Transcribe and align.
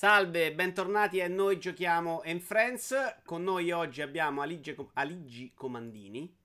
Salve, 0.00 0.54
bentornati 0.54 1.20
a 1.20 1.28
Noi 1.28 1.58
Giochiamo 1.58 2.22
in 2.24 2.40
Friends. 2.40 3.18
Con 3.22 3.42
noi 3.42 3.70
oggi 3.70 4.00
abbiamo 4.00 4.40
Aligi 4.40 5.52
Comandini. 5.54 6.39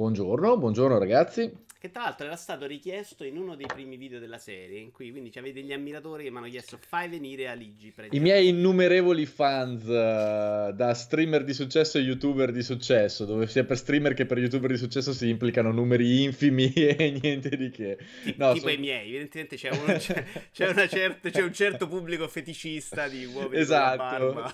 Buongiorno, 0.00 0.56
buongiorno 0.56 0.96
ragazzi 0.96 1.52
che 1.80 1.90
tra 1.90 2.02
l'altro 2.02 2.26
era 2.26 2.36
stato 2.36 2.66
richiesto 2.66 3.24
in 3.24 3.38
uno 3.38 3.56
dei 3.56 3.64
primi 3.64 3.96
video 3.96 4.18
della 4.18 4.36
serie, 4.36 4.78
in 4.78 4.90
cui 4.90 5.10
quindi 5.10 5.32
avete 5.38 5.62
degli 5.62 5.72
ammiratori 5.72 6.24
che 6.24 6.30
mi 6.30 6.36
hanno 6.36 6.48
chiesto 6.50 6.78
fai 6.78 7.08
venire 7.08 7.48
Aligi. 7.48 7.90
I 8.10 8.20
miei 8.20 8.48
innumerevoli 8.48 9.24
fans 9.24 9.84
uh, 9.84 10.74
da 10.74 10.92
streamer 10.92 11.42
di 11.42 11.54
successo 11.54 11.96
e 11.96 12.02
youtuber 12.02 12.52
di 12.52 12.62
successo, 12.62 13.24
dove 13.24 13.46
sia 13.46 13.64
per 13.64 13.78
streamer 13.78 14.12
che 14.12 14.26
per 14.26 14.36
youtuber 14.36 14.72
di 14.72 14.76
successo 14.76 15.14
si 15.14 15.30
implicano 15.30 15.72
numeri 15.72 16.22
infimi 16.22 16.70
e 16.76 17.18
niente 17.18 17.56
di 17.56 17.70
che. 17.70 17.96
No, 18.36 18.52
tipo 18.52 18.68
sono... 18.68 18.72
i 18.72 18.76
miei, 18.76 19.08
evidentemente 19.08 19.56
c'è, 19.56 19.70
uno, 19.70 19.96
c'è, 19.96 20.22
c'è, 20.52 20.86
certa, 20.86 21.30
c'è, 21.30 21.42
un 21.42 21.54
certo 21.54 21.88
pubblico 21.88 22.28
feticista 22.28 23.08
di 23.08 23.24
uomini 23.24 23.56
esatto. 23.56 24.52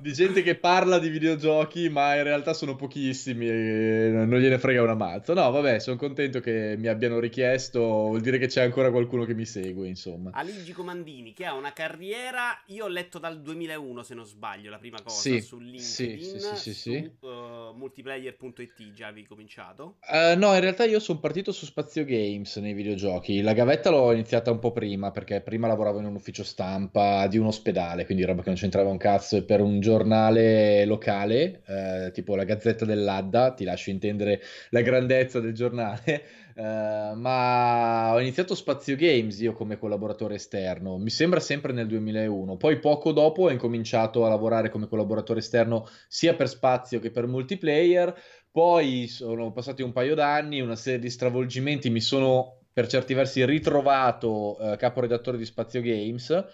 di 0.00 0.12
gente 0.12 0.42
che 0.42 0.56
parla 0.56 0.98
di 0.98 1.10
videogiochi 1.10 1.88
ma 1.90 2.16
in 2.16 2.24
realtà 2.24 2.54
sono 2.54 2.74
pochissimi 2.74 3.48
e 3.48 4.10
non 4.12 4.36
gliene 4.40 4.58
frega 4.58 4.75
una 4.82 4.94
mazza. 4.94 5.34
No, 5.34 5.50
vabbè, 5.50 5.78
sono 5.78 5.96
contento 5.96 6.40
che 6.40 6.74
mi 6.78 6.88
abbiano 6.88 7.18
richiesto, 7.18 7.80
vuol 7.80 8.20
dire 8.20 8.38
che 8.38 8.46
c'è 8.46 8.62
ancora 8.62 8.90
qualcuno 8.90 9.24
che 9.24 9.34
mi 9.34 9.44
segue, 9.44 9.88
insomma. 9.88 10.30
Aligi 10.32 10.72
Comandini, 10.72 11.32
che 11.32 11.44
ha 11.44 11.54
una 11.54 11.72
carriera, 11.72 12.60
io 12.66 12.84
ho 12.84 12.88
letto 12.88 13.18
dal 13.18 13.40
2001 13.40 14.02
se 14.02 14.14
non 14.14 14.24
sbaglio, 14.24 14.70
la 14.70 14.78
prima 14.78 15.00
cosa, 15.02 15.16
sì, 15.16 15.40
su 15.40 15.58
LinkedIn, 15.58 15.80
sì, 15.80 16.18
sì, 16.20 16.38
sì, 16.54 16.74
sì, 16.74 17.12
su 17.20 17.26
uh, 17.26 17.74
multiplayer.it 17.74 18.92
già 18.92 19.08
avevi 19.08 19.26
cominciato? 19.26 19.96
Uh, 20.10 20.38
no, 20.38 20.54
in 20.54 20.60
realtà 20.60 20.84
io 20.84 21.00
sono 21.00 21.18
partito 21.18 21.52
su 21.52 21.64
Spazio 21.64 22.04
Games 22.04 22.56
nei 22.56 22.72
videogiochi, 22.72 23.40
la 23.42 23.52
gavetta 23.52 23.90
l'ho 23.90 24.12
iniziata 24.12 24.50
un 24.50 24.58
po' 24.58 24.72
prima, 24.72 25.10
perché 25.10 25.40
prima 25.40 25.66
lavoravo 25.66 25.98
in 25.98 26.06
un 26.06 26.14
ufficio 26.14 26.44
stampa 26.44 27.26
di 27.26 27.38
un 27.38 27.46
ospedale, 27.46 28.04
quindi 28.04 28.24
roba 28.24 28.42
che 28.42 28.48
non 28.48 28.58
c'entrava 28.58 28.90
un 28.90 28.98
cazzo, 28.98 29.36
e 29.36 29.42
per 29.42 29.60
un 29.60 29.80
giornale 29.80 30.84
locale, 30.84 31.62
eh, 31.66 32.10
tipo 32.12 32.36
la 32.36 32.44
Gazzetta 32.44 32.84
dell'Adda, 32.84 33.52
ti 33.52 33.64
lascio 33.64 33.90
intendere 33.90 34.40
la 34.70 34.80
grandezza 34.80 35.40
del 35.40 35.54
giornale, 35.54 36.44
Uh, 36.56 37.12
ma 37.20 38.14
ho 38.14 38.20
iniziato 38.20 38.54
Spazio 38.54 38.96
Games 38.96 39.38
io 39.40 39.52
come 39.52 39.76
collaboratore 39.76 40.36
esterno, 40.36 40.96
mi 40.96 41.10
sembra 41.10 41.38
sempre 41.38 41.74
nel 41.74 41.86
2001. 41.86 42.56
Poi 42.56 42.78
poco 42.78 43.12
dopo 43.12 43.42
ho 43.42 43.50
incominciato 43.50 44.24
a 44.24 44.30
lavorare 44.30 44.70
come 44.70 44.88
collaboratore 44.88 45.40
esterno 45.40 45.86
sia 46.08 46.34
per 46.34 46.48
Spazio 46.48 46.98
che 46.98 47.10
per 47.10 47.26
multiplayer. 47.26 48.14
Poi 48.50 49.06
sono 49.06 49.52
passati 49.52 49.82
un 49.82 49.92
paio 49.92 50.14
d'anni, 50.14 50.60
una 50.60 50.76
serie 50.76 50.98
di 50.98 51.10
stravolgimenti, 51.10 51.90
mi 51.90 52.00
sono 52.00 52.60
per 52.72 52.86
certi 52.86 53.12
versi 53.12 53.44
ritrovato 53.44 54.56
uh, 54.58 54.76
caporedattore 54.76 55.36
di 55.36 55.44
Spazio 55.44 55.82
Games 55.82 56.44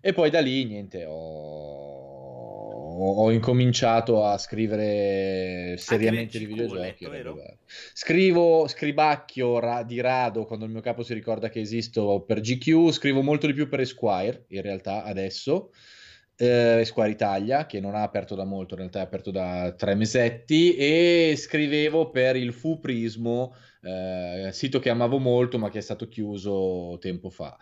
e 0.00 0.12
poi 0.12 0.28
da 0.28 0.40
lì 0.40 0.64
niente, 0.64 1.04
ho 1.06 2.25
ho, 2.96 3.30
incominciato 3.30 4.24
a 4.24 4.38
scrivere 4.38 5.76
seriamente 5.76 6.38
di 6.38 6.46
videogiochi. 6.46 7.08
Letto, 7.08 7.58
Scrivo 7.92 8.66
scribacchio 8.66 9.58
ra- 9.58 9.82
di 9.82 10.00
rado 10.00 10.44
quando 10.44 10.64
il 10.64 10.70
mio 10.70 10.80
capo 10.80 11.02
si 11.02 11.14
ricorda 11.14 11.48
che 11.48 11.60
esisto 11.60 12.24
per 12.26 12.40
GQ, 12.40 12.90
scrivo 12.90 13.22
molto 13.22 13.46
di 13.46 13.52
più 13.52 13.68
per 13.68 13.80
Esquire 13.80 14.44
in 14.48 14.62
realtà 14.62 15.04
adesso. 15.04 15.70
Eh, 16.38 16.80
Esquire 16.80 17.10
Italia 17.10 17.66
che 17.66 17.80
non 17.80 17.94
ha 17.94 18.02
aperto 18.02 18.34
da 18.34 18.44
molto, 18.44 18.74
in 18.74 18.80
realtà 18.80 19.00
è 19.00 19.02
aperto 19.02 19.30
da 19.30 19.72
tre 19.76 19.94
mesetti 19.94 20.76
e 20.76 21.34
scrivevo 21.36 22.10
per 22.10 22.36
il 22.36 22.52
Fu 22.52 22.78
Prismo, 22.78 23.54
eh, 23.82 24.50
sito 24.52 24.78
che 24.78 24.90
amavo 24.90 25.18
molto 25.18 25.58
ma 25.58 25.70
che 25.70 25.78
è 25.78 25.82
stato 25.82 26.08
chiuso 26.08 26.98
tempo 27.00 27.30
fa. 27.30 27.56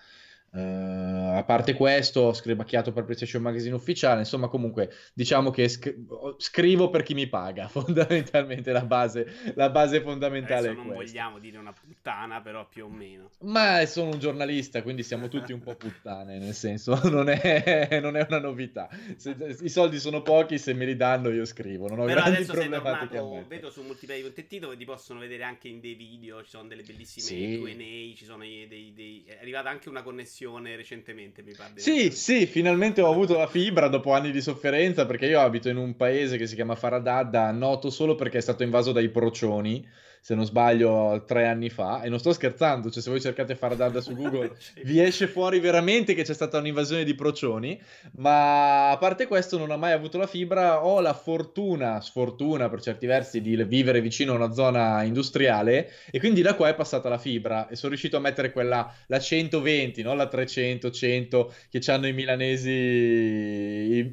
Uh, 0.55 1.37
a 1.37 1.43
parte 1.43 1.75
questo, 1.75 2.21
ho 2.21 2.33
scribacchiato 2.33 2.93
per 2.93 3.03
PlayStation 3.03 3.43
Magazine 3.43 3.75
ufficiale. 3.75 4.21
Insomma, 4.21 4.47
comunque, 4.47 4.93
diciamo 5.13 5.51
che 5.51 5.69
sc- 5.69 5.97
scrivo 6.37 6.91
per 6.91 7.03
chi 7.03 7.15
mi 7.15 7.27
paga. 7.27 7.67
Fondamentalmente, 7.75 8.71
la 8.71 8.85
base, 8.85 9.53
la 9.57 9.69
base 9.69 10.01
fondamentale 10.01 10.69
Adesso 10.69 10.85
non 10.85 10.95
vogliamo 10.95 11.41
dire 11.41 11.59
una 11.59 11.73
puttana, 11.73 12.41
però 12.41 12.69
più 12.69 12.85
o 12.85 12.89
meno. 12.89 13.31
Ma 13.41 13.85
sono 13.87 14.11
un 14.11 14.21
giornalista, 14.21 14.83
quindi 14.83 15.03
siamo 15.03 15.27
tutti 15.27 15.53
un 15.53 15.61
po' 15.61 15.75
puttane. 15.75 16.39
Nel 16.39 16.55
senso, 16.55 17.01
non 17.11 17.29
è, 17.31 17.99
non 18.01 18.17
è 18.17 18.25
una 18.29 18.39
novità. 18.39 18.89
Se, 19.17 19.35
I 19.61 19.69
soldi 19.69 19.99
sono 19.99 20.23
pochi, 20.23 20.59
se 20.59 20.73
me 20.73 20.85
li 20.85 20.95
danno, 20.95 21.31
io 21.31 21.45
scrivo. 21.47 21.89
Non 21.89 21.99
ho 21.99 22.05
però 22.05 22.23
grandi 22.23 22.45
problematiche. 22.45 23.17
Tornato, 23.17 23.49
vedo 23.49 23.71
su 23.71 23.83
multiplayer.it 23.83 24.59
dove 24.61 24.77
ti 24.77 24.85
possono 24.85 25.19
vedere 25.19 25.43
anche 25.43 25.67
in 25.67 25.81
dei 25.81 25.95
video. 25.95 26.45
Ci 26.45 26.51
sono 26.51 26.69
delle 26.69 26.83
bellissime 26.83 27.25
sì. 27.25 27.61
QA. 27.61 28.17
Ci 28.17 28.25
sono 28.25 28.45
dei, 28.45 28.93
dei... 28.95 29.25
È 29.27 29.39
arrivata 29.41 29.69
anche 29.69 29.89
una 29.89 30.03
connessione 30.03 30.43
connessione 30.45 30.77
recentemente, 30.77 31.43
mi 31.43 31.53
pare. 31.57 31.73
Sì, 31.77 32.11
sì, 32.11 32.47
finalmente 32.47 33.01
ho 33.01 33.11
avuto 33.11 33.37
la 33.37 33.47
fibra 33.47 33.89
dopo 33.89 34.13
anni 34.13 34.31
di 34.31 34.41
sofferenza 34.41 35.07
perché 35.07 35.27
io 35.27 35.41
abito 35.41 35.69
in 35.69 35.77
un 35.77 35.97
paese 35.97 36.37
che 36.37 36.47
si 36.47 36.55
chiama 36.55 36.75
Faradadda, 36.75 37.51
noto 37.53 37.91
solo 37.91 38.15
perché 38.15 38.39
è 38.39 38.43
stato 38.43 38.63
invaso 38.63 38.93
dai 38.93 39.09
procioni 39.09 39.87
se 40.25 40.35
non 40.35 40.47
sbaglio, 40.47 41.23
tre 41.27 41.47
anni 41.47 41.69
fa. 41.69 42.01
E 42.01 42.09
non 42.09 42.19
sto 42.19 42.33
scherzando, 42.33 42.91
cioè 42.91 43.03
se 43.03 43.11
voi 43.11 43.21
cercate 43.21 43.57
Faradadda 43.57 44.01
su 44.01 44.15
Google 44.15 44.57
vi 44.83 44.99
esce 44.99 45.27
fuori 45.27 45.61
veramente 45.61 46.15
che 46.15 46.23
c'è 46.23 46.33
stata 46.33 46.57
un'invasione 46.57 47.05
di 47.05 47.15
procioni. 47.15 47.79
Ma 48.13 48.89
a 48.89 48.97
parte 48.97 49.27
questo 49.27 49.59
non 49.59 49.71
ho 49.71 49.77
mai 49.77 49.93
avuto 49.93 50.17
la 50.17 50.27
fibra, 50.27 50.83
ho 50.83 51.03
la 51.03 51.13
fortuna, 51.13 52.01
sfortuna 52.01 52.71
per 52.71 52.81
certi 52.81 53.05
versi, 53.05 53.43
di 53.43 53.55
vivere 53.65 54.01
vicino 54.01 54.33
a 54.33 54.37
una 54.37 54.53
zona 54.55 55.03
industriale 55.03 55.91
e 56.11 56.19
quindi 56.21 56.41
da 56.41 56.55
qua 56.55 56.69
è 56.69 56.75
passata 56.75 57.11
la 57.11 57.19
fibra 57.19 57.69
e 57.69 57.77
sono 57.77 57.91
riuscito 57.91 58.17
a 58.17 58.21
mettere 58.21 58.51
quella, 58.51 58.91
la 59.09 59.19
120, 59.19 60.01
no? 60.01 60.15
la 60.15 60.27
300, 60.27 60.91
100 60.91 61.55
che 61.69 61.83
hanno 61.93 62.07
i 62.07 62.15
milanesi, 62.15 62.71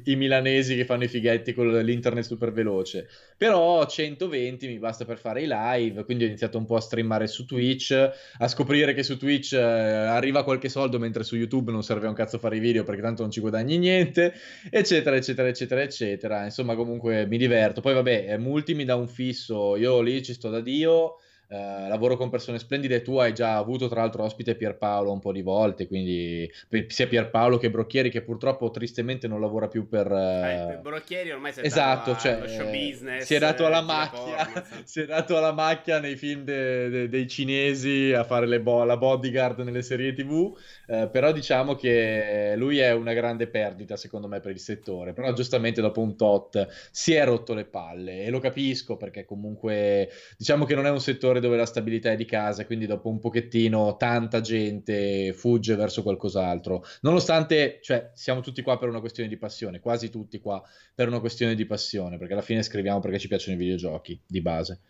i, 0.04 0.16
milanesi 0.16 0.76
che 0.76 0.84
fanno 0.84 1.04
i 1.04 1.08
fighetti 1.08 1.52
con 1.52 1.68
l'internet 1.68 2.24
super 2.24 2.52
veloce. 2.52 3.08
Però 3.36 3.84
120 3.86 4.66
mi 4.66 4.78
basta 4.78 5.04
per 5.04 5.18
fare 5.18 5.42
i 5.42 5.48
live 5.48 6.04
quindi 6.04 6.24
ho 6.24 6.26
iniziato 6.26 6.58
un 6.58 6.64
po' 6.64 6.76
a 6.76 6.80
streamare 6.80 7.26
su 7.26 7.44
Twitch, 7.44 7.92
a 8.38 8.48
scoprire 8.48 8.94
che 8.94 9.02
su 9.02 9.16
Twitch 9.16 9.52
eh, 9.52 9.60
arriva 9.60 10.44
qualche 10.44 10.68
soldo 10.68 10.98
mentre 10.98 11.24
su 11.24 11.36
YouTube 11.36 11.72
non 11.72 11.82
serve 11.82 12.06
un 12.06 12.14
cazzo 12.14 12.38
fare 12.38 12.56
i 12.56 12.60
video 12.60 12.84
perché 12.84 13.00
tanto 13.00 13.22
non 13.22 13.30
ci 13.30 13.40
guadagni 13.40 13.78
niente, 13.78 14.34
eccetera, 14.70 15.16
eccetera, 15.16 15.48
eccetera, 15.48 15.82
eccetera. 15.82 16.44
Insomma, 16.44 16.74
comunque 16.74 17.26
mi 17.26 17.38
diverto. 17.38 17.80
Poi 17.80 17.94
vabbè, 17.94 18.36
Multi 18.38 18.74
mi 18.74 18.84
dà 18.84 18.96
un 18.96 19.08
fisso, 19.08 19.76
io 19.76 20.00
lì 20.00 20.22
ci 20.22 20.34
sto 20.34 20.50
da 20.50 20.60
Dio 20.60 21.16
eh, 21.52 21.86
lavoro 21.86 22.16
con 22.16 22.30
persone 22.30 22.58
splendide. 22.58 23.02
Tu 23.02 23.18
hai 23.18 23.34
già 23.34 23.56
avuto, 23.58 23.86
tra 23.86 24.00
l'altro, 24.00 24.24
ospite 24.24 24.54
Pierpaolo 24.54 25.12
un 25.12 25.20
po' 25.20 25.32
di 25.32 25.42
volte, 25.42 25.86
quindi 25.86 26.50
sia 26.86 27.06
Pierpaolo 27.06 27.58
che 27.58 27.68
Brocchieri, 27.68 28.08
che 28.08 28.22
purtroppo 28.22 28.70
tristemente 28.70 29.28
non 29.28 29.38
lavora 29.38 29.68
più 29.68 29.86
per. 29.86 30.10
Eh... 30.10 30.72
Eh, 30.72 30.76
Brocchieri 30.78 31.30
ormai 31.30 31.52
si 31.52 31.60
è 31.60 31.66
esatto, 31.66 32.16
cioè, 32.16 32.48
show 32.48 32.70
business. 32.70 33.24
Si 33.24 33.34
è 33.34 33.38
dato 33.38 33.66
alla 33.66 33.82
macchia, 33.82 34.64
si 34.84 35.00
è 35.00 35.04
dato 35.04 35.36
alla 35.36 35.52
macchia 35.52 36.00
nei 36.00 36.16
film 36.16 36.42
de- 36.44 36.88
de- 36.88 37.08
dei 37.10 37.28
cinesi 37.28 38.14
a 38.14 38.24
fare 38.24 38.58
bo- 38.58 38.84
la 38.84 38.96
bodyguard 38.96 39.58
nelle 39.60 39.82
serie 39.82 40.14
TV. 40.14 40.56
Eh, 40.86 41.08
però 41.12 41.32
diciamo 41.32 41.74
che 41.74 42.54
lui 42.56 42.78
è 42.78 42.92
una 42.92 43.12
grande 43.12 43.46
perdita, 43.46 43.96
secondo 43.96 44.26
me, 44.26 44.40
per 44.40 44.52
il 44.52 44.58
settore. 44.58 45.12
Però 45.12 45.30
giustamente 45.34 45.82
dopo 45.82 46.00
un 46.00 46.16
tot 46.16 46.66
si 46.90 47.12
è 47.12 47.22
rotto 47.26 47.52
le 47.52 47.66
palle 47.66 48.24
e 48.24 48.30
lo 48.30 48.38
capisco 48.38 48.96
perché 48.96 49.26
comunque 49.26 50.08
diciamo 50.38 50.64
che 50.64 50.74
non 50.74 50.86
è 50.86 50.90
un 50.90 51.00
settore 51.00 51.40
dove 51.42 51.56
la 51.56 51.66
stabilità 51.66 52.10
è 52.10 52.16
di 52.16 52.24
casa, 52.24 52.64
quindi 52.64 52.86
dopo 52.86 53.10
un 53.10 53.18
pochettino 53.18 53.96
tanta 53.96 54.40
gente 54.40 55.34
fugge 55.34 55.74
verso 55.74 56.02
qualcos'altro. 56.02 56.82
Nonostante, 57.02 57.80
cioè, 57.82 58.10
siamo 58.14 58.40
tutti 58.40 58.62
qua 58.62 58.78
per 58.78 58.88
una 58.88 59.00
questione 59.00 59.28
di 59.28 59.36
passione, 59.36 59.80
quasi 59.80 60.08
tutti 60.08 60.40
qua 60.40 60.62
per 60.94 61.08
una 61.08 61.20
questione 61.20 61.54
di 61.54 61.66
passione, 61.66 62.16
perché 62.16 62.32
alla 62.32 62.42
fine 62.42 62.62
scriviamo 62.62 63.00
perché 63.00 63.18
ci 63.18 63.28
piacciono 63.28 63.56
i 63.56 63.58
videogiochi, 63.58 64.18
di 64.26 64.40
base. 64.40 64.80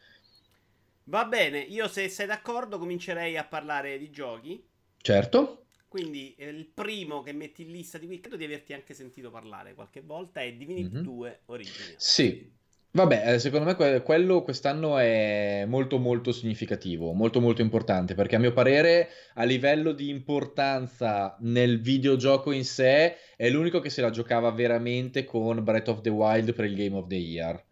Va 1.05 1.25
bene, 1.25 1.59
io 1.59 1.89
se 1.89 2.09
sei 2.09 2.27
d'accordo 2.27 2.79
comincerei 2.79 3.37
a 3.37 3.45
parlare 3.45 3.99
di 3.99 4.11
giochi. 4.11 4.65
Certo. 4.99 5.67
Quindi 5.89 6.35
eh, 6.37 6.49
il 6.49 6.69
primo 6.69 7.23
che 7.23 7.33
metti 7.33 7.63
in 7.63 7.71
lista 7.71 7.99
di 7.99 8.07
qui, 8.07 8.21
credo 8.21 8.37
di 8.37 8.45
averti 8.45 8.73
anche 8.73 8.95
sentito 8.95 9.31
parlare 9.31 9.75
qualche 9.75 10.01
volta, 10.01 10.41
è 10.41 10.53
Divinity 10.55 10.95
mm-hmm. 10.95 11.03
2 11.03 11.41
Origins. 11.47 11.95
Sì, 11.99 12.51
Vabbè, 12.95 13.35
eh, 13.35 13.39
secondo 13.39 13.65
me 13.67 13.75
que- 13.75 14.03
quello 14.03 14.43
quest'anno 14.43 14.99
è 14.99 15.65
molto 15.67 15.99
molto 15.99 16.31
significativo, 16.33 17.13
molto 17.13 17.41
molto 17.41 17.63
importante, 17.63 18.15
perché 18.15 18.37
a 18.37 18.39
mio 18.39 18.53
parere 18.53 19.09
a 19.35 19.45
livello 19.45 19.93
di 19.93 20.09
importanza 20.11 21.35
nel 21.41 21.81
videogioco 21.81 22.51
in 22.53 22.65
sé 22.67 23.17
è 23.37 23.49
l'unico 23.49 23.81
che 23.81 23.89
se 23.91 24.03
la 24.03 24.11
giocava 24.11 24.51
veramente 24.51 25.25
con 25.25 25.63
Breath 25.65 25.89
of 25.89 26.01
the 26.03 26.11
Wild 26.11 26.53
per 26.53 26.67
il 26.67 26.75
Game 26.75 26.97
of 26.97 27.07
the 27.07 27.17
Year. 27.17 27.65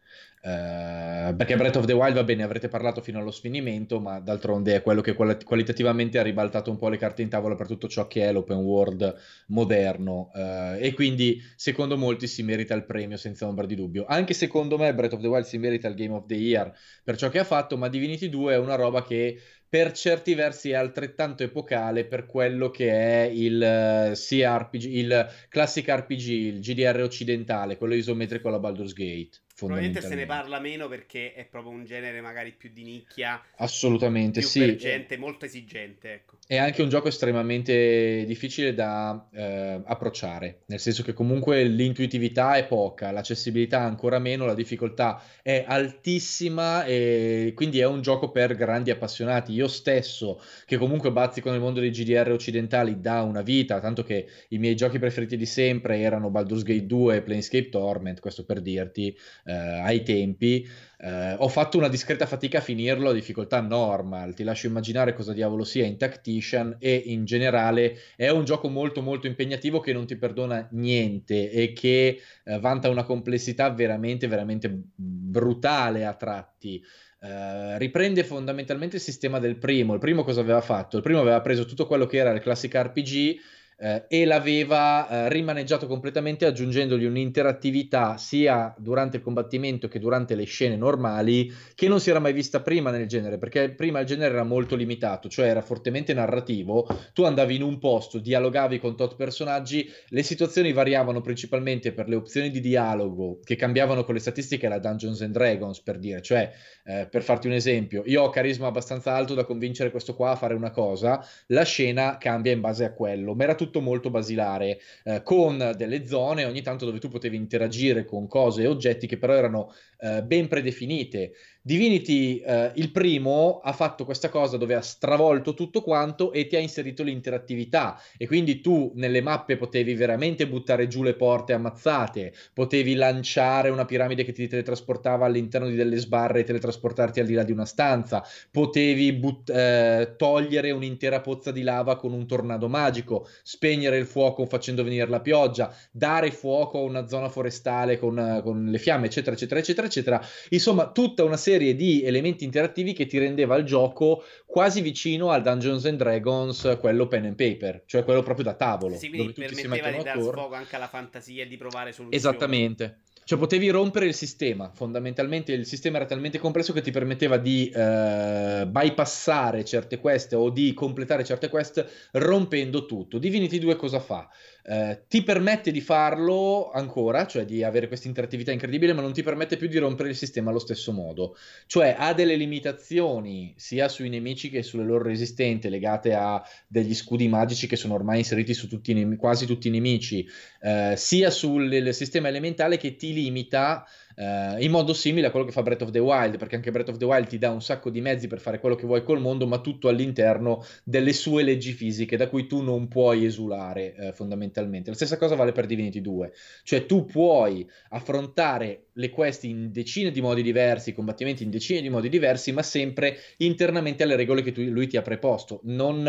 Uh, 0.43 1.37
perché 1.37 1.55
Breath 1.57 1.77
of 1.77 1.85
the 1.85 1.93
Wild 1.93 2.15
va 2.15 2.25
bene, 2.25 2.43
avrete 2.43 2.69
parlato 2.69 3.03
fino 3.03 3.19
allo 3.19 3.31
sfinimento, 3.31 4.01
ma 4.01 4.21
d'altronde 4.21 4.77
è 4.77 4.83
quello 4.83 5.03
che 5.03 5.13
quali- 5.13 5.43
qualitativamente 5.45 6.19
ha 6.19 6.23
ribaltato 6.23 6.71
un 6.71 6.79
po' 6.79 6.89
le 6.89 6.97
carte 6.97 7.21
in 7.21 7.29
tavola 7.29 7.57
per 7.57 7.67
tutto 7.67 7.89
ciò 7.89 8.07
che 8.07 8.23
è 8.23 8.33
l'open 8.33 8.59
world 8.59 9.15
moderno. 9.49 10.31
Uh, 10.33 10.77
e 10.79 10.93
quindi, 10.95 11.43
secondo 11.57 11.99
molti, 11.99 12.27
si 12.27 12.43
merita 12.43 12.75
il 12.75 12.85
premio 12.85 13.19
senza 13.19 13.47
ombra 13.47 13.67
di 13.67 13.75
dubbio. 13.75 14.07
Anche 14.09 14.33
secondo 14.33 14.79
me, 14.79 14.95
Breath 14.95 15.13
of 15.13 15.21
the 15.21 15.29
Wild 15.29 15.45
si 15.45 15.59
merita 15.59 15.89
il 15.89 15.95
Game 15.95 16.15
of 16.15 16.25
the 16.27 16.35
Year 16.35 16.73
per 17.05 17.17
ciò 17.17 17.29
che 17.29 17.39
ha 17.39 17.45
fatto, 17.45 17.77
ma 17.77 17.89
Divinity 17.89 18.29
2 18.29 18.55
è 18.55 18.59
una 18.59 18.77
roba 18.77 19.03
che 19.03 19.39
per 19.71 19.93
certi 19.93 20.35
versi 20.35 20.71
è 20.71 20.75
altrettanto 20.75 21.45
epocale 21.45 22.05
per 22.05 22.27
quello 22.27 22.71
che 22.71 22.91
è 22.91 23.31
il 23.33 24.13
CRPG, 24.15 24.83
il 24.83 25.29
classic 25.49 25.89
RPG, 25.89 26.27
il 26.29 26.59
GDR 26.59 27.01
occidentale, 27.03 27.77
quello 27.77 27.95
isometrico 27.95 28.49
alla 28.49 28.59
Baldur's 28.59 28.93
Gate. 28.93 29.39
Probabilmente 29.67 30.07
se 30.07 30.15
ne 30.15 30.27
parla 30.27 30.61
meno 30.61 30.89
perché 30.89 31.35
è 31.35 31.45
proprio 31.45 31.73
un 31.73 31.85
genere 31.85 32.21
magari 32.21 32.53
più 32.53 32.71
di 32.73 32.83
nicchia. 32.83 33.41
Assolutamente 33.57 34.41
più 34.41 34.49
sì. 34.49 34.61
Per 34.61 34.75
gente 34.77 35.17
molto 35.17 35.45
esigente, 35.45 36.13
ecco. 36.13 36.39
È 36.47 36.57
anche 36.57 36.83
un 36.83 36.89
gioco 36.89 37.09
estremamente 37.09 38.25
difficile 38.27 38.75
da 38.75 39.29
eh, 39.33 39.81
approcciare, 39.85 40.63
nel 40.67 40.81
senso 40.81 41.03
che 41.03 41.13
comunque 41.13 41.63
l'intuitività 41.65 42.57
è 42.57 42.67
poca, 42.67 43.13
l'accessibilità 43.13 43.81
ancora 43.81 44.19
meno, 44.19 44.47
la 44.47 44.55
difficoltà 44.55 45.23
è 45.43 45.65
altissima 45.67 46.85
e 46.85 47.53
quindi 47.55 47.79
è 47.79 47.87
un 47.87 48.03
gioco 48.03 48.31
per 48.31 48.57
grandi 48.57 48.91
appassionati. 48.91 49.53
Io 49.53 49.69
stesso, 49.69 50.43
che 50.65 50.77
comunque 50.77 51.13
bazzico 51.13 51.51
nel 51.51 51.61
mondo 51.61 51.81
dei 51.81 51.91
GDR 51.91 52.31
occidentali 52.33 53.01
da 53.01 53.23
una 53.23 53.43
vita, 53.43 53.79
tanto 53.81 54.03
che 54.03 54.27
i 54.49 54.59
miei 54.59 54.75
giochi 54.75 54.99
preferiti 54.99 55.37
di 55.37 55.47
sempre 55.47 56.01
erano 56.01 56.31
Baldur's 56.31 56.63
Gate 56.63 56.87
2 56.87 57.17
e 57.17 57.23
Planescape 57.23 57.69
Torment, 57.69 58.21
questo 58.21 58.45
per 58.45 58.61
dirti, 58.61 59.17
eh, 59.51 59.81
ai 59.81 60.03
tempi, 60.03 60.67
eh, 60.99 61.35
ho 61.39 61.49
fatto 61.49 61.77
una 61.77 61.89
discreta 61.89 62.27
fatica 62.27 62.59
a 62.59 62.61
finirlo 62.61 63.13
difficoltà 63.13 63.61
normal, 63.61 64.35
ti 64.35 64.45
lascio 64.45 64.69
immaginare 64.69 65.13
cosa 65.13 65.33
diavolo 65.33 65.65
sia 65.65 65.85
in 65.85 65.97
Tactician 65.97 66.77
e 66.79 66.95
in 67.07 67.25
generale 67.25 67.97
è 68.17 68.29
un 68.29 68.45
gioco 68.45 68.69
molto 68.69 69.03
molto 69.03 69.27
impegnativo 69.27 69.81
che 69.81 69.93
non 69.93 70.07
ti 70.07 70.17
perdona 70.17 70.69
niente 70.73 71.51
e 71.51 71.73
che 71.73 72.21
eh, 72.45 72.59
vanta 72.61 72.89
una 72.89 73.05
complessità 73.05 73.71
veramente 73.71 74.29
veramente 74.29 74.71
brutale 74.95 76.05
a 76.05 76.15
tratti. 76.15 76.83
Uh, 77.23 77.77
riprende 77.77 78.25
fondamentalmente 78.25 78.97
il 78.97 79.03
sistema 79.03 79.39
del 79.39 79.59
primo. 79.59 79.93
Il 79.93 80.01
primo 80.01 80.25
cosa 80.25 80.41
aveva 80.41 80.63
fatto? 80.63 80.97
Il 80.97 81.03
primo 81.03 81.21
aveva 81.21 81.43
preso 81.43 81.67
tutto 81.67 81.87
quello 81.87 82.07
che 82.07 82.17
era 82.17 82.31
il 82.31 82.41
classic 82.41 82.75
RPG 82.75 83.37
eh, 83.81 84.05
e 84.09 84.25
l'aveva 84.27 85.09
eh, 85.09 85.29
rimaneggiato 85.31 85.87
completamente 85.87 86.45
aggiungendogli 86.45 87.07
un'interattività 87.07 88.19
sia 88.19 88.75
durante 88.77 89.17
il 89.17 89.23
combattimento 89.23 89.89
che 89.89 89.99
durante 89.99 90.35
le 90.35 90.45
scene 90.45 90.77
normali 90.77 91.51
che 91.75 91.89
non 91.89 91.99
si 91.99 92.11
era 92.11 92.19
mai 92.19 92.35
vista 92.35 92.61
prima 92.61 92.91
nel 92.91 93.07
genere 93.07 93.39
perché 93.39 93.71
prima 93.71 94.01
il 94.01 94.07
genere 94.07 94.35
era 94.35 94.45
molto 94.45 94.77
limitato 94.77 95.29
cioè 95.31 95.47
era 95.47 95.63
fortemente 95.63 96.13
narrativo. 96.13 96.87
Tu 97.15 97.25
andavi 97.25 97.57
in 97.57 97.63
un 97.63 97.79
posto 97.79 98.19
dialogavi 98.19 98.79
con 98.79 98.97
tot 98.97 99.17
personaggi 99.17 99.89
le 100.09 100.23
situazioni 100.23 100.73
variavano 100.73 101.23
principalmente 101.23 101.93
per 101.93 102.09
le 102.09 102.17
opzioni 102.17 102.51
di 102.51 102.61
dialogo 102.61 103.41
che 103.43 103.57
cambiavano 103.57 104.05
con 104.05 104.15
le 104.15 104.21
statistiche 104.21 104.67
alla 104.67 104.79
Dungeons 104.79 105.23
and 105.23 105.33
Dragons 105.33 105.81
per 105.81 105.99
dire. 105.99 106.21
Cioè 106.21 106.53
eh, 106.85 107.09
per 107.11 107.23
farti 107.23 107.47
un 107.47 107.55
esempio 107.55 108.03
io 108.05 108.25
ho 108.25 108.29
carisma 108.29 108.67
abbastanza 108.67 109.15
alto 109.15 109.33
da 109.35 109.45
convincere 109.45 109.91
questo 109.91 110.15
qua 110.15 110.33
a 110.33 110.37
fare 110.37 110.53
una 110.55 110.71
cosa 110.71 111.25
la 111.47 111.65
scena 111.65 112.19
cambia 112.19 112.53
in 112.53 112.61
base 112.61 112.85
a 112.85 112.93
quello. 112.93 113.35
Ma 113.35 113.45
era 113.45 113.55
tutto 113.55 113.70
tutto 113.71 113.81
molto 113.81 114.11
basilare, 114.11 114.81
eh, 115.05 115.23
con 115.23 115.75
delle 115.77 116.07
zone 116.07 116.45
ogni 116.45 116.61
tanto 116.61 116.85
dove 116.85 116.99
tu 116.99 117.09
potevi 117.09 117.37
interagire 117.37 118.05
con 118.05 118.27
cose 118.27 118.63
e 118.63 118.67
oggetti 118.67 119.07
che 119.07 119.17
però 119.17 119.35
erano 119.35 119.73
eh, 120.01 120.23
ben 120.23 120.49
predefinite. 120.49 121.33
Divinity, 121.63 122.39
eh, 122.39 122.73
il 122.77 122.91
primo, 122.91 123.61
ha 123.63 123.75
fatto 123.75 124.07
questa 124.07 124.31
cosa 124.31 124.57
dove 124.57 124.75
ha 124.75 124.81
stravolto 124.81 125.53
tutto 125.53 125.83
quanto 125.83 126.33
e 126.33 126.47
ti 126.47 126.57
ha 126.57 126.59
inserito 126.59 127.03
l'interattività. 127.03 128.01
E 128.17 128.27
quindi 128.27 128.63
tu 128.63 128.93
nelle 128.95 129.21
mappe 129.21 129.59
potevi 129.59 129.95
veramente 129.95 130.49
buttare 130.49 130.89
giù 130.89 131.03
le 131.03 131.15
porte 131.15 131.53
ammazzate, 131.53 132.33
potevi 132.55 132.95
lanciare 132.95 133.69
una 133.69 133.85
piramide 133.85 134.25
che 134.25 134.33
ti 134.33 134.49
teletrasportava 134.49 135.27
all'interno 135.27 135.69
di 135.69 135.77
delle 135.77 135.99
sbarre 135.99 136.41
e 136.41 136.45
teletrasportarti 136.45 137.21
al 137.21 137.27
di 137.27 137.35
là 137.35 137.43
di 137.43 137.53
una 137.53 137.67
stanza, 137.67 138.25
potevi 138.51 139.13
but- 139.13 139.51
eh, 139.51 140.15
togliere 140.17 140.71
un'intera 140.71 141.21
pozza 141.21 141.51
di 141.51 141.63
lava 141.63 141.97
con 141.97 142.15
un 142.15 142.27
tornado 142.27 142.69
magico, 142.69 143.29
spegnere 143.43 143.99
il 143.99 144.07
fuoco 144.07 144.47
facendo 144.47 144.83
venire 144.83 145.09
la 145.09 145.21
pioggia, 145.21 145.75
dare 145.91 146.31
fuoco 146.31 146.79
a 146.79 146.83
una 146.83 147.07
zona 147.07 147.29
forestale 147.29 147.99
con, 147.99 148.41
con 148.43 148.65
le 148.65 148.79
fiamme, 148.79 149.07
eccetera, 149.07 149.37
eccetera, 149.37 149.61
eccetera, 149.61 149.87
eccetera. 149.91 150.25
Insomma, 150.51 150.91
tutta 150.91 151.25
una 151.25 151.37
serie 151.37 151.75
di 151.75 152.03
elementi 152.05 152.45
interattivi 152.45 152.93
che 152.93 153.07
ti 153.07 153.19
rendeva 153.19 153.57
il 153.57 153.65
gioco 153.65 154.25
quasi 154.47 154.81
vicino 154.81 155.31
al 155.31 155.43
Dungeons 155.43 155.85
and 155.85 155.99
Dragons, 155.99 156.77
quello 156.81 157.07
pen 157.09 157.27
and 157.27 157.35
paper, 157.35 157.83
cioè 157.87 158.05
quello 158.05 158.23
proprio 158.23 158.45
da 158.45 158.55
tavolo. 158.55 158.97
Sì, 158.97 159.09
quindi 159.09 159.33
permetteva 159.33 159.91
di 159.91 160.03
dare 160.03 160.23
sfogo 160.23 160.55
anche 160.55 160.77
alla 160.77 160.89
fantasia 160.89 161.43
e 161.43 161.47
di 161.47 161.57
provare 161.57 161.93
soluzioni. 161.93 162.17
Esattamente. 162.17 162.99
Cioè 163.31 163.39
potevi 163.39 163.71
rompere 163.71 164.07
il 164.07 164.15
sistema, 164.15 164.73
fondamentalmente 164.75 165.53
il 165.53 165.65
sistema 165.65 165.99
era 165.99 166.07
talmente 166.07 166.39
complesso 166.39 166.73
che 166.73 166.81
ti 166.81 166.91
permetteva 166.91 167.37
di 167.37 167.69
eh, 167.69 168.67
bypassare 168.67 169.65
certe 169.65 170.01
quest 170.01 170.33
o 170.33 170.51
di 170.51 170.75
completare 170.75 171.23
certe 171.23 171.49
quest 171.49 172.09
rompendo 172.13 172.87
tutto. 172.87 173.19
Divinity 173.19 173.61
2 173.61 173.77
cosa 173.77 174.01
fa? 174.01 174.29
Eh, 174.71 175.03
ti 175.09 175.25
permette 175.25 175.73
di 175.73 175.81
farlo 175.81 176.71
ancora, 176.71 177.27
cioè 177.27 177.45
di 177.45 177.65
avere 177.65 177.89
questa 177.89 178.07
interattività 178.07 178.53
incredibile, 178.53 178.93
ma 178.93 179.03
non 179.03 179.13
ti 179.13 179.25
permette 179.25 179.57
più 179.57 179.67
di 179.67 179.79
rompere 179.79 180.11
il 180.11 180.15
sistema 180.15 180.51
allo 180.51 180.61
stesso 180.61 180.93
modo. 180.93 181.37
Cioè 181.67 181.97
ha 181.99 182.15
delle 182.15 182.37
limitazioni 182.37 183.53
sia 183.57 183.89
sui 183.89 184.09
nemici 184.09 184.49
che 184.49 184.63
sulle 184.63 184.85
loro 184.85 185.03
resistenze 185.03 185.71
legate 185.71 186.15
a 186.15 186.41
degli 186.69 186.95
scudi 186.95 187.27
magici 187.27 187.67
che 187.67 187.75
sono 187.75 187.95
ormai 187.95 188.19
inseriti 188.19 188.55
su 188.55 188.69
tutti 188.69 188.95
ne- 188.95 189.17
quasi 189.17 189.45
tutti 189.45 189.67
i 189.67 189.73
nemici, 189.73 190.25
eh, 190.61 190.95
sia 190.97 191.31
sul 191.31 191.89
sistema 191.93 192.29
elementale 192.29 192.77
che 192.77 192.95
ti 192.95 193.13
limita 193.13 193.85
Uh, 194.17 194.61
in 194.61 194.71
modo 194.71 194.93
simile 194.93 195.29
a 195.29 195.31
quello 195.31 195.47
che 195.47 195.53
fa 195.53 195.63
Breath 195.63 195.83
of 195.83 195.91
the 195.91 195.99
Wild, 195.99 196.37
perché 196.37 196.57
anche 196.57 196.71
Breath 196.71 196.91
of 196.91 196.97
the 196.97 197.05
Wild 197.05 197.29
ti 197.29 197.39
dà 197.39 197.51
un 197.51 197.63
sacco 197.63 197.91
di 197.91 198.01
mezzi 198.01 198.27
per 198.27 198.41
fare 198.41 198.59
quello 198.59 198.75
che 198.75 198.87
vuoi 198.87 199.03
col 199.03 199.21
mondo, 199.21 199.47
ma 199.47 199.61
tutto 199.61 199.89
all'interno 199.89 200.65
delle 200.85 201.13
sue 201.13 201.43
leggi 201.43 201.73
fisiche 201.73 202.17
da 202.17 202.29
cui 202.29 202.47
tu 202.47 202.63
non 202.63 202.89
puoi 202.89 203.25
esulare 203.25 203.95
uh, 203.97 204.13
fondamentalmente. 204.13 204.91
La 204.91 204.97
stessa 204.97 205.17
cosa 205.17 205.35
vale 205.35 205.53
per 205.53 205.67
Divinity 205.67 206.01
2, 206.01 206.33
cioè 206.65 206.87
tu 206.87 207.05
puoi 207.05 207.69
affrontare 207.91 208.87
le 209.01 209.11
quest 209.11 209.45
in 209.45 209.73
decine 209.73 210.11
di 210.11 210.21
modi 210.21 210.43
diversi, 210.43 210.91
i 210.91 210.95
combattimenti 210.95 211.43
in 211.43 211.51
decine 211.51 211.81
di 211.81 211.89
modi 211.89 212.09
diversi, 212.09 212.53
ma 212.53 212.63
sempre 212.63 213.19
internamente 213.39 214.03
alle 214.03 214.17
regole 214.17 214.43
che 214.43 214.53
tu, 214.53 214.63
lui 214.63 214.87
ti 214.87 214.97
ha 214.97 215.03
preposto. 215.03 215.61
Non, 215.65 216.03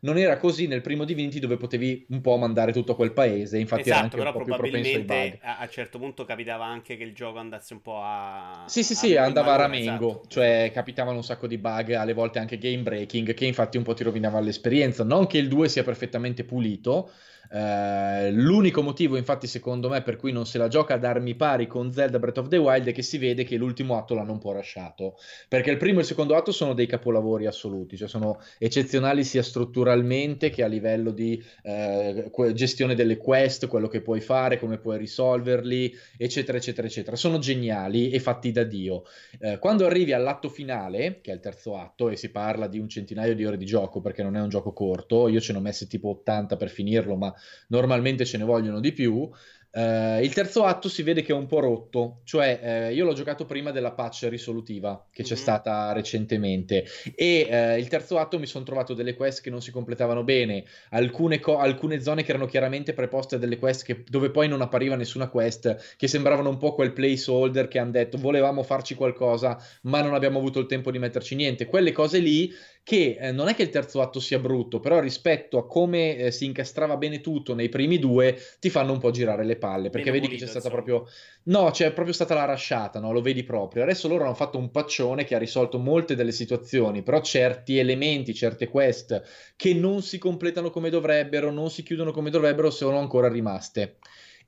non, 0.00 0.18
era 0.18 0.38
così 0.38 0.66
nel 0.66 0.80
primo 0.80 1.04
Divinity 1.04 1.38
dove 1.38 1.56
potevi 1.56 2.06
un 2.10 2.20
po' 2.20 2.36
mandare 2.36 2.72
tutto 2.72 2.92
a 2.92 2.94
quel 2.96 3.12
paese, 3.12 3.58
infatti 3.58 3.90
esatto, 3.90 4.16
era 4.16 4.28
anche 4.28 4.38
un 4.38 4.44
po' 4.44 4.44
più 4.44 4.54
propenso 4.54 4.96
ai 4.96 5.02
bug. 5.04 5.38
A, 5.42 5.58
a 5.58 5.68
certo 5.68 5.98
punto 5.98 6.24
capitava 6.24 6.64
anche 6.64 6.96
che 6.96 7.04
il 7.04 7.12
gioco 7.12 7.38
andasse 7.40 7.72
un 7.74 7.82
po' 7.82 8.00
a... 8.02 8.64
Sì, 8.66 8.82
sì, 8.82 8.94
sì, 8.94 9.16
andava 9.16 9.54
a 9.54 9.56
ramengo, 9.56 10.10
esatto. 10.10 10.28
cioè 10.28 10.70
capitavano 10.72 11.16
un 11.16 11.24
sacco 11.24 11.46
di 11.46 11.58
bug, 11.58 11.92
alle 11.92 12.12
volte 12.12 12.38
anche 12.38 12.58
game 12.58 12.82
breaking, 12.82 13.34
che 13.34 13.46
infatti 13.46 13.76
un 13.76 13.82
po' 13.82 13.94
ti 13.94 14.04
rovinava 14.04 14.40
l'esperienza. 14.40 15.04
Non 15.04 15.26
che 15.26 15.38
il 15.38 15.48
2 15.48 15.68
sia 15.68 15.82
perfettamente 15.82 16.44
pulito, 16.44 17.10
Uh, 17.52 18.30
l'unico 18.30 18.80
motivo, 18.80 19.16
infatti, 19.16 19.48
secondo 19.48 19.88
me, 19.88 20.02
per 20.02 20.14
cui 20.14 20.30
non 20.30 20.46
se 20.46 20.56
la 20.56 20.68
gioca 20.68 20.94
ad 20.94 21.04
armi 21.04 21.34
pari 21.34 21.66
con 21.66 21.92
Zelda 21.92 22.20
Breath 22.20 22.38
of 22.38 22.48
the 22.48 22.56
Wild 22.58 22.86
è 22.86 22.92
che 22.92 23.02
si 23.02 23.18
vede 23.18 23.42
che 23.42 23.56
l'ultimo 23.56 23.96
atto 23.96 24.14
l'hanno 24.14 24.30
un 24.30 24.38
po' 24.38 24.52
lasciato. 24.52 25.16
Perché 25.48 25.70
il 25.70 25.76
primo 25.76 25.98
e 25.98 26.02
il 26.02 26.06
secondo 26.06 26.36
atto 26.36 26.52
sono 26.52 26.74
dei 26.74 26.86
capolavori 26.86 27.46
assoluti, 27.46 27.96
cioè 27.96 28.06
sono 28.06 28.40
eccezionali 28.56 29.24
sia 29.24 29.42
strutturalmente 29.42 30.50
che 30.50 30.62
a 30.62 30.68
livello 30.68 31.10
di 31.10 31.42
uh, 31.64 32.52
gestione 32.52 32.94
delle 32.94 33.16
quest, 33.16 33.66
quello 33.66 33.88
che 33.88 34.00
puoi 34.00 34.20
fare, 34.20 34.60
come 34.60 34.78
puoi 34.78 34.98
risolverli, 34.98 35.92
eccetera, 36.16 36.56
eccetera, 36.56 36.86
eccetera. 36.86 37.16
Sono 37.16 37.38
geniali 37.38 38.10
e 38.10 38.20
fatti 38.20 38.52
da 38.52 38.62
Dio. 38.62 39.02
Uh, 39.40 39.58
quando 39.58 39.86
arrivi 39.86 40.12
all'atto 40.12 40.48
finale, 40.48 41.18
che 41.20 41.32
è 41.32 41.34
il 41.34 41.40
terzo 41.40 41.76
atto, 41.76 42.10
e 42.10 42.16
si 42.16 42.30
parla 42.30 42.68
di 42.68 42.78
un 42.78 42.88
centinaio 42.88 43.34
di 43.34 43.44
ore 43.44 43.56
di 43.56 43.66
gioco 43.66 44.00
perché 44.00 44.22
non 44.22 44.36
è 44.36 44.40
un 44.40 44.48
gioco 44.48 44.72
corto, 44.72 45.26
io 45.26 45.40
ce 45.40 45.50
ne 45.50 45.58
ho 45.58 45.62
messe 45.62 45.88
tipo 45.88 46.10
80 46.10 46.56
per 46.56 46.68
finirlo, 46.68 47.16
ma 47.16 47.34
normalmente 47.68 48.24
ce 48.24 48.38
ne 48.38 48.44
vogliono 48.44 48.80
di 48.80 48.92
più. 48.92 49.30
Uh, 49.72 50.20
il 50.20 50.34
terzo 50.34 50.64
atto 50.64 50.88
si 50.88 51.04
vede 51.04 51.22
che 51.22 51.30
è 51.30 51.34
un 51.34 51.46
po' 51.46 51.60
rotto, 51.60 52.22
cioè 52.24 52.88
uh, 52.90 52.92
io 52.92 53.04
l'ho 53.04 53.12
giocato 53.12 53.46
prima 53.46 53.70
della 53.70 53.92
patch 53.92 54.26
risolutiva 54.28 55.06
che 55.12 55.22
c'è 55.22 55.34
mm-hmm. 55.34 55.42
stata 55.42 55.92
recentemente 55.92 56.84
e 57.14 57.46
uh, 57.48 57.78
il 57.78 57.86
terzo 57.86 58.18
atto 58.18 58.40
mi 58.40 58.46
sono 58.46 58.64
trovato 58.64 58.94
delle 58.94 59.14
quest 59.14 59.40
che 59.40 59.48
non 59.48 59.62
si 59.62 59.70
completavano 59.70 60.24
bene, 60.24 60.64
alcune, 60.90 61.38
co- 61.38 61.58
alcune 61.58 62.00
zone 62.00 62.24
che 62.24 62.30
erano 62.30 62.46
chiaramente 62.46 62.94
preposte 62.94 63.36
a 63.36 63.38
delle 63.38 63.58
quest 63.58 63.84
che, 63.84 64.02
dove 64.08 64.30
poi 64.30 64.48
non 64.48 64.60
appariva 64.60 64.96
nessuna 64.96 65.28
quest, 65.28 65.94
che 65.96 66.08
sembravano 66.08 66.48
un 66.48 66.56
po' 66.56 66.74
quel 66.74 66.92
placeholder 66.92 67.68
che 67.68 67.78
hanno 67.78 67.92
detto 67.92 68.18
volevamo 68.18 68.64
farci 68.64 68.96
qualcosa 68.96 69.56
ma 69.82 70.02
non 70.02 70.14
abbiamo 70.14 70.38
avuto 70.38 70.58
il 70.58 70.66
tempo 70.66 70.90
di 70.90 70.98
metterci 70.98 71.36
niente, 71.36 71.66
quelle 71.66 71.92
cose 71.92 72.18
lì 72.18 72.52
che 72.82 73.16
eh, 73.20 73.32
non 73.32 73.48
è 73.48 73.54
che 73.54 73.62
il 73.62 73.68
terzo 73.70 74.00
atto 74.00 74.20
sia 74.20 74.38
brutto, 74.38 74.80
però 74.80 75.00
rispetto 75.00 75.58
a 75.58 75.66
come 75.66 76.16
eh, 76.16 76.30
si 76.32 76.44
incastrava 76.44 76.96
bene 76.96 77.20
tutto 77.20 77.54
nei 77.54 77.68
primi 77.68 77.98
due, 77.98 78.36
ti 78.58 78.70
fanno 78.70 78.92
un 78.92 78.98
po' 78.98 79.10
girare 79.10 79.44
le 79.44 79.56
palle, 79.56 79.90
perché 79.90 80.10
Bene 80.10 80.20
vedi 80.20 80.26
pulito, 80.26 80.44
che 80.46 80.50
c'è 80.50 80.58
stata 80.58 80.74
insomma. 80.74 80.82
proprio... 80.82 81.12
No, 81.44 81.70
c'è 81.70 81.92
proprio 81.92 82.14
stata 82.14 82.34
la 82.34 82.44
rasciata, 82.44 82.98
no? 82.98 83.12
Lo 83.12 83.20
vedi 83.22 83.44
proprio. 83.44 83.82
Adesso 83.82 84.08
loro 84.08 84.24
hanno 84.24 84.34
fatto 84.34 84.58
un 84.58 84.70
paccione 84.70 85.24
che 85.24 85.34
ha 85.34 85.38
risolto 85.38 85.78
molte 85.78 86.14
delle 86.14 86.32
situazioni, 86.32 87.02
però 87.02 87.20
certi 87.20 87.78
elementi, 87.78 88.34
certe 88.34 88.68
quest 88.68 89.22
che 89.56 89.74
non 89.74 90.02
si 90.02 90.18
completano 90.18 90.70
come 90.70 90.90
dovrebbero, 90.90 91.50
non 91.50 91.70
si 91.70 91.82
chiudono 91.82 92.12
come 92.12 92.30
dovrebbero, 92.30 92.70
sono 92.70 92.98
ancora 92.98 93.28
rimaste. 93.28 93.96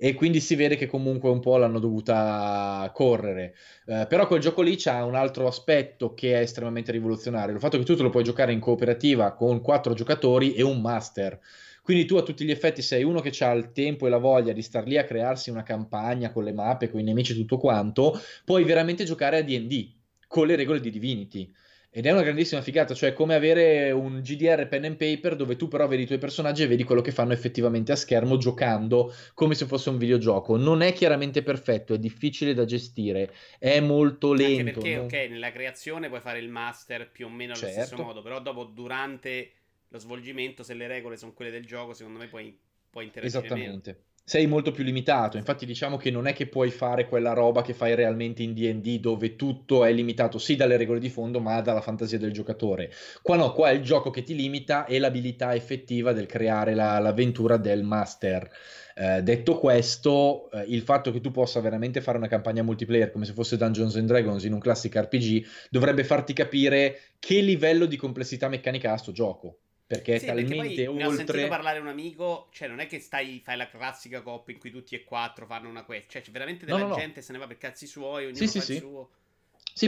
E 0.04 0.14
quindi 0.14 0.40
si 0.40 0.56
vede 0.56 0.74
che 0.74 0.86
comunque 0.86 1.30
un 1.30 1.38
po' 1.38 1.56
l'hanno 1.58 1.78
dovuta 1.78 2.90
correre. 2.92 3.54
Eh, 3.86 4.06
però 4.08 4.26
quel 4.26 4.40
gioco 4.40 4.60
lì 4.60 4.76
ha 4.86 5.04
un 5.04 5.14
altro 5.14 5.46
aspetto 5.46 6.12
che 6.12 6.34
è 6.34 6.40
estremamente 6.40 6.90
rivoluzionario, 6.90 7.54
il 7.54 7.60
fatto 7.60 7.78
che 7.78 7.84
tu 7.84 7.94
te 7.94 8.02
lo 8.02 8.10
puoi 8.10 8.24
giocare 8.24 8.52
in 8.52 8.58
cooperativa 8.58 9.32
con 9.32 9.60
quattro 9.60 9.94
giocatori 9.94 10.54
e 10.54 10.62
un 10.62 10.80
master. 10.80 11.38
Quindi 11.84 12.04
tu 12.04 12.16
a 12.16 12.22
tutti 12.24 12.44
gli 12.44 12.50
effetti 12.50 12.82
sei 12.82 13.04
uno 13.04 13.20
che 13.20 13.32
ha 13.44 13.52
il 13.52 13.70
tempo 13.70 14.08
e 14.08 14.10
la 14.10 14.18
voglia 14.18 14.52
di 14.52 14.62
star 14.62 14.88
lì 14.88 14.98
a 14.98 15.04
crearsi 15.04 15.50
una 15.50 15.62
campagna 15.62 16.32
con 16.32 16.42
le 16.42 16.52
mappe, 16.52 16.90
con 16.90 16.98
i 16.98 17.04
nemici 17.04 17.30
e 17.30 17.36
tutto 17.36 17.58
quanto, 17.58 18.20
puoi 18.44 18.64
veramente 18.64 19.04
giocare 19.04 19.36
a 19.38 19.42
DD 19.42 19.88
con 20.26 20.48
le 20.48 20.56
regole 20.56 20.80
di 20.80 20.90
Divinity. 20.90 21.48
Ed 21.94 22.06
è 22.06 22.10
una 22.10 22.22
grandissima 22.22 22.62
figata, 22.62 22.94
cioè 22.94 23.12
come 23.12 23.34
avere 23.34 23.90
un 23.90 24.22
GDR 24.22 24.66
pen 24.66 24.86
and 24.86 24.96
paper 24.96 25.36
dove 25.36 25.56
tu 25.56 25.68
però 25.68 25.86
vedi 25.86 26.04
i 26.04 26.06
tuoi 26.06 26.16
personaggi 26.16 26.62
e 26.62 26.66
vedi 26.66 26.84
quello 26.84 27.02
che 27.02 27.12
fanno 27.12 27.34
effettivamente 27.34 27.92
a 27.92 27.96
schermo 27.96 28.38
giocando 28.38 29.14
come 29.34 29.54
se 29.54 29.66
fosse 29.66 29.90
un 29.90 29.98
videogioco. 29.98 30.56
Non 30.56 30.80
è 30.80 30.94
chiaramente 30.94 31.42
perfetto, 31.42 31.92
è 31.92 31.98
difficile 31.98 32.54
da 32.54 32.64
gestire, 32.64 33.34
è 33.58 33.78
molto 33.80 34.32
lento. 34.32 34.60
Anche 34.60 34.72
perché, 34.72 34.96
no? 34.96 35.02
ok, 35.02 35.12
nella 35.30 35.52
creazione 35.52 36.08
puoi 36.08 36.20
fare 36.20 36.38
il 36.38 36.48
master 36.48 37.10
più 37.10 37.26
o 37.26 37.28
meno 37.28 37.52
allo 37.52 37.60
certo. 37.60 37.82
stesso 37.84 38.02
modo, 38.02 38.22
però 38.22 38.40
dopo 38.40 38.64
durante 38.64 39.52
lo 39.88 39.98
svolgimento, 39.98 40.62
se 40.62 40.72
le 40.72 40.86
regole 40.86 41.18
sono 41.18 41.34
quelle 41.34 41.50
del 41.50 41.66
gioco, 41.66 41.92
secondo 41.92 42.18
me 42.18 42.26
puoi, 42.26 42.58
puoi 42.88 43.04
interagire 43.04 43.38
Esattamente. 43.38 43.90
Meno 43.90 44.11
sei 44.24 44.46
molto 44.46 44.70
più 44.70 44.84
limitato. 44.84 45.36
Infatti, 45.36 45.66
diciamo 45.66 45.96
che 45.96 46.10
non 46.10 46.26
è 46.26 46.32
che 46.32 46.46
puoi 46.46 46.70
fare 46.70 47.06
quella 47.08 47.32
roba 47.32 47.62
che 47.62 47.74
fai 47.74 47.94
realmente 47.94 48.42
in 48.42 48.54
DD, 48.54 49.00
dove 49.00 49.36
tutto 49.36 49.84
è 49.84 49.92
limitato 49.92 50.38
sì 50.38 50.56
dalle 50.56 50.76
regole 50.76 51.00
di 51.00 51.10
fondo, 51.10 51.40
ma 51.40 51.60
dalla 51.60 51.80
fantasia 51.80 52.18
del 52.18 52.32
giocatore. 52.32 52.90
Qua 53.20 53.36
no, 53.36 53.52
qua 53.52 53.70
è 53.70 53.72
il 53.74 53.82
gioco 53.82 54.10
che 54.10 54.22
ti 54.22 54.34
limita 54.34 54.84
e 54.86 54.98
l'abilità 54.98 55.54
effettiva 55.54 56.12
del 56.12 56.26
creare 56.26 56.74
la, 56.74 56.98
l'avventura 56.98 57.56
del 57.56 57.82
master. 57.82 58.50
Eh, 58.94 59.22
detto 59.22 59.58
questo, 59.58 60.50
eh, 60.50 60.64
il 60.68 60.82
fatto 60.82 61.10
che 61.10 61.20
tu 61.20 61.30
possa 61.30 61.60
veramente 61.60 62.00
fare 62.00 62.18
una 62.18 62.28
campagna 62.28 62.62
multiplayer 62.62 63.10
come 63.10 63.24
se 63.24 63.32
fosse 63.32 63.56
Dungeons 63.56 63.96
and 63.96 64.06
Dragons 64.06 64.44
in 64.44 64.52
un 64.52 64.60
classic 64.60 64.94
RPG 64.94 65.46
dovrebbe 65.70 66.04
farti 66.04 66.34
capire 66.34 67.00
che 67.18 67.40
livello 67.40 67.86
di 67.86 67.96
complessità 67.96 68.48
meccanica 68.48 68.92
ha 68.92 68.96
sto 68.98 69.12
gioco 69.12 69.61
perché 69.92 70.18
sì, 70.18 70.24
è 70.24 70.28
talmente 70.28 70.56
perché 70.56 70.86
oltre. 70.88 71.04
Ne 71.04 71.06
ho 71.06 71.14
sentito 71.14 71.48
parlare 71.48 71.78
un 71.78 71.88
amico, 71.88 72.48
cioè 72.50 72.66
non 72.66 72.80
è 72.80 72.86
che 72.86 72.98
stai, 72.98 73.42
fai 73.44 73.58
la 73.58 73.68
classica 73.68 74.22
coppia 74.22 74.54
in 74.54 74.60
cui 74.60 74.70
tutti 74.70 74.94
e 74.94 75.04
quattro 75.04 75.44
fanno 75.44 75.68
una 75.68 75.84
quest, 75.84 76.10
cioè 76.10 76.22
c'è 76.22 76.30
veramente 76.30 76.64
della 76.64 76.78
no, 76.78 76.88
no, 76.88 76.94
gente 76.94 77.20
no. 77.20 77.26
se 77.26 77.32
ne 77.32 77.38
va 77.38 77.46
per 77.46 77.58
cazzi 77.58 77.86
suoi, 77.86 78.24
ognuno 78.24 78.36
sì, 78.36 78.46
fa 78.46 78.60
sì, 78.64 78.72
il 78.72 78.78
suo. 78.78 79.10
Sì, 79.10 79.21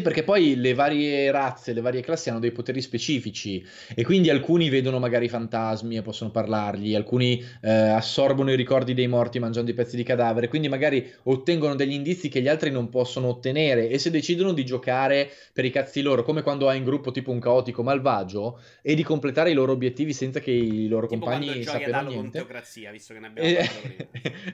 perché 0.03 0.23
poi 0.23 0.57
le 0.57 0.75
varie 0.75 1.31
razze, 1.31 1.73
le 1.73 1.81
varie 1.81 2.01
classi 2.01 2.31
hanno 2.31 2.39
dei 2.39 2.53
poteri 2.53 2.81
specifici 2.81 3.65
e 3.95 4.05
quindi 4.05 4.31
alcuni 4.31 4.69
vedono 4.69 4.99
magari 4.99 5.29
fantasmi 5.29 5.97
e 5.97 6.03
possono 6.03 6.31
parlargli, 6.31 6.95
alcuni 6.95 7.45
eh, 7.63 7.71
assorbono 7.71 8.51
i 8.51 8.57
ricordi 8.57 8.95
dei 8.95 9.07
morti 9.07 9.39
mangiando 9.39 9.71
i 9.71 9.75
pezzi 9.75 9.97
di 9.97 10.03
cadavere, 10.03 10.49
quindi 10.49 10.69
magari 10.69 11.11
ottengono 11.25 11.75
degli 11.75 11.93
indizi 11.93 12.29
che 12.29 12.41
gli 12.41 12.49
altri 12.49 12.71
non 12.71 12.89
possono 12.89 13.29
ottenere 13.29 13.89
e 13.89 13.99
se 13.99 14.11
decidono 14.11 14.53
di 14.53 14.65
giocare 14.65 15.31
per 15.53 15.65
i 15.65 15.71
cazzi 15.71 16.03
loro, 16.03 16.23
come 16.23 16.43
quando 16.43 16.69
hai 16.69 16.79
in 16.79 16.85
gruppo 16.85 17.11
tipo 17.11 17.31
un 17.31 17.41
caotico 17.41 17.83
malvagio 17.83 18.61
e 18.83 18.95
di 18.95 19.03
completare 19.03 19.51
i 19.51 19.55
loro 19.55 19.73
obiettivi 19.73 20.13
senza 20.13 20.41
che 20.41 20.51
i 20.51 20.89
loro 20.89 21.07
tipo 21.07 21.25
compagni 21.25 21.63
sappiano 21.63 22.09
niente. 22.09 22.39
Teocrazia, 22.39 22.91
visto 22.91 23.15
che 23.15 23.21
ne 23.21 23.27
abbiamo 23.27 23.49
eh, 23.49 23.55
parlato 23.55 24.05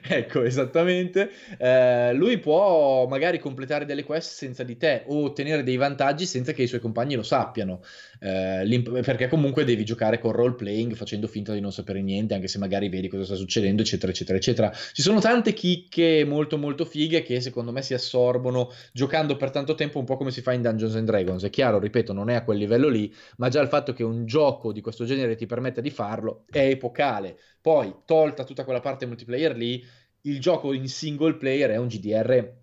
ecco, 0.13 0.43
esattamente. 0.43 1.31
Eh, 1.57 2.13
lui 2.13 2.37
può 2.37 3.07
magari 3.07 3.39
completare 3.39 3.85
delle 3.85 4.03
quest 4.03 4.33
senza 4.33 4.63
di 4.63 4.77
te 4.77 5.03
o 5.07 5.20
ottenere 5.23 5.63
dei 5.63 5.77
vantaggi 5.77 6.25
senza 6.25 6.51
che 6.51 6.63
i 6.63 6.67
suoi 6.67 6.79
compagni 6.79 7.15
lo 7.15 7.23
sappiano, 7.23 7.81
eh, 8.19 8.81
perché 9.03 9.27
comunque 9.27 9.63
devi 9.63 9.83
giocare 9.83 10.19
con 10.19 10.31
role 10.31 10.55
playing 10.55 10.93
facendo 10.95 11.27
finta 11.27 11.53
di 11.53 11.59
non 11.59 11.71
sapere 11.71 12.01
niente, 12.01 12.33
anche 12.33 12.47
se 12.47 12.57
magari 12.57 12.89
vedi 12.89 13.07
cosa 13.07 13.25
sta 13.25 13.35
succedendo, 13.35 13.81
eccetera, 13.81 14.11
eccetera, 14.11 14.37
eccetera. 14.37 14.71
Ci 14.71 15.01
sono 15.01 15.19
tante 15.19 15.53
chicche 15.53 16.23
molto, 16.25 16.57
molto 16.57 16.85
fighe 16.85 17.23
che 17.23 17.41
secondo 17.41 17.71
me 17.71 17.81
si 17.81 17.93
assorbono 17.93 18.71
giocando 18.93 19.35
per 19.37 19.51
tanto 19.51 19.75
tempo, 19.75 19.99
un 19.99 20.05
po' 20.05 20.17
come 20.17 20.31
si 20.31 20.41
fa 20.41 20.53
in 20.53 20.61
Dungeons 20.61 20.95
and 20.95 21.05
Dragons. 21.07 21.43
È 21.43 21.49
chiaro, 21.49 21.79
ripeto, 21.79 22.13
non 22.13 22.29
è 22.29 22.35
a 22.35 22.43
quel 22.43 22.57
livello 22.57 22.87
lì, 22.87 23.13
ma 23.37 23.49
già 23.49 23.61
il 23.61 23.67
fatto 23.67 23.93
che 23.93 24.03
un 24.03 24.25
gioco 24.25 24.71
di 24.71 24.81
questo 24.81 25.05
genere 25.05 25.35
ti 25.35 25.45
permetta 25.45 25.81
di 25.81 25.89
farlo 25.89 26.45
è 26.49 26.67
epocale. 26.67 27.37
Poi, 27.61 27.93
tolta 28.05 28.43
tutta 28.43 28.63
quella 28.63 28.79
parte 28.79 29.05
multiplayer 29.05 29.55
lì, 29.55 29.83
il 30.21 30.39
gioco 30.39 30.73
in 30.73 30.87
single 30.87 31.35
player 31.35 31.71
è 31.71 31.77
un 31.77 31.87
GDR 31.87 32.59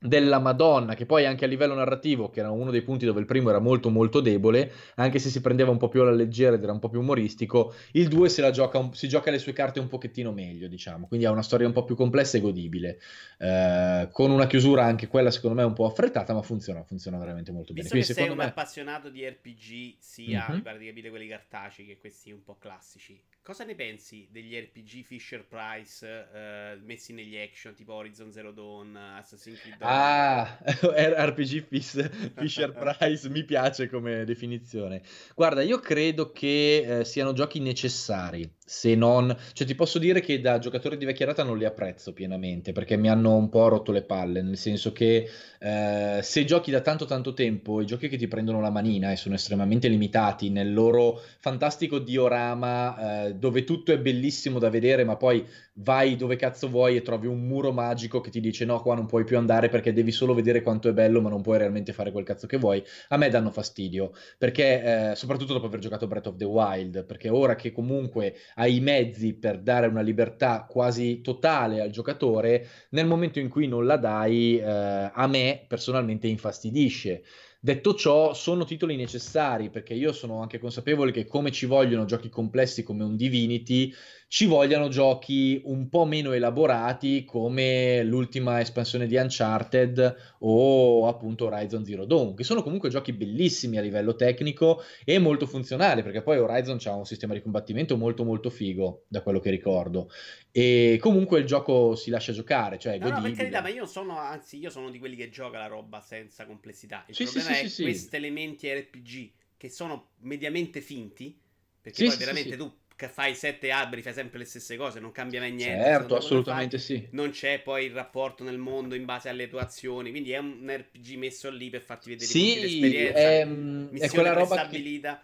della 0.00 0.38
Madonna, 0.38 0.94
che 0.94 1.06
poi 1.06 1.26
anche 1.26 1.44
a 1.44 1.48
livello 1.48 1.74
narrativo, 1.74 2.30
che 2.30 2.40
era 2.40 2.50
uno 2.50 2.70
dei 2.70 2.82
punti 2.82 3.04
dove 3.04 3.18
il 3.20 3.26
primo 3.26 3.50
era 3.50 3.58
molto 3.58 3.90
molto 3.90 4.20
debole, 4.20 4.72
anche 4.94 5.18
se 5.18 5.28
si 5.28 5.40
prendeva 5.40 5.70
un 5.70 5.76
po' 5.76 5.88
più 5.88 6.02
alla 6.02 6.12
leggera 6.12 6.54
ed 6.54 6.62
era 6.62 6.72
un 6.72 6.78
po' 6.78 6.88
più 6.88 7.00
umoristico, 7.00 7.74
il 7.92 8.08
2 8.08 8.28
se 8.28 8.40
la 8.40 8.50
gioca, 8.50 8.88
si 8.92 9.08
gioca 9.08 9.30
le 9.30 9.38
sue 9.38 9.52
carte 9.52 9.80
un 9.80 9.88
pochettino 9.88 10.32
meglio, 10.32 10.68
diciamo, 10.68 11.08
quindi 11.08 11.26
ha 11.26 11.30
una 11.30 11.42
storia 11.42 11.66
un 11.66 11.72
po' 11.72 11.84
più 11.84 11.96
complessa 11.96 12.38
e 12.38 12.40
godibile, 12.40 13.00
eh, 13.38 14.08
con 14.12 14.30
una 14.30 14.46
chiusura 14.46 14.84
anche 14.84 15.08
quella 15.08 15.30
secondo 15.30 15.56
me 15.56 15.64
un 15.64 15.72
po' 15.72 15.86
affrettata, 15.86 16.32
ma 16.32 16.42
funziona, 16.42 16.84
funziona 16.84 17.18
veramente 17.18 17.50
molto 17.50 17.72
bene. 17.72 17.88
Visto 17.88 17.96
quindi, 17.96 18.08
che 18.08 18.14
sei 18.14 18.30
un 18.30 18.36
me... 18.36 18.44
appassionato 18.44 19.10
di 19.10 19.28
RPG, 19.28 19.96
sia, 19.98 20.46
mm-hmm. 20.48 20.62
capire 20.62 21.10
quelli 21.10 21.26
cartacei 21.26 21.86
che 21.86 21.98
questi 21.98 22.30
un 22.30 22.42
po' 22.44 22.56
classici, 22.58 23.20
cosa 23.48 23.64
ne 23.64 23.74
pensi 23.74 24.28
degli 24.30 24.54
RPG 24.54 25.04
Fisher 25.04 25.46
Price 25.46 26.06
eh, 26.06 26.78
messi 26.84 27.14
negli 27.14 27.34
action, 27.38 27.74
tipo 27.74 27.94
Horizon 27.94 28.30
Zero 28.30 28.52
Dawn, 28.52 28.94
Assassin's 28.94 29.58
Creed 29.58 29.76
Ah, 29.78 30.58
RPG 30.62 31.64
Fisher 31.64 32.72
Price 32.74 33.26
mi 33.30 33.44
piace 33.44 33.88
come 33.88 34.26
definizione. 34.26 35.00
Guarda, 35.34 35.62
io 35.62 35.80
credo 35.80 36.30
che 36.30 36.98
eh, 36.98 37.04
siano 37.06 37.32
giochi 37.32 37.60
necessari 37.60 38.57
se 38.68 38.94
non... 38.94 39.34
Cioè 39.54 39.66
ti 39.66 39.74
posso 39.74 39.98
dire 39.98 40.20
che 40.20 40.40
da 40.40 40.58
giocatore 40.58 40.98
di 40.98 41.06
vecchia 41.06 41.26
data 41.26 41.42
non 41.42 41.56
li 41.56 41.64
apprezzo 41.64 42.12
pienamente 42.12 42.72
perché 42.72 42.96
mi 42.96 43.08
hanno 43.08 43.34
un 43.34 43.48
po' 43.48 43.68
rotto 43.68 43.92
le 43.92 44.02
palle, 44.02 44.42
nel 44.42 44.58
senso 44.58 44.92
che 44.92 45.26
eh, 45.58 46.20
se 46.22 46.44
giochi 46.44 46.70
da 46.70 46.80
tanto 46.80 47.06
tanto 47.06 47.32
tempo, 47.32 47.80
i 47.80 47.86
giochi 47.86 48.08
che 48.08 48.18
ti 48.18 48.28
prendono 48.28 48.60
la 48.60 48.70
manina 48.70 49.10
e 49.10 49.16
sono 49.16 49.34
estremamente 49.34 49.88
limitati 49.88 50.50
nel 50.50 50.72
loro 50.72 51.20
fantastico 51.38 51.98
diorama 51.98 53.26
eh, 53.26 53.34
dove 53.34 53.64
tutto 53.64 53.92
è 53.92 53.98
bellissimo 53.98 54.58
da 54.58 54.68
vedere 54.68 55.04
ma 55.04 55.16
poi 55.16 55.44
vai 55.80 56.16
dove 56.16 56.36
cazzo 56.36 56.68
vuoi 56.68 56.96
e 56.96 57.02
trovi 57.02 57.26
un 57.26 57.46
muro 57.46 57.72
magico 57.72 58.20
che 58.20 58.30
ti 58.30 58.40
dice 58.40 58.64
no 58.64 58.80
qua 58.80 58.94
non 58.94 59.06
puoi 59.06 59.24
più 59.24 59.38
andare 59.38 59.68
perché 59.68 59.92
devi 59.92 60.10
solo 60.10 60.34
vedere 60.34 60.62
quanto 60.62 60.88
è 60.88 60.92
bello 60.92 61.20
ma 61.20 61.28
non 61.28 61.42
puoi 61.42 61.58
realmente 61.58 61.92
fare 61.92 62.10
quel 62.12 62.24
cazzo 62.24 62.46
che 62.46 62.56
vuoi, 62.56 62.82
a 63.08 63.16
me 63.16 63.28
danno 63.28 63.50
fastidio 63.50 64.12
perché 64.36 65.10
eh, 65.10 65.14
soprattutto 65.14 65.52
dopo 65.52 65.66
aver 65.66 65.80
giocato 65.80 66.06
Breath 66.06 66.26
of 66.26 66.36
the 66.36 66.44
Wild 66.44 67.04
perché 67.04 67.28
ora 67.28 67.54
che 67.54 67.72
comunque 67.72 68.34
hai 68.58 68.76
i 68.76 68.80
mezzi 68.80 69.34
per 69.34 69.60
dare 69.60 69.86
una 69.86 70.00
libertà 70.00 70.66
quasi 70.68 71.20
totale 71.20 71.80
al 71.80 71.90
giocatore, 71.90 72.68
nel 72.90 73.06
momento 73.06 73.38
in 73.38 73.48
cui 73.48 73.68
non 73.68 73.86
la 73.86 73.96
dai, 73.96 74.58
eh, 74.58 74.64
a 74.64 75.26
me 75.28 75.64
personalmente 75.66 76.26
infastidisce. 76.26 77.22
Detto 77.60 77.94
ciò, 77.94 78.34
sono 78.34 78.64
titoli 78.64 78.94
necessari 78.96 79.70
perché 79.70 79.94
io 79.94 80.12
sono 80.12 80.40
anche 80.40 80.58
consapevole 80.58 81.10
che 81.10 81.26
come 81.26 81.50
ci 81.50 81.66
vogliono 81.66 82.04
giochi 82.04 82.28
complessi 82.28 82.82
come 82.82 83.04
un 83.04 83.16
Divinity, 83.16 83.92
ci 84.28 84.44
vogliano 84.44 84.88
giochi 84.88 85.58
un 85.64 85.88
po' 85.88 86.04
meno 86.04 86.32
elaborati 86.32 87.24
come 87.24 88.02
l'ultima 88.04 88.60
espansione 88.60 89.06
di 89.06 89.16
Uncharted 89.16 90.36
o 90.40 91.08
appunto 91.08 91.46
Horizon 91.46 91.82
Zero 91.82 92.04
Dawn, 92.04 92.34
che 92.34 92.44
sono 92.44 92.62
comunque 92.62 92.90
giochi 92.90 93.14
bellissimi 93.14 93.78
a 93.78 93.80
livello 93.80 94.14
tecnico 94.16 94.82
e 95.02 95.18
molto 95.18 95.46
funzionali, 95.46 96.02
perché 96.02 96.20
poi 96.20 96.36
Horizon 96.36 96.78
ha 96.84 96.94
un 96.94 97.06
sistema 97.06 97.32
di 97.32 97.40
combattimento 97.40 97.96
molto 97.96 98.22
molto 98.22 98.50
figo, 98.50 99.04
da 99.08 99.22
quello 99.22 99.40
che 99.40 99.48
ricordo. 99.48 100.10
E 100.52 100.98
comunque 101.00 101.38
il 101.38 101.46
gioco 101.46 101.94
si 101.94 102.10
lascia 102.10 102.32
giocare, 102.32 102.78
cioè 102.78 102.98
no, 102.98 103.08
no, 103.08 103.22
per 103.22 103.32
carità, 103.32 103.62
ma 103.62 103.68
io 103.68 103.86
sono, 103.86 104.18
anzi, 104.18 104.58
io 104.58 104.68
sono 104.68 104.90
di 104.90 104.98
quelli 104.98 105.16
che 105.16 105.30
gioca 105.30 105.56
la 105.56 105.68
roba 105.68 106.02
senza 106.02 106.44
complessità. 106.44 107.02
Il 107.08 107.14
sì, 107.14 107.24
problema 107.24 107.54
sì, 107.54 107.64
è 107.64 107.68
sì, 107.68 107.82
questi 107.82 108.16
elementi 108.16 108.70
RPG 108.70 109.30
che 109.56 109.70
sono 109.70 110.10
mediamente 110.18 110.82
finti, 110.82 111.34
perché 111.80 112.04
poi 112.04 112.16
veramente 112.18 112.56
tu 112.58 112.70
fai 113.06 113.36
sette 113.36 113.70
alberi, 113.70 114.02
fai 114.02 114.12
sempre 114.12 114.40
le 114.40 114.44
stesse 114.44 114.76
cose, 114.76 114.98
non 114.98 115.12
cambia 115.12 115.38
mai 115.38 115.52
niente. 115.52 115.84
Certo, 115.84 116.16
assolutamente 116.16 116.78
sì. 116.78 117.06
Non 117.12 117.30
c'è 117.30 117.60
poi 117.60 117.84
il 117.84 117.92
rapporto 117.92 118.42
nel 118.42 118.58
mondo 118.58 118.96
in 118.96 119.04
base 119.04 119.28
alle 119.28 119.48
tue 119.48 119.60
azioni, 119.60 120.10
quindi 120.10 120.32
è 120.32 120.38
un 120.38 120.68
RPG 120.68 121.16
messo 121.16 121.48
lì 121.48 121.70
per 121.70 121.82
farti 121.82 122.08
vedere 122.08 122.28
sì, 122.28 122.58
l'esperienza. 122.60 123.18
È, 123.20 124.06
è 124.06 124.10
quella 124.10 124.32
roba 124.32 124.66
che... 124.66 125.20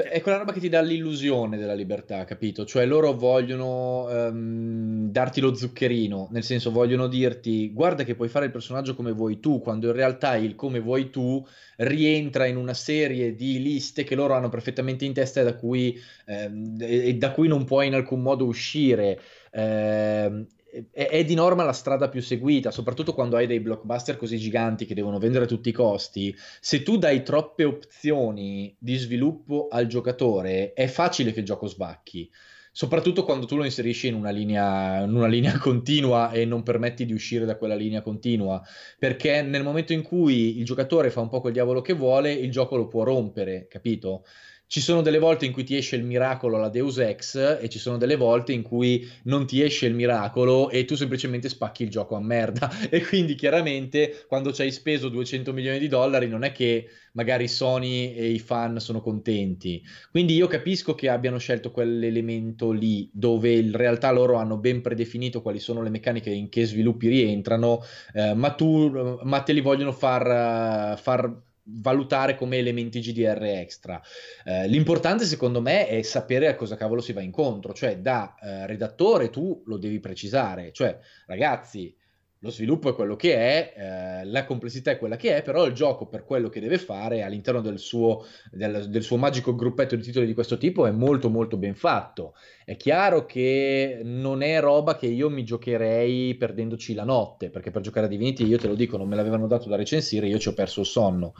È 0.00 0.20
quella 0.20 0.38
roba 0.38 0.52
che 0.52 0.60
ti 0.60 0.68
dà 0.68 0.80
l'illusione 0.80 1.56
della 1.56 1.74
libertà, 1.74 2.24
capito? 2.24 2.64
Cioè 2.64 2.86
loro 2.86 3.14
vogliono 3.14 4.04
um, 4.04 5.10
darti 5.10 5.40
lo 5.40 5.54
zuccherino, 5.54 6.28
nel 6.30 6.44
senso 6.44 6.70
vogliono 6.70 7.08
dirti 7.08 7.72
guarda 7.72 8.04
che 8.04 8.14
puoi 8.14 8.28
fare 8.28 8.44
il 8.44 8.52
personaggio 8.52 8.94
come 8.94 9.10
vuoi 9.10 9.40
tu, 9.40 9.58
quando 9.58 9.88
in 9.88 9.94
realtà 9.94 10.36
il 10.36 10.54
come 10.54 10.78
vuoi 10.78 11.10
tu 11.10 11.44
rientra 11.78 12.46
in 12.46 12.56
una 12.56 12.74
serie 12.74 13.34
di 13.34 13.60
liste 13.60 14.04
che 14.04 14.14
loro 14.14 14.34
hanno 14.34 14.48
perfettamente 14.48 15.04
in 15.04 15.14
testa 15.14 15.40
e 15.40 15.44
da 15.44 15.56
cui, 15.56 15.98
ehm, 16.26 16.76
e 16.78 17.14
da 17.14 17.32
cui 17.32 17.48
non 17.48 17.64
puoi 17.64 17.88
in 17.88 17.94
alcun 17.94 18.22
modo 18.22 18.44
uscire. 18.44 19.20
Eh, 19.50 20.46
è, 20.90 21.24
di 21.24 21.34
norma 21.34 21.64
la 21.64 21.72
strada 21.72 22.08
più 22.08 22.20
seguita, 22.20 22.70
soprattutto 22.70 23.14
quando 23.14 23.36
hai 23.36 23.46
dei 23.46 23.60
blockbuster 23.60 24.16
così 24.16 24.38
giganti 24.38 24.84
che 24.86 24.94
devono 24.94 25.18
vendere 25.18 25.44
a 25.44 25.48
tutti 25.48 25.68
i 25.68 25.72
costi. 25.72 26.34
Se 26.60 26.82
tu 26.82 26.98
dai 26.98 27.22
troppe 27.22 27.64
opzioni 27.64 28.74
di 28.78 28.96
sviluppo 28.96 29.68
al 29.70 29.86
giocatore, 29.86 30.72
è 30.72 30.86
facile 30.86 31.32
che 31.32 31.40
il 31.40 31.46
gioco 31.46 31.66
sbacchi 31.66 32.30
soprattutto 32.78 33.24
quando 33.24 33.44
tu 33.44 33.56
lo 33.56 33.64
inserisci 33.64 34.06
in 34.06 34.14
una, 34.14 34.30
linea, 34.30 35.02
in 35.02 35.12
una 35.12 35.26
linea 35.26 35.56
continua 35.58 36.30
e 36.30 36.44
non 36.44 36.62
permetti 36.62 37.04
di 37.04 37.12
uscire 37.12 37.44
da 37.44 37.56
quella 37.56 37.74
linea 37.74 38.02
continua, 38.02 38.62
perché 38.96 39.42
nel 39.42 39.64
momento 39.64 39.92
in 39.92 40.02
cui 40.02 40.58
il 40.58 40.64
giocatore 40.64 41.10
fa 41.10 41.20
un 41.20 41.28
po' 41.28 41.40
quel 41.40 41.54
diavolo 41.54 41.80
che 41.80 41.92
vuole, 41.92 42.32
il 42.32 42.52
gioco 42.52 42.76
lo 42.76 42.86
può 42.86 43.02
rompere, 43.02 43.66
capito? 43.68 44.22
Ci 44.68 44.80
sono 44.80 45.00
delle 45.00 45.18
volte 45.18 45.46
in 45.46 45.52
cui 45.52 45.64
ti 45.64 45.76
esce 45.76 45.96
il 45.96 46.04
miracolo 46.04 46.56
alla 46.56 46.68
Deus 46.68 46.98
Ex 46.98 47.58
e 47.58 47.70
ci 47.70 47.78
sono 47.78 47.96
delle 47.96 48.16
volte 48.16 48.52
in 48.52 48.60
cui 48.60 49.08
non 49.24 49.46
ti 49.46 49.62
esce 49.62 49.86
il 49.86 49.94
miracolo 49.94 50.68
e 50.68 50.84
tu 50.84 50.94
semplicemente 50.94 51.48
spacchi 51.48 51.82
il 51.84 51.90
gioco 51.90 52.14
a 52.14 52.20
merda. 52.20 52.70
E 52.90 53.04
quindi 53.04 53.34
chiaramente 53.34 54.24
quando 54.28 54.52
ci 54.52 54.62
hai 54.62 54.70
speso 54.70 55.08
200 55.08 55.52
milioni 55.52 55.78
di 55.78 55.88
dollari 55.88 56.28
non 56.28 56.42
è 56.42 56.52
che 56.52 56.88
magari 57.12 57.48
Sony 57.48 58.14
e 58.14 58.28
i 58.28 58.38
fan 58.38 58.78
sono 58.78 59.00
contenti. 59.00 59.82
Quindi 60.10 60.34
io 60.34 60.46
capisco 60.46 60.94
che 60.94 61.08
abbiano 61.08 61.38
scelto 61.38 61.70
quell'elemento 61.70 62.70
lì 62.70 63.08
dove 63.12 63.52
in 63.54 63.72
realtà 63.72 64.10
loro 64.10 64.36
hanno 64.36 64.58
ben 64.58 64.82
predefinito 64.82 65.40
quali 65.40 65.60
sono 65.60 65.82
le 65.82 65.90
meccaniche 65.90 66.30
in 66.30 66.50
che 66.50 66.66
sviluppi 66.66 67.08
rientrano, 67.08 67.80
eh, 68.12 68.34
ma, 68.34 68.52
tu, 68.52 69.18
ma 69.22 69.40
te 69.40 69.52
li 69.52 69.60
vogliono 69.60 69.92
far, 69.92 70.98
far 70.98 71.46
valutare 71.70 72.34
come 72.34 72.58
elementi 72.58 73.00
GDR 73.00 73.42
extra. 73.42 74.00
Eh, 74.44 74.66
l'importante 74.68 75.24
secondo 75.24 75.60
me 75.60 75.86
è 75.86 76.02
sapere 76.02 76.48
a 76.48 76.54
cosa 76.54 76.76
cavolo 76.76 77.00
si 77.00 77.12
va 77.12 77.20
incontro, 77.20 77.72
cioè 77.72 77.98
da 77.98 78.34
eh, 78.40 78.66
redattore 78.66 79.30
tu 79.30 79.62
lo 79.66 79.76
devi 79.76 80.00
precisare, 80.00 80.72
cioè 80.72 80.98
ragazzi 81.26 81.94
lo 82.40 82.50
sviluppo 82.50 82.90
è 82.90 82.94
quello 82.94 83.16
che 83.16 83.34
è, 83.34 83.74
eh, 83.76 84.24
la 84.26 84.44
complessità 84.44 84.92
è 84.92 84.98
quella 84.98 85.16
che 85.16 85.36
è, 85.36 85.42
però 85.42 85.66
il 85.66 85.72
gioco 85.72 86.06
per 86.06 86.24
quello 86.24 86.48
che 86.48 86.60
deve 86.60 86.78
fare 86.78 87.22
all'interno 87.22 87.60
del 87.60 87.78
suo, 87.78 88.24
del, 88.52 88.88
del 88.88 89.02
suo 89.02 89.16
magico 89.16 89.56
gruppetto 89.56 89.96
di 89.96 90.02
titoli 90.02 90.26
di 90.26 90.34
questo 90.34 90.56
tipo 90.56 90.86
è 90.86 90.90
molto 90.92 91.30
molto 91.30 91.56
ben 91.56 91.74
fatto. 91.74 92.34
È 92.64 92.76
chiaro 92.76 93.24
che 93.24 94.02
non 94.04 94.42
è 94.42 94.60
roba 94.60 94.94
che 94.96 95.06
io 95.06 95.30
mi 95.30 95.42
giocherei 95.42 96.34
perdendoci 96.34 96.92
la 96.92 97.04
notte, 97.04 97.48
perché 97.48 97.70
per 97.70 97.80
giocare 97.80 98.06
a 98.06 98.08
Divinity 98.10 98.46
io 98.46 98.58
te 98.58 98.68
lo 98.68 98.74
dico, 98.74 98.98
non 98.98 99.08
me 99.08 99.16
l'avevano 99.16 99.46
dato 99.46 99.70
da 99.70 99.76
recensire, 99.76 100.28
io 100.28 100.38
ci 100.38 100.48
ho 100.48 100.52
perso 100.52 100.80
il 100.80 100.86
sonno, 100.86 101.32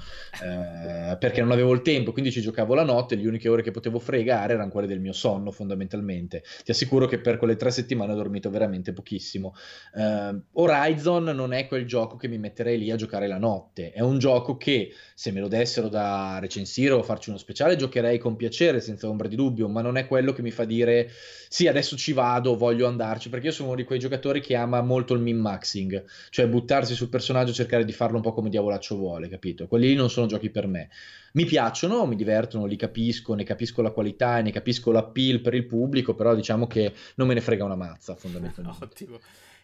eh, 0.42 1.16
perché 1.18 1.42
non 1.42 1.50
avevo 1.52 1.74
il 1.74 1.82
tempo, 1.82 2.12
quindi 2.12 2.32
ci 2.32 2.40
giocavo 2.40 2.74
la 2.74 2.82
notte, 2.82 3.14
le 3.14 3.26
uniche 3.26 3.50
ore 3.50 3.62
che 3.62 3.70
potevo 3.70 3.98
fregare 3.98 4.54
erano 4.54 4.70
quelle 4.70 4.86
del 4.86 5.00
mio 5.00 5.12
sonno 5.12 5.50
fondamentalmente. 5.50 6.42
Ti 6.64 6.70
assicuro 6.70 7.06
che 7.06 7.20
per 7.20 7.36
quelle 7.36 7.56
tre 7.56 7.70
settimane 7.70 8.14
ho 8.14 8.16
dormito 8.16 8.48
veramente 8.48 8.94
pochissimo. 8.94 9.54
Eh, 9.94 10.40
ora 10.52 10.87
Horizon 10.88 11.24
non 11.24 11.52
è 11.52 11.66
quel 11.66 11.86
gioco 11.86 12.16
che 12.16 12.28
mi 12.28 12.38
metterei 12.38 12.78
lì 12.78 12.90
a 12.90 12.96
giocare 12.96 13.26
la 13.26 13.38
notte, 13.38 13.92
è 13.92 14.00
un 14.00 14.18
gioco 14.18 14.56
che 14.56 14.94
se 15.14 15.30
me 15.30 15.40
lo 15.40 15.48
dessero 15.48 15.88
da 15.88 16.38
recensire 16.40 16.94
o 16.94 17.02
farci 17.02 17.28
uno 17.28 17.38
speciale 17.38 17.76
giocherei 17.76 18.18
con 18.18 18.36
piacere 18.36 18.80
senza 18.80 19.08
ombra 19.08 19.28
di 19.28 19.36
dubbio, 19.36 19.68
ma 19.68 19.82
non 19.82 19.96
è 19.96 20.06
quello 20.06 20.32
che 20.32 20.42
mi 20.42 20.50
fa 20.50 20.64
dire 20.64 21.10
sì 21.48 21.66
adesso 21.66 21.96
ci 21.96 22.12
vado, 22.12 22.56
voglio 22.56 22.86
andarci, 22.86 23.28
perché 23.28 23.46
io 23.46 23.52
sono 23.52 23.68
uno 23.68 23.76
di 23.76 23.84
quei 23.84 23.98
giocatori 23.98 24.40
che 24.40 24.54
ama 24.54 24.80
molto 24.80 25.14
il 25.14 25.20
min-maxing, 25.20 26.04
cioè 26.30 26.46
buttarsi 26.46 26.94
sul 26.94 27.08
personaggio 27.08 27.50
e 27.50 27.54
cercare 27.54 27.84
di 27.84 27.92
farlo 27.92 28.16
un 28.16 28.22
po' 28.22 28.32
come 28.32 28.48
diavolaccio 28.48 28.96
vuole, 28.96 29.28
capito? 29.28 29.66
Quelli 29.66 29.88
lì 29.88 29.94
non 29.94 30.10
sono 30.10 30.26
giochi 30.26 30.50
per 30.50 30.66
me. 30.66 30.88
Mi 31.32 31.44
piacciono, 31.44 32.06
mi 32.06 32.16
divertono, 32.16 32.64
li 32.64 32.76
capisco, 32.76 33.34
ne 33.34 33.44
capisco 33.44 33.82
la 33.82 33.90
qualità, 33.90 34.40
ne 34.40 34.50
capisco 34.50 34.90
l'appeal 34.90 35.40
per 35.40 35.54
il 35.54 35.66
pubblico, 35.66 36.14
però 36.14 36.34
diciamo 36.34 36.66
che 36.66 36.92
non 37.16 37.28
me 37.28 37.34
ne 37.34 37.40
frega 37.40 37.64
una 37.64 37.76
mazza 37.76 38.14
fondamentalmente. 38.14 38.84
Ottimo. 38.84 39.20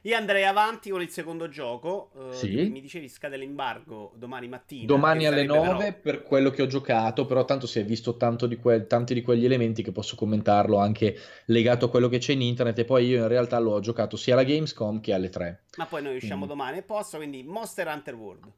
Io 0.07 0.17
andrei 0.17 0.45
avanti 0.45 0.91
con 0.91 1.01
il 1.01 1.09
secondo 1.09 1.49
gioco. 1.49 2.11
Uh, 2.13 2.33
sì. 2.33 2.69
Mi 2.69 2.83
dicevi 2.83 3.09
scade 3.09 3.39
l'embargo 3.39 4.13
domani 4.17 4.49
mattina. 4.49 4.85
Domani 4.85 5.27
alle 5.27 5.45
9 5.45 5.77
però... 5.77 6.01
per 6.03 6.23
quello 6.23 6.51
che 6.51 6.61
ho 6.61 6.67
giocato, 6.67 7.25
però 7.25 7.47
tanto 7.47 7.67
si 7.67 7.79
è 7.79 7.85
visto 7.87 8.17
di 8.47 8.57
que- 8.57 8.87
tanti 8.87 9.15
di 9.15 9.23
quegli 9.23 9.47
elementi 9.47 9.83
che 9.83 9.93
posso 9.93 10.15
commentarlo 10.15 10.77
anche 10.77 11.17
legato 11.47 11.87
a 11.87 11.91
quello 11.91 12.09
che 12.09 12.19
c'è 12.19 12.33
in 12.33 12.43
internet 12.43 12.79
e 12.81 12.85
poi 12.85 13.07
io 13.07 13.23
in 13.23 13.29
realtà 13.29 13.59
l'ho 13.59 13.81
giocato 13.81 14.19
sia 14.19 14.35
alla 14.35 14.45
Gamescom 14.45 15.01
che 15.01 15.15
alle 15.15 15.31
3. 15.31 15.63
Ma 15.79 15.87
poi 15.87 16.03
noi 16.03 16.17
usciamo 16.17 16.45
mm. 16.45 16.49
domani 16.49 16.79
e 16.79 16.83
posto, 16.83 17.17
quindi 17.17 17.43
Monster 17.43 17.87
Hunter 17.87 18.15
World. 18.15 18.53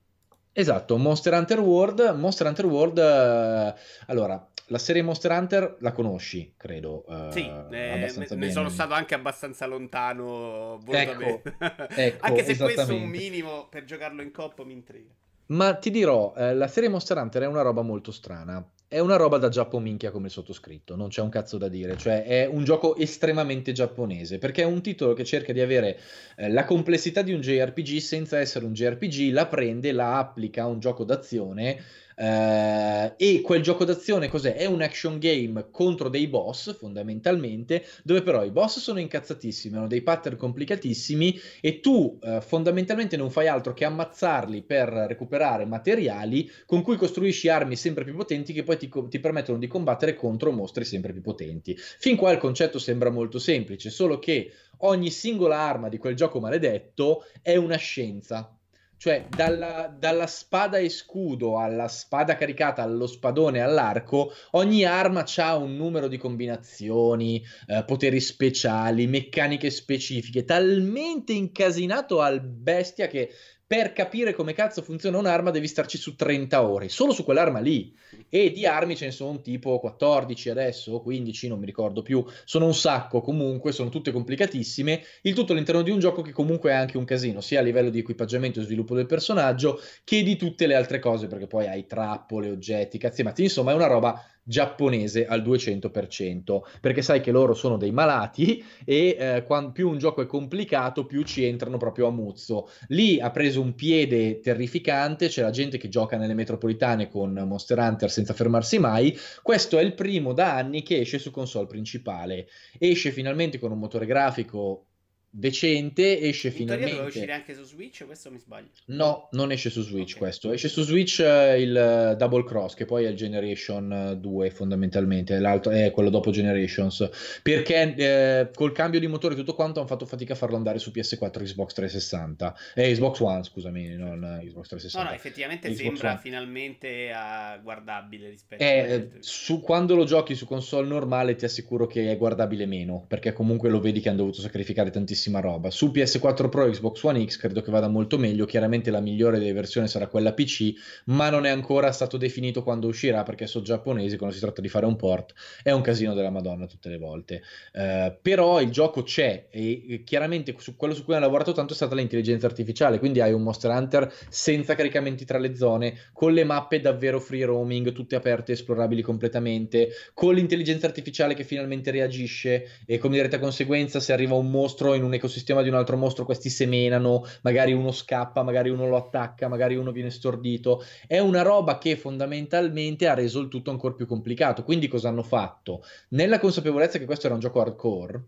Esatto, 0.52 0.96
Monster 0.96 1.32
Hunter 1.32 1.60
World. 1.60 2.14
Monster 2.16 2.46
Hunter 2.48 2.66
World, 2.66 2.98
uh, 2.98 3.78
allora, 4.06 4.48
la 4.68 4.78
serie 4.78 5.02
Monster 5.02 5.30
Hunter 5.30 5.76
la 5.80 5.92
conosci, 5.92 6.54
credo. 6.56 7.04
Uh, 7.06 7.30
sì, 7.30 7.48
eh, 7.70 8.12
ne 8.30 8.50
sono 8.50 8.68
stato 8.68 8.94
anche 8.94 9.14
abbastanza 9.14 9.66
lontano. 9.66 10.80
Ecco, 10.88 11.42
ecco, 11.94 12.26
anche 12.26 12.44
se 12.44 12.56
questo 12.56 12.82
è 12.82 12.92
un 12.92 13.08
minimo 13.08 13.68
per 13.68 13.84
giocarlo 13.84 14.22
in 14.22 14.32
coppa 14.32 14.64
mi 14.64 14.72
intriga. 14.72 15.12
Ma 15.48 15.74
ti 15.74 15.90
dirò, 15.90 16.34
eh, 16.36 16.54
la 16.54 16.66
serie 16.66 16.88
Monster 16.88 17.16
Hunter 17.18 17.42
è 17.42 17.46
una 17.46 17.62
roba 17.62 17.82
molto 17.82 18.10
strana. 18.10 18.68
È 18.88 19.00
una 19.00 19.16
roba 19.16 19.38
da 19.38 19.48
giappominchia 19.48 20.12
come 20.12 20.26
il 20.26 20.32
sottoscritto, 20.32 20.94
non 20.94 21.08
c'è 21.08 21.20
un 21.20 21.28
cazzo 21.28 21.58
da 21.58 21.68
dire. 21.68 21.96
Cioè, 21.96 22.24
è 22.24 22.46
un 22.46 22.64
gioco 22.64 22.96
estremamente 22.96 23.72
giapponese 23.72 24.38
perché 24.38 24.62
è 24.62 24.64
un 24.64 24.80
titolo 24.80 25.12
che 25.12 25.24
cerca 25.24 25.52
di 25.52 25.60
avere 25.60 25.98
eh, 26.36 26.50
la 26.50 26.64
complessità 26.64 27.22
di 27.22 27.32
un 27.32 27.40
JRPG 27.40 27.98
senza 27.98 28.38
essere 28.38 28.64
un 28.64 28.72
JRPG, 28.72 29.32
la 29.32 29.46
prende, 29.46 29.92
la 29.92 30.18
applica 30.18 30.62
a 30.62 30.66
un 30.66 30.78
gioco 30.80 31.04
d'azione 31.04 31.80
Uh, 32.18 33.12
e 33.18 33.42
quel 33.44 33.60
gioco 33.60 33.84
d'azione 33.84 34.28
cos'è? 34.28 34.54
È 34.54 34.64
un 34.64 34.80
action 34.80 35.18
game 35.18 35.68
contro 35.70 36.08
dei 36.08 36.28
boss 36.28 36.74
fondamentalmente, 36.74 37.84
dove 38.02 38.22
però 38.22 38.42
i 38.42 38.50
boss 38.50 38.78
sono 38.78 39.00
incazzatissimi, 39.00 39.76
hanno 39.76 39.86
dei 39.86 40.00
pattern 40.00 40.36
complicatissimi 40.36 41.38
e 41.60 41.80
tu 41.80 42.18
uh, 42.18 42.40
fondamentalmente 42.40 43.18
non 43.18 43.30
fai 43.30 43.48
altro 43.48 43.74
che 43.74 43.84
ammazzarli 43.84 44.62
per 44.62 44.88
recuperare 44.88 45.66
materiali 45.66 46.50
con 46.64 46.80
cui 46.80 46.96
costruisci 46.96 47.50
armi 47.50 47.76
sempre 47.76 48.04
più 48.04 48.14
potenti 48.16 48.54
che 48.54 48.62
poi 48.62 48.78
ti, 48.78 48.90
ti 49.10 49.20
permettono 49.20 49.58
di 49.58 49.66
combattere 49.66 50.14
contro 50.14 50.52
mostri 50.52 50.86
sempre 50.86 51.12
più 51.12 51.20
potenti. 51.20 51.76
Fin 51.76 52.16
qua 52.16 52.32
il 52.32 52.38
concetto 52.38 52.78
sembra 52.78 53.10
molto 53.10 53.38
semplice, 53.38 53.90
solo 53.90 54.18
che 54.18 54.52
ogni 54.78 55.10
singola 55.10 55.58
arma 55.58 55.90
di 55.90 55.98
quel 55.98 56.14
gioco 56.14 56.40
maledetto 56.40 57.24
è 57.42 57.56
una 57.56 57.76
scienza 57.76 58.55
cioè, 58.98 59.26
dalla, 59.28 59.94
dalla, 59.96 60.26
spada 60.26 60.78
e 60.78 60.88
scudo 60.88 61.58
alla 61.58 61.88
spada 61.88 62.36
caricata, 62.36 62.82
allo 62.82 63.06
spadone, 63.06 63.60
all'arco, 63.60 64.32
ogni 64.52 64.84
arma 64.84 65.24
ha 65.36 65.56
un 65.56 65.76
numero 65.76 66.08
di 66.08 66.16
combinazioni, 66.16 67.42
eh, 67.66 67.84
poteri 67.84 68.20
speciali, 68.20 69.06
meccaniche 69.06 69.70
specifiche, 69.70 70.44
talmente 70.44 71.32
incasinato 71.32 72.20
al 72.20 72.40
bestia 72.40 73.06
che 73.06 73.30
per 73.66 73.92
capire 73.92 74.32
come 74.32 74.52
cazzo 74.52 74.80
funziona 74.80 75.18
un'arma 75.18 75.50
devi 75.50 75.66
starci 75.66 75.98
su 75.98 76.14
30 76.14 76.62
ore, 76.62 76.88
solo 76.88 77.12
su 77.12 77.24
quell'arma 77.24 77.58
lì. 77.58 77.92
E 78.28 78.52
di 78.52 78.64
armi 78.64 78.94
ce 78.94 79.06
ne 79.06 79.10
sono 79.10 79.40
tipo 79.40 79.80
14 79.80 80.50
adesso, 80.50 81.00
15, 81.00 81.48
non 81.48 81.58
mi 81.58 81.66
ricordo 81.66 82.02
più. 82.02 82.24
Sono 82.44 82.66
un 82.66 82.74
sacco 82.74 83.20
comunque, 83.20 83.72
sono 83.72 83.88
tutte 83.88 84.12
complicatissime. 84.12 85.02
Il 85.22 85.34
tutto 85.34 85.52
all'interno 85.52 85.82
di 85.82 85.90
un 85.90 85.98
gioco 85.98 86.22
che 86.22 86.30
comunque 86.30 86.70
è 86.70 86.74
anche 86.74 86.96
un 86.96 87.04
casino, 87.04 87.40
sia 87.40 87.58
a 87.58 87.62
livello 87.62 87.90
di 87.90 87.98
equipaggiamento 87.98 88.60
e 88.60 88.62
sviluppo 88.62 88.94
del 88.94 89.06
personaggio, 89.06 89.80
che 90.04 90.22
di 90.22 90.36
tutte 90.36 90.68
le 90.68 90.76
altre 90.76 91.00
cose, 91.00 91.26
perché 91.26 91.48
poi 91.48 91.66
hai 91.66 91.86
trappole, 91.86 92.50
oggetti, 92.50 92.98
cazzi, 92.98 93.24
ma 93.24 93.32
insomma 93.36 93.72
è 93.72 93.74
una 93.74 93.86
roba 93.86 94.22
giapponese 94.48 95.26
al 95.26 95.42
200%, 95.42 96.60
perché 96.80 97.02
sai 97.02 97.20
che 97.20 97.32
loro 97.32 97.52
sono 97.52 97.76
dei 97.76 97.90
malati 97.90 98.64
e 98.86 99.16
eh, 99.18 99.42
quando, 99.44 99.72
più 99.72 99.88
un 99.88 99.98
gioco 99.98 100.22
è 100.22 100.26
complicato, 100.26 101.04
più 101.04 101.22
ci 101.24 101.44
entrano 101.44 101.76
proprio 101.78 102.06
a 102.06 102.12
muzzo. 102.12 102.68
Lì 102.88 103.20
ha 103.20 103.30
preso 103.30 103.60
un 103.60 103.74
piede 103.74 104.38
terrificante, 104.38 105.26
c'è 105.28 105.42
la 105.42 105.50
gente 105.50 105.78
che 105.78 105.88
gioca 105.88 106.16
nelle 106.16 106.34
metropolitane 106.34 107.08
con 107.08 107.32
Monster 107.32 107.78
Hunter 107.78 108.10
senza 108.10 108.34
fermarsi 108.34 108.78
mai. 108.78 109.18
Questo 109.42 109.78
è 109.78 109.82
il 109.82 109.94
primo 109.94 110.32
da 110.32 110.54
anni 110.54 110.82
che 110.82 111.00
esce 111.00 111.18
su 111.18 111.32
console 111.32 111.66
principale. 111.66 112.46
Esce 112.78 113.10
finalmente 113.10 113.58
con 113.58 113.72
un 113.72 113.78
motore 113.78 114.06
grafico 114.06 114.86
decente, 115.30 116.18
esce 116.20 116.48
In 116.48 116.54
finalmente. 116.54 116.90
doveva 116.92 117.08
uscire 117.08 117.32
anche 117.32 117.54
su 117.54 117.64
Switch, 117.64 118.04
questo 118.06 118.30
mi 118.30 118.38
sbaglio? 118.38 118.68
No, 118.86 119.28
non 119.32 119.52
esce 119.52 119.68
su 119.68 119.82
Switch 119.82 120.10
okay. 120.10 120.18
questo. 120.18 120.52
Esce 120.52 120.68
su 120.68 120.82
Switch 120.82 121.18
uh, 121.18 121.58
il 121.58 122.12
uh, 122.12 122.16
Double 122.16 122.44
Cross, 122.44 122.74
che 122.74 122.86
poi 122.86 123.04
è 123.04 123.08
il 123.08 123.16
Generation 123.16 124.16
2 124.18 124.50
fondamentalmente, 124.50 125.38
l'altro 125.38 125.72
è 125.72 125.90
quello 125.90 126.08
dopo 126.08 126.30
Generations, 126.30 127.08
perché 127.42 127.94
eh, 127.96 128.50
col 128.54 128.72
cambio 128.72 128.98
di 128.98 129.06
motore 129.06 129.34
e 129.34 129.36
tutto 129.36 129.54
quanto 129.54 129.80
hanno 129.80 129.88
fatto 129.88 130.06
fatica 130.06 130.32
a 130.32 130.36
farlo 130.36 130.56
andare 130.56 130.78
su 130.78 130.90
PS4 130.90 131.42
Xbox 131.42 131.74
360. 131.74 132.56
Eh, 132.74 132.92
Xbox 132.92 133.20
One, 133.20 133.44
scusami, 133.44 133.88
non 133.96 134.40
Xbox 134.42 134.68
360. 134.68 135.02
No, 135.02 135.08
no, 135.10 135.14
effettivamente 135.14 135.68
Xbox 135.68 135.82
sembra 135.82 136.10
One. 136.12 136.20
finalmente 136.20 137.10
uh, 137.12 137.62
guardabile 137.62 138.30
rispetto 138.30 138.62
eh, 138.62 139.10
a 139.12 139.16
su, 139.20 139.60
quando 139.60 139.94
lo 139.94 140.04
giochi 140.04 140.34
su 140.34 140.46
console 140.46 140.86
normale 140.88 141.34
ti 141.34 141.44
assicuro 141.44 141.86
che 141.86 142.10
è 142.10 142.16
guardabile 142.16 142.64
meno, 142.64 143.04
perché 143.06 143.32
comunque 143.34 143.68
lo 143.68 143.80
vedi 143.80 144.00
che 144.00 144.08
hanno 144.08 144.18
dovuto 144.18 144.40
sacrificare 144.40 144.90
tantissimo 144.90 145.15
tantissima 145.16 145.40
roba. 145.40 145.70
Su 145.70 145.86
PS4 145.86 146.48
Pro 146.48 146.66
e 146.66 146.70
Xbox 146.70 147.02
One 147.02 147.24
X 147.24 147.38
credo 147.38 147.62
che 147.62 147.70
vada 147.70 147.88
molto 147.88 148.18
meglio, 148.18 148.44
chiaramente 148.44 148.90
la 148.90 149.00
migliore 149.00 149.38
delle 149.38 149.52
versioni 149.52 149.88
sarà 149.88 150.06
quella 150.06 150.34
PC, 150.34 150.74
ma 151.06 151.30
non 151.30 151.46
è 151.46 151.50
ancora 151.50 151.90
stato 151.90 152.18
definito 152.18 152.62
quando 152.62 152.86
uscirà 152.86 153.22
perché 153.22 153.46
sono 153.46 153.64
giapponesi, 153.64 154.16
quando 154.16 154.34
si 154.34 154.40
tratta 154.40 154.60
di 154.60 154.68
fare 154.68 154.84
un 154.84 154.96
port 154.96 155.32
è 155.62 155.70
un 155.70 155.80
casino 155.80 156.14
della 156.14 156.30
Madonna 156.30 156.66
tutte 156.66 156.90
le 156.90 156.98
volte. 156.98 157.42
Uh, 157.72 158.14
però 158.20 158.60
il 158.60 158.70
gioco 158.70 159.02
c'è 159.02 159.46
e, 159.50 159.84
e 159.88 160.04
chiaramente 160.04 160.54
su 160.58 160.76
quello 160.76 160.94
su 160.94 161.04
cui 161.04 161.14
hanno 161.14 161.24
lavorato 161.24 161.52
tanto 161.52 161.72
è 161.72 161.76
stata 161.76 161.94
l'intelligenza 161.94 162.46
artificiale, 162.46 162.98
quindi 162.98 163.20
hai 163.20 163.32
un 163.32 163.42
Monster 163.42 163.70
Hunter 163.70 164.12
senza 164.28 164.74
caricamenti 164.74 165.24
tra 165.24 165.38
le 165.38 165.56
zone, 165.56 165.94
con 166.12 166.32
le 166.32 166.44
mappe 166.44 166.80
davvero 166.80 167.18
free 167.18 167.44
roaming, 167.44 167.92
tutte 167.92 168.16
aperte, 168.16 168.52
esplorabili 168.52 169.00
completamente, 169.02 169.88
con 170.12 170.34
l'intelligenza 170.34 170.86
artificiale 170.86 171.34
che 171.34 171.44
finalmente 171.44 171.90
reagisce 171.90 172.66
e 172.84 172.98
come 172.98 173.16
diretta 173.16 173.38
conseguenza 173.38 174.00
se 174.00 174.12
arriva 174.12 174.34
un 174.34 174.50
mostro 174.50 174.94
in 174.94 175.02
un 175.06 175.14
ecosistema 175.14 175.62
di 175.62 175.68
un 175.68 175.74
altro 175.74 175.96
mostro 175.96 176.24
questi 176.24 176.50
semenano, 176.50 177.24
magari 177.42 177.72
uno 177.72 177.92
scappa, 177.92 178.42
magari 178.42 178.68
uno 178.68 178.86
lo 178.86 178.96
attacca, 178.96 179.48
magari 179.48 179.76
uno 179.76 179.92
viene 179.92 180.10
stordito. 180.10 180.84
È 181.06 181.18
una 181.18 181.42
roba 181.42 181.78
che 181.78 181.96
fondamentalmente 181.96 183.08
ha 183.08 183.14
reso 183.14 183.40
il 183.40 183.48
tutto 183.48 183.70
ancora 183.70 183.94
più 183.94 184.06
complicato. 184.06 184.62
Quindi 184.64 184.88
cosa 184.88 185.08
hanno 185.08 185.22
fatto? 185.22 185.82
Nella 186.10 186.38
consapevolezza 186.38 186.98
che 186.98 187.06
questo 187.06 187.26
era 187.26 187.34
un 187.34 187.40
gioco 187.40 187.60
hardcore, 187.60 188.22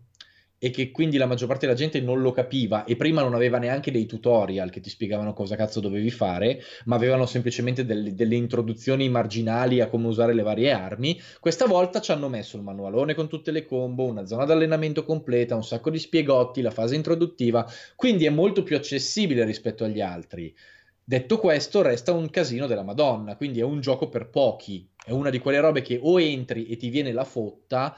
e 0.59 0.69
che 0.69 0.91
quindi 0.91 1.17
la 1.17 1.25
maggior 1.25 1.47
parte 1.47 1.65
della 1.65 1.77
gente 1.77 2.01
non 2.01 2.21
lo 2.21 2.31
capiva 2.31 2.83
e 2.83 2.97
prima 2.97 3.21
non 3.21 3.33
aveva 3.33 3.57
neanche 3.57 3.91
dei 3.91 4.05
tutorial 4.05 4.69
che 4.69 4.81
ti 4.81 4.89
spiegavano 4.89 5.33
cosa 5.33 5.55
cazzo 5.55 5.79
dovevi 5.79 6.11
fare, 6.11 6.61
ma 6.85 6.97
avevano 6.97 7.25
semplicemente 7.25 7.85
delle, 7.85 8.13
delle 8.13 8.35
introduzioni 8.35 9.07
marginali 9.09 9.79
a 9.79 9.87
come 9.87 10.07
usare 10.07 10.33
le 10.33 10.43
varie 10.43 10.71
armi. 10.71 11.19
Questa 11.39 11.65
volta 11.65 12.01
ci 12.01 12.11
hanno 12.11 12.27
messo 12.27 12.57
il 12.57 12.63
manualone 12.63 13.13
con 13.13 13.29
tutte 13.29 13.51
le 13.51 13.65
combo, 13.65 14.03
una 14.03 14.25
zona 14.25 14.43
d'allenamento 14.43 15.05
completa, 15.05 15.55
un 15.55 15.63
sacco 15.63 15.89
di 15.89 15.97
spiegotti, 15.97 16.61
la 16.61 16.71
fase 16.71 16.95
introduttiva, 16.95 17.65
quindi 17.95 18.25
è 18.25 18.29
molto 18.29 18.61
più 18.61 18.75
accessibile 18.75 19.45
rispetto 19.45 19.85
agli 19.85 20.01
altri. 20.01 20.53
Detto 21.01 21.39
questo, 21.39 21.81
resta 21.81 22.11
un 22.11 22.29
casino 22.29 22.67
della 22.67 22.83
Madonna, 22.83 23.35
quindi 23.35 23.59
è 23.59 23.63
un 23.63 23.79
gioco 23.79 24.09
per 24.09 24.29
pochi, 24.29 24.87
è 25.03 25.09
una 25.09 25.31
di 25.31 25.39
quelle 25.39 25.59
robe 25.59 25.81
che 25.81 25.97
o 25.99 26.19
entri 26.19 26.67
e 26.67 26.75
ti 26.75 26.89
viene 26.89 27.11
la 27.11 27.23
fotta 27.23 27.97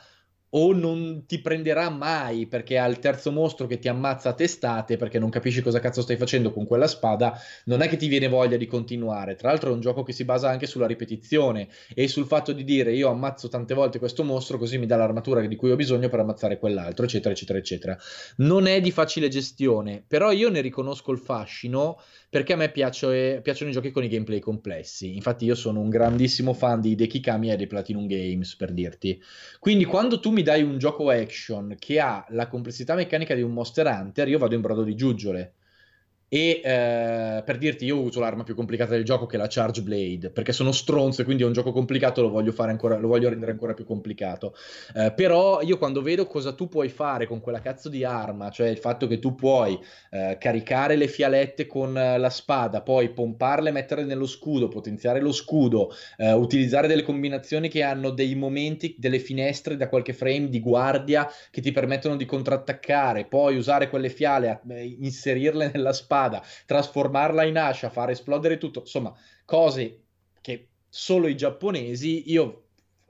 o 0.51 0.73
non 0.73 1.25
ti 1.25 1.39
prenderà 1.39 1.89
mai 1.89 2.47
perché 2.47 2.77
ha 2.77 2.85
il 2.85 2.99
terzo 2.99 3.31
mostro 3.31 3.67
che 3.67 3.79
ti 3.79 3.87
ammazza 3.87 4.29
a 4.29 4.33
testate 4.33 4.97
perché 4.97 5.19
non 5.19 5.29
capisci 5.29 5.61
cosa 5.61 5.79
cazzo 5.79 6.01
stai 6.01 6.17
facendo 6.17 6.51
con 6.51 6.65
quella 6.65 6.87
spada, 6.87 7.39
non 7.65 7.81
è 7.81 7.87
che 7.87 7.97
ti 7.97 8.07
viene 8.07 8.27
voglia 8.27 8.57
di 8.57 8.67
continuare. 8.67 9.35
Tra 9.35 9.49
l'altro 9.49 9.69
è 9.69 9.73
un 9.73 9.79
gioco 9.79 10.03
che 10.03 10.13
si 10.13 10.25
basa 10.25 10.49
anche 10.49 10.67
sulla 10.67 10.87
ripetizione 10.87 11.69
e 11.93 12.07
sul 12.07 12.25
fatto 12.25 12.51
di 12.51 12.63
dire 12.63 12.93
io 12.93 13.09
ammazzo 13.09 13.47
tante 13.47 13.73
volte 13.73 13.99
questo 13.99 14.23
mostro 14.23 14.57
così 14.57 14.77
mi 14.77 14.85
dà 14.85 14.95
l'armatura 14.95 15.41
di 15.41 15.55
cui 15.55 15.71
ho 15.71 15.75
bisogno 15.75 16.09
per 16.09 16.19
ammazzare 16.19 16.59
quell'altro, 16.59 17.05
eccetera, 17.05 17.33
eccetera, 17.33 17.59
eccetera. 17.59 17.97
Non 18.37 18.67
è 18.67 18.81
di 18.81 18.91
facile 18.91 19.29
gestione, 19.29 20.03
però 20.05 20.31
io 20.31 20.49
ne 20.49 20.61
riconosco 20.61 21.11
il 21.11 21.19
fascino 21.19 21.99
perché 22.31 22.53
a 22.53 22.55
me 22.55 22.71
piace, 22.71 23.41
piacciono 23.43 23.71
i 23.71 23.73
giochi 23.73 23.91
con 23.91 24.05
i 24.05 24.07
gameplay 24.07 24.39
complessi. 24.39 25.17
Infatti 25.17 25.43
io 25.43 25.53
sono 25.53 25.81
un 25.81 25.89
grandissimo 25.89 26.53
fan 26.53 26.79
di 26.79 26.95
Deki 26.95 27.19
Kami 27.19 27.51
e 27.51 27.57
dei 27.57 27.67
Platinum 27.67 28.07
Games, 28.07 28.55
per 28.55 28.71
dirti. 28.71 29.21
Quindi 29.59 29.83
quando 29.83 30.21
tu 30.21 30.31
mi 30.31 30.41
dai 30.41 30.63
un 30.63 30.77
gioco 30.77 31.09
action 31.09 31.75
che 31.77 31.99
ha 31.99 32.25
la 32.29 32.47
complessità 32.47 32.95
meccanica 32.95 33.35
di 33.35 33.41
un 33.41 33.51
Monster 33.51 33.85
Hunter, 33.85 34.29
io 34.29 34.37
vado 34.37 34.55
in 34.55 34.61
brodo 34.61 34.83
di 34.83 34.95
giuggiole. 34.95 35.55
E 36.33 36.61
eh, 36.63 37.43
per 37.43 37.57
dirti, 37.57 37.83
io 37.83 37.99
uso 37.99 38.21
l'arma 38.21 38.43
più 38.43 38.55
complicata 38.55 38.91
del 38.91 39.03
gioco 39.03 39.25
che 39.25 39.35
è 39.35 39.37
la 39.37 39.47
Charge 39.49 39.81
Blade, 39.81 40.29
perché 40.29 40.53
sono 40.53 40.71
stronzo 40.71 41.19
e 41.19 41.25
quindi 41.25 41.43
è 41.43 41.45
un 41.45 41.51
gioco 41.51 41.73
complicato, 41.73 42.21
lo 42.21 42.29
voglio, 42.29 42.53
ancora, 42.55 42.97
lo 42.97 43.09
voglio 43.09 43.27
rendere 43.27 43.51
ancora 43.51 43.73
più 43.73 43.83
complicato. 43.83 44.55
Eh, 44.95 45.11
però 45.11 45.59
io 45.61 45.77
quando 45.77 46.01
vedo 46.01 46.27
cosa 46.27 46.53
tu 46.53 46.69
puoi 46.69 46.87
fare 46.87 47.27
con 47.27 47.41
quella 47.41 47.59
cazzo 47.59 47.89
di 47.89 48.05
arma, 48.05 48.49
cioè 48.49 48.69
il 48.69 48.77
fatto 48.77 49.07
che 49.07 49.19
tu 49.19 49.35
puoi 49.35 49.77
eh, 50.09 50.37
caricare 50.39 50.95
le 50.95 51.09
fialette 51.09 51.67
con 51.67 51.91
la 51.91 52.29
spada, 52.29 52.81
poi 52.81 53.09
pomparle, 53.09 53.71
metterle 53.71 54.05
nello 54.05 54.25
scudo, 54.25 54.69
potenziare 54.69 55.19
lo 55.19 55.33
scudo, 55.33 55.91
eh, 56.15 56.31
utilizzare 56.31 56.87
delle 56.87 57.03
combinazioni 57.03 57.67
che 57.67 57.83
hanno 57.83 58.09
dei 58.09 58.35
momenti, 58.35 58.95
delle 58.97 59.19
finestre 59.19 59.75
da 59.75 59.89
qualche 59.89 60.13
frame 60.13 60.47
di 60.47 60.61
guardia 60.61 61.29
che 61.49 61.59
ti 61.59 61.73
permettono 61.73 62.15
di 62.15 62.23
contrattaccare, 62.23 63.25
poi 63.25 63.57
usare 63.57 63.89
quelle 63.89 64.07
fiale, 64.07 64.61
eh, 64.69 64.95
inserirle 64.97 65.71
nella 65.73 65.91
spada 65.91 66.19
spada, 66.21 66.43
trasformarla 66.65 67.43
in 67.43 67.57
ascia, 67.57 67.89
far 67.89 68.11
esplodere 68.11 68.57
tutto, 68.57 68.81
insomma, 68.81 69.13
cose 69.45 70.03
che 70.41 70.69
solo 70.87 71.27
i 71.27 71.35
giapponesi, 71.35 72.31
io 72.31 72.60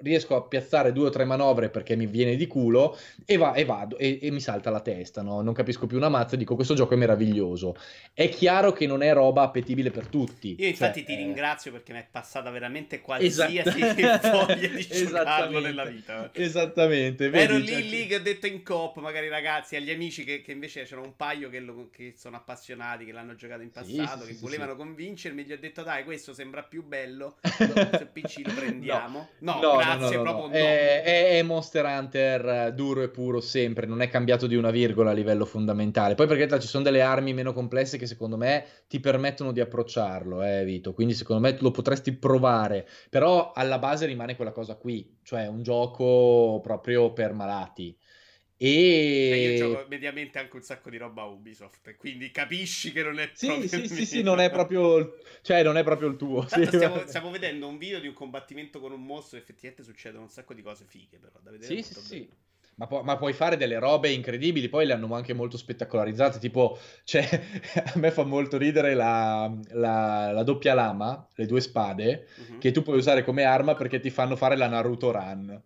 riesco 0.01 0.35
a 0.35 0.41
piazzare 0.43 0.91
due 0.91 1.07
o 1.07 1.09
tre 1.09 1.25
manovre 1.25 1.69
perché 1.69 1.95
mi 1.95 2.07
viene 2.07 2.35
di 2.35 2.47
culo 2.47 2.97
e, 3.25 3.37
va, 3.37 3.53
e 3.53 3.65
vado 3.65 3.97
e, 3.97 4.19
e, 4.21 4.31
mi 4.31 4.39
salta 4.39 4.69
la 4.69 4.79
testa, 4.79 5.21
no? 5.21 5.41
non 5.41 5.53
capisco 5.53 5.87
più 5.87 5.97
una 5.97 6.09
mazza 6.09 6.35
e 6.35 6.37
dico 6.37 6.55
questo 6.55 6.73
gioco 6.73 6.93
è 6.93 6.97
meraviglioso. 6.97 7.75
È 8.13 8.29
chiaro 8.29 8.71
che 8.71 8.87
non 8.87 9.01
è 9.01 9.13
roba 9.13 9.43
appetibile 9.43 9.91
per 9.91 10.07
tutti. 10.07 10.55
Io 10.59 10.67
infatti 10.67 10.99
cioè, 10.99 11.07
ti 11.07 11.13
eh... 11.13 11.17
ringrazio 11.17 11.71
perché 11.71 11.93
mi 11.93 11.99
è 11.99 12.07
passata 12.09 12.49
veramente 12.49 13.01
qualsiasi 13.01 13.57
Esatt- 13.57 14.29
voglia 14.31 14.67
di 14.67 14.87
giocarlo 14.87 15.59
nella 15.59 15.85
vita. 15.85 16.29
Esattamente. 16.33 17.29
Ero 17.31 17.57
lì, 17.57 17.67
cioè... 17.67 17.81
lì 17.81 18.07
che 18.07 18.15
ho 18.15 18.21
detto 18.21 18.47
in 18.47 18.63
coop, 18.63 18.97
magari 18.97 19.29
ragazzi, 19.29 19.75
agli 19.75 19.91
amici 19.91 20.23
che, 20.23 20.41
che 20.41 20.51
invece 20.51 20.83
c'erano 20.83 21.07
un 21.07 21.15
paio 21.15 21.49
che, 21.49 21.59
lo, 21.59 21.89
che, 21.91 22.13
sono 22.17 22.37
appassionati, 22.37 23.05
che 23.05 23.11
l'hanno 23.11 23.35
giocato 23.35 23.61
in 23.61 23.71
passato, 23.71 24.21
sì, 24.21 24.27
che 24.27 24.33
sì, 24.35 24.41
volevano 24.41 24.71
sì. 24.71 24.77
convincermi, 24.77 25.43
gli 25.43 25.51
ho 25.51 25.59
detto 25.59 25.83
dai 25.83 26.03
questo 26.03 26.33
sembra 26.33 26.63
più 26.63 26.83
bello, 26.83 27.37
se 27.41 28.09
PC 28.11 28.41
lo 28.45 28.53
prendiamo. 28.53 29.29
No, 29.39 29.53
no, 29.53 29.73
no 29.73 29.79
grazie 29.97 30.12
grazie, 30.12 30.17
no, 30.17 30.23
no, 30.23 30.32
proprio 30.32 30.47
no. 30.47 30.54
È, 30.54 31.38
è, 31.38 31.41
Monster 31.43 31.86
Hunter 31.86 32.45
eh, 32.45 32.73
duro 32.73 33.01
e 33.01 33.10
puro 33.10 33.39
sempre, 33.39 33.86
non 33.86 34.01
è 34.01 34.10
cambiato 34.10 34.47
di 34.47 34.56
una 34.56 34.71
virgola 34.71 35.12
a 35.12 35.13
livello 35.13 35.45
fondamentale. 35.45 36.15
Poi 36.15 36.27
perché 36.27 36.60
ci 36.60 36.67
sono 36.67 36.84
delle 36.84 37.01
armi 37.01 37.34
meno 37.34 37.54
complesse 37.54 37.97
che 37.97 38.08
secondo 38.08 38.38
me 38.38 38.65
ti 38.88 38.99
permettono 38.99 39.51
di 39.51 39.60
approcciarlo, 39.60 40.43
eh, 40.43 40.63
Vito. 40.63 40.93
Quindi 40.93 41.13
secondo 41.13 41.41
me 41.41 41.58
lo 41.60 41.71
potresti 41.71 42.13
provare, 42.13 42.88
però 43.10 43.51
alla 43.54 43.80
base 43.80 44.06
rimane 44.06 44.36
quella 44.36 44.51
cosa 44.51 44.75
qui, 44.75 45.17
cioè 45.23 45.47
un 45.47 45.63
gioco 45.63 46.60
proprio 46.62 47.13
per 47.13 47.34
malati. 47.34 47.97
E... 48.63 49.58
io 49.58 49.58
gioco 49.58 49.88
mediamente 49.89 50.38
anche 50.38 50.56
un 50.56 50.62
sacco 50.62 50.91
di 50.91 50.97
roba 50.97 51.24
Ubisoft, 51.24 51.95
quindi 51.97 52.30
capisci 52.30 52.91
che 52.91 53.02
non 53.02 53.19
è 53.19 53.32
sì, 53.34 53.47
proprio 53.47 53.67
sì, 53.67 53.88
sì, 53.88 54.06
sì, 54.06 54.21
non 54.21 54.39
è 54.39 54.52
proprio, 54.52 55.17
cioè 55.41 55.63
non 55.63 55.78
è 55.78 55.84
proprio 55.84 56.10
il 56.10 56.15
tuo. 56.15 56.45
Sì. 56.47 56.67
Stiamo, 56.67 57.08
stiamo, 57.08 57.32
vedendo 57.32 57.67
un 57.67 57.80
video 57.80 58.00
di 58.00 58.06
un 58.06 58.13
combattimento 58.13 58.80
con 58.80 58.91
un 58.91 59.02
mostro 59.02 59.38
e 59.38 59.41
effettivamente 59.41 59.82
succedono 59.82 60.26
un 60.26 60.30
sacco 60.30 60.54
di 60.54 60.62
cose 60.62 60.86
fighe, 60.86 61.17
però 61.17 61.39
da 61.41 61.50
vedere. 61.50 61.82
Sì, 61.82 61.82
sì, 61.82 62.00
sì. 62.00 62.30
Ma, 62.76 62.86
pu- 62.86 63.02
ma, 63.02 63.17
puoi 63.17 63.34
fare 63.34 63.58
delle 63.58 63.80
robe 63.80 64.12
incredibili, 64.12 64.69
poi 64.69 64.86
le 64.86 64.93
hanno 64.93 65.12
anche 65.15 65.34
molto 65.34 65.58
spettacolarizzate, 65.58 66.38
tipo, 66.38 66.78
cioè, 67.04 67.28
a 67.84 67.93
me 67.95 68.12
fa 68.12 68.24
molto 68.26 68.60
ridere 68.60 68.93
la, 68.93 69.52
la, 69.71 70.32
la 70.32 70.43
doppia 70.43 70.76
lama, 70.76 71.28
le 71.34 71.45
due 71.47 71.62
spade, 71.62 72.28
uh-huh. 72.36 72.58
che 72.60 72.69
tu 72.69 72.84
puoi 72.84 72.97
usare 72.97 73.24
come 73.24 73.43
arma 73.43 73.74
perché 73.74 74.00
ti 74.00 74.12
fanno 74.12 74.36
fare 74.36 74.56
la 74.56 74.67
Naruto 74.67 75.12
Run. 75.12 75.63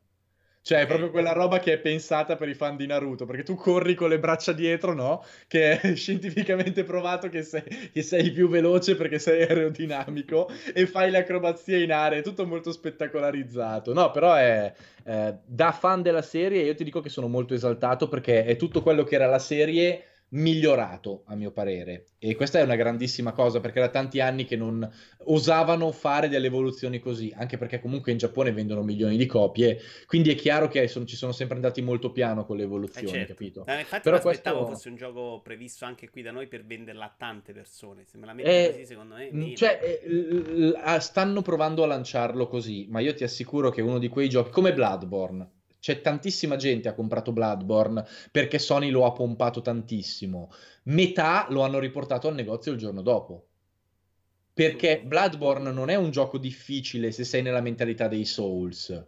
Cioè, 0.65 0.79
è 0.79 0.87
proprio 0.87 1.11
quella 1.11 1.31
roba 1.31 1.59
che 1.59 1.73
è 1.73 1.77
pensata 1.77 2.35
per 2.35 2.49
i 2.49 2.55
fan 2.55 2.75
di 2.75 2.87
Naruto, 2.87 3.27
perché 3.27 3.43
tu 3.43 3.53
corri 3.53 3.93
con 3.93 4.09
le 4.09 4.17
braccia 4.17 4.51
dietro, 4.51 4.95
no? 4.95 5.23
Che 5.45 5.79
è 5.79 5.93
scientificamente 5.95 6.83
provato 6.83 7.29
che 7.29 7.43
sei, 7.43 7.61
che 7.93 8.01
sei 8.01 8.31
più 8.31 8.49
veloce 8.49 8.95
perché 8.95 9.19
sei 9.19 9.43
aerodinamico 9.43 10.49
e 10.73 10.87
fai 10.87 11.11
le 11.11 11.19
acrobazie 11.19 11.83
in 11.83 11.91
aria, 11.91 12.17
è 12.17 12.23
tutto 12.23 12.47
molto 12.47 12.71
spettacolarizzato. 12.71 13.93
No, 13.93 14.09
però 14.09 14.33
è 14.33 14.73
eh, 15.03 15.37
da 15.45 15.71
fan 15.71 16.01
della 16.01 16.23
serie, 16.23 16.63
io 16.63 16.73
ti 16.73 16.83
dico 16.83 16.99
che 16.99 17.09
sono 17.09 17.27
molto 17.27 17.53
esaltato 17.53 18.07
perché 18.07 18.43
è 18.43 18.55
tutto 18.55 18.81
quello 18.81 19.03
che 19.03 19.13
era 19.13 19.27
la 19.27 19.37
serie 19.37 20.14
migliorato 20.35 21.23
a 21.27 21.35
mio 21.35 21.51
parere 21.51 22.07
e 22.19 22.35
questa 22.35 22.59
è 22.59 22.61
una 22.61 22.75
grandissima 22.75 23.31
cosa 23.31 23.61
perché 23.61 23.79
da 23.79 23.89
tanti 23.89 24.19
anni 24.19 24.43
che 24.43 24.57
non 24.57 24.87
osavano 25.25 25.91
fare 25.91 26.27
delle 26.27 26.47
evoluzioni 26.47 26.99
così 26.99 27.33
anche 27.35 27.57
perché 27.57 27.79
comunque 27.79 28.11
in 28.11 28.17
Giappone 28.17 28.51
vendono 28.51 28.83
milioni 28.83 29.15
di 29.15 29.25
copie 29.25 29.79
quindi 30.05 30.31
è 30.31 30.35
chiaro 30.35 30.67
che 30.67 30.87
sono, 30.87 31.05
ci 31.05 31.15
sono 31.15 31.31
sempre 31.31 31.55
andati 31.55 31.81
molto 31.81 32.11
piano 32.11 32.45
con 32.45 32.57
le 32.57 32.63
evoluzioni 32.63 33.07
eh 33.07 33.11
certo. 33.11 33.33
capito? 33.33 33.63
No, 33.65 33.79
infatti 33.79 34.01
Però 34.01 34.17
aspettavo 34.17 34.57
questo... 34.57 34.75
fosse 34.75 34.89
un 34.89 34.95
gioco 34.95 35.41
previsto 35.41 35.85
anche 35.85 36.09
qui 36.09 36.21
da 36.21 36.31
noi 36.31 36.47
per 36.47 36.65
venderla 36.65 37.05
a 37.05 37.15
tante 37.17 37.53
persone 37.53 38.03
se 38.05 38.17
me 38.17 38.25
la 38.25 38.33
metti 38.33 38.49
eh, 38.49 38.69
così 38.71 38.85
secondo 38.85 39.15
me 39.15 39.29
meno. 39.31 39.55
cioè 39.55 40.01
eh, 40.03 40.99
stanno 40.99 41.41
provando 41.41 41.83
a 41.83 41.87
lanciarlo 41.87 42.47
così 42.47 42.87
ma 42.89 42.99
io 42.99 43.13
ti 43.13 43.23
assicuro 43.23 43.69
che 43.69 43.81
uno 43.81 43.99
di 43.99 44.09
quei 44.09 44.27
giochi 44.27 44.51
come 44.51 44.73
Bloodborne 44.73 45.54
c'è 45.85 46.01
tantissima 46.01 46.55
gente 46.55 46.87
ha 46.87 46.95
comprato 46.95 47.31
Bloodborne 47.31 48.03
perché 48.31 48.57
Sony 48.57 48.89
lo 48.89 49.05
ha 49.05 49.11
pompato 49.11 49.61
tantissimo. 49.61 50.51
Metà 50.85 51.45
lo 51.51 51.61
hanno 51.61 51.77
riportato 51.77 52.27
al 52.27 52.33
negozio 52.33 52.71
il 52.71 52.79
giorno 52.79 53.03
dopo. 53.03 53.45
Perché 54.51 55.03
Bloodborne 55.05 55.71
non 55.71 55.89
è 55.89 55.95
un 55.95 56.09
gioco 56.09 56.39
difficile 56.39 57.11
se 57.11 57.23
sei 57.23 57.43
nella 57.43 57.61
mentalità 57.61 58.07
dei 58.07 58.25
Souls. 58.25 58.99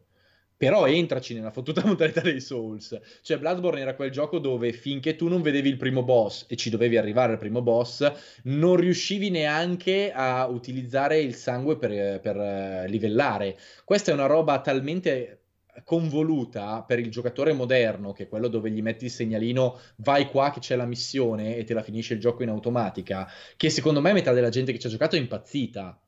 Però 0.56 0.86
entraci 0.86 1.34
nella 1.34 1.50
fottuta 1.50 1.82
mentalità 1.84 2.22
dei 2.22 2.40
Souls. 2.40 2.96
Cioè, 3.24 3.40
Bloodborne 3.40 3.82
era 3.82 3.96
quel 3.96 4.12
gioco 4.12 4.38
dove 4.38 4.72
finché 4.72 5.16
tu 5.16 5.28
non 5.28 5.42
vedevi 5.42 5.70
il 5.70 5.78
primo 5.78 6.04
boss 6.04 6.46
e 6.48 6.56
ci 6.58 6.70
dovevi 6.70 6.98
arrivare 6.98 7.32
al 7.32 7.40
primo 7.40 7.64
boss, 7.64 8.08
non 8.44 8.76
riuscivi 8.76 9.32
neanche 9.32 10.12
a 10.14 10.46
utilizzare 10.46 11.20
il 11.22 11.34
sangue 11.34 11.76
per, 11.76 12.20
per 12.20 12.88
livellare. 12.88 13.58
Questa 13.84 14.12
è 14.12 14.14
una 14.14 14.28
roba 14.28 14.62
talmente 14.62 15.40
convoluta 15.84 16.84
per 16.84 17.00
il 17.00 17.10
giocatore 17.10 17.54
moderno, 17.54 18.14
che 18.14 18.24
è 18.24 18.28
quello 18.28 18.48
dove 18.48 18.70
gli 18.72 18.82
metti 18.82 19.06
il 19.06 19.12
segnalino 19.12 19.80
vai 19.98 20.28
qua 20.28 20.52
che 20.52 20.60
c'è 20.60 20.76
la 20.76 20.86
missione 20.86 21.56
e 21.56 21.64
te 21.64 21.74
la 21.74 21.84
finisce 21.84 22.14
il 22.16 22.20
gioco 22.20 22.44
in 22.44 22.50
automatica, 22.50 23.30
che 23.56 23.70
secondo 23.70 24.02
me 24.02 24.14
metà 24.14 24.34
della 24.34 24.50
gente 24.50 24.72
che 24.72 24.80
ci 24.80 24.88
ha 24.88 24.90
giocato 24.90 25.16
è 25.16 25.20
impazzita. 25.20 26.00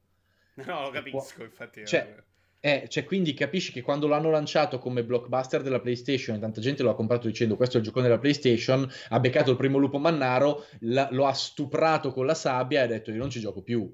No, 0.60 0.82
lo 0.82 0.90
capisco, 0.90 1.42
infatti. 1.44 1.86
Cioè, 1.86 2.22
eh, 2.62 2.88
cioè, 2.90 3.06
quindi 3.06 3.34
capisci 3.34 3.72
che 3.72 3.82
quando 3.82 4.08
l'hanno 4.08 4.30
lanciato 4.30 4.80
come 4.80 5.06
blockbuster 5.06 5.62
della 5.62 5.80
PlayStation 5.80 6.36
e 6.36 6.40
tanta 6.40 6.60
gente 6.60 6.84
lo 6.84 6.90
ha 6.90 6.96
comprato 6.96 7.28
dicendo 7.28 7.56
questo 7.56 7.78
è 7.78 7.80
il 7.80 7.86
giocone 7.86 8.08
della 8.08 8.20
PlayStation, 8.20 8.90
ha 9.10 9.20
beccato 9.22 9.52
il 9.52 9.58
primo 9.58 9.78
lupo 9.78 9.98
mannaro, 9.98 10.66
la, 10.82 11.08
lo 11.12 11.26
ha 11.26 11.34
stuprato 11.34 12.12
con 12.12 12.26
la 12.26 12.34
sabbia 12.34 12.82
e 12.82 12.84
ha 12.84 12.88
detto 12.88 13.12
io 13.12 13.18
non 13.18 13.30
ci 13.30 13.40
gioco 13.40 13.62
più. 13.62 13.90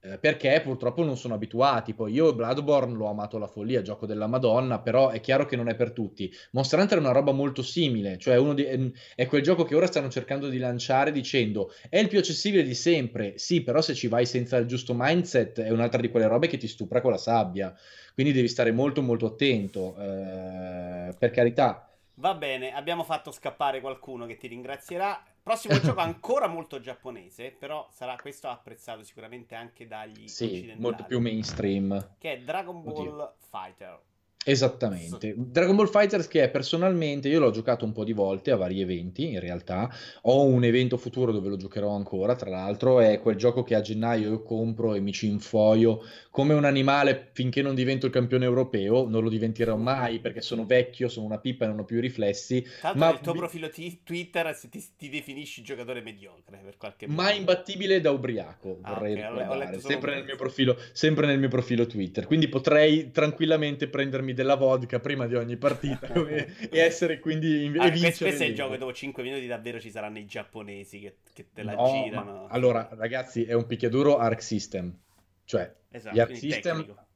Eh, 0.00 0.16
perché 0.18 0.60
purtroppo 0.62 1.02
non 1.02 1.16
sono 1.16 1.34
abituati. 1.34 1.92
Poi 1.92 2.12
io 2.12 2.32
Bloodborne 2.32 2.94
l'ho 2.94 3.08
amato 3.08 3.36
la 3.38 3.48
follia, 3.48 3.82
gioco 3.82 4.06
della 4.06 4.28
Madonna, 4.28 4.78
però 4.78 5.08
è 5.08 5.20
chiaro 5.20 5.44
che 5.44 5.56
non 5.56 5.68
è 5.68 5.74
per 5.74 5.90
tutti. 5.90 6.32
Monster 6.52 6.78
Hunter 6.78 6.98
è 6.98 7.00
una 7.00 7.10
roba 7.10 7.32
molto 7.32 7.62
simile, 7.62 8.16
cioè 8.18 8.38
di, 8.54 8.92
è 9.16 9.26
quel 9.26 9.42
gioco 9.42 9.64
che 9.64 9.74
ora 9.74 9.86
stanno 9.86 10.08
cercando 10.08 10.48
di 10.48 10.58
lanciare 10.58 11.10
dicendo 11.10 11.72
è 11.88 11.98
il 11.98 12.08
più 12.08 12.18
accessibile 12.18 12.62
di 12.62 12.74
sempre, 12.74 13.38
sì, 13.38 13.62
però 13.62 13.80
se 13.80 13.94
ci 13.94 14.06
vai 14.06 14.24
senza 14.24 14.56
il 14.56 14.66
giusto 14.66 14.94
mindset 14.96 15.60
è 15.60 15.70
un'altra 15.70 16.00
di 16.00 16.10
quelle 16.10 16.28
robe 16.28 16.46
che 16.46 16.58
ti 16.58 16.68
stupra 16.68 17.00
con 17.00 17.10
la 17.10 17.18
sabbia, 17.18 17.74
quindi 18.14 18.32
devi 18.32 18.48
stare 18.48 18.70
molto 18.70 19.02
molto 19.02 19.26
attento, 19.26 19.96
eh, 19.98 21.12
per 21.18 21.30
carità. 21.30 21.90
Va 22.14 22.34
bene, 22.34 22.72
abbiamo 22.72 23.04
fatto 23.04 23.30
scappare 23.30 23.80
qualcuno 23.80 24.26
che 24.26 24.36
ti 24.36 24.48
ringrazierà. 24.48 25.20
Prossimo 25.48 25.78
gioco 25.80 26.00
ancora 26.00 26.46
molto 26.46 26.78
giapponese, 26.78 27.56
però 27.58 27.88
sarà 27.90 28.16
questo 28.16 28.48
apprezzato 28.48 29.02
sicuramente 29.02 29.54
anche 29.54 29.86
dagli 29.86 30.28
sì, 30.28 30.74
molto 30.76 31.04
più 31.04 31.20
mainstream. 31.20 32.16
Che 32.18 32.32
è 32.34 32.40
Dragon 32.40 32.82
Ball 32.82 33.08
Oddio. 33.08 33.34
Fighter. 33.48 33.98
Esattamente. 34.44 35.34
Dragon 35.36 35.76
Ball 35.76 35.90
Fighters 35.90 36.26
che 36.26 36.42
è 36.42 36.50
personalmente, 36.50 37.28
io 37.28 37.38
l'ho 37.38 37.50
giocato 37.50 37.84
un 37.84 37.92
po' 37.92 38.04
di 38.04 38.12
volte 38.12 38.50
a 38.50 38.56
vari 38.56 38.80
eventi, 38.80 39.32
in 39.32 39.40
realtà. 39.40 39.92
Ho 40.22 40.44
un 40.44 40.64
evento 40.64 40.96
futuro 40.96 41.32
dove 41.32 41.48
lo 41.48 41.56
giocherò 41.56 41.90
ancora, 41.94 42.34
tra 42.34 42.48
l'altro, 42.48 43.00
è 43.00 43.20
quel 43.20 43.36
gioco 43.36 43.62
che 43.62 43.74
a 43.74 43.80
gennaio 43.80 44.28
io 44.30 44.42
compro 44.42 44.94
e 44.94 45.00
mi 45.00 45.12
ci 45.12 45.28
infoio 45.28 46.02
come 46.38 46.54
un 46.54 46.64
animale 46.64 47.30
finché 47.32 47.62
non 47.62 47.74
divento 47.74 48.06
il 48.06 48.12
campione 48.12 48.44
europeo, 48.44 49.08
non 49.08 49.24
lo 49.24 49.28
diventerò 49.28 49.74
mai 49.74 50.20
perché 50.20 50.40
sono 50.40 50.64
vecchio, 50.66 51.08
sono 51.08 51.26
una 51.26 51.38
pippa 51.38 51.64
e 51.64 51.66
non 51.66 51.80
ho 51.80 51.84
più 51.84 51.96
i 51.96 52.00
riflessi. 52.00 52.64
Tanto 52.80 52.96
ma 52.96 53.10
nel 53.10 53.18
tuo 53.18 53.32
profilo 53.32 53.68
t- 53.68 53.98
Twitter 54.04 54.56
ti, 54.70 54.84
ti, 54.96 55.08
definisci 55.08 55.62
giocatore 55.62 56.00
mediocre 56.00 56.60
per 56.62 56.76
qualche 56.76 57.08
modo. 57.08 57.22
Ma 57.22 57.32
imbattibile 57.32 58.00
da 58.00 58.12
ubriaco, 58.12 58.78
ah, 58.82 58.94
vorrei 58.94 59.14
okay, 59.14 59.36
ricordare, 59.36 59.80
sempre 59.80 60.22
nel, 60.22 60.36
profilo, 60.36 60.78
sempre 60.92 61.26
nel 61.26 61.40
mio 61.40 61.48
profilo 61.48 61.86
Twitter. 61.88 62.24
Quindi 62.24 62.46
potrei 62.46 63.10
tranquillamente 63.10 63.88
prendermi 63.88 64.27
della 64.34 64.56
vodka 64.56 65.00
prima 65.00 65.26
di 65.26 65.34
ogni 65.34 65.56
partita 65.56 66.12
e, 66.28 66.48
e, 66.70 66.78
essere 66.78 67.18
quindi 67.18 67.64
in, 67.64 67.78
ah, 67.78 67.86
e 67.86 67.90
vincere. 67.90 68.16
Questo 68.16 68.42
è 68.42 68.46
il 68.46 68.54
gioco 68.54 68.76
dopo 68.76 68.92
5 68.92 69.22
minuti 69.22 69.46
davvero 69.46 69.80
ci 69.80 69.90
saranno 69.90 70.18
i 70.18 70.26
giapponesi 70.26 71.00
che, 71.00 71.16
che 71.32 71.46
te 71.52 71.62
la 71.62 71.74
no, 71.74 72.02
girano. 72.04 72.46
allora, 72.48 72.88
ragazzi, 72.92 73.44
è 73.44 73.52
un 73.52 73.66
picchiaduro 73.66 74.18
Arc 74.18 74.42
System. 74.42 74.96
Cioè, 75.44 75.74
esatto, 75.90 76.14
gli 76.14 76.20
Arc 76.20 76.36
System... 76.36 76.76
Tecnico 76.78 77.06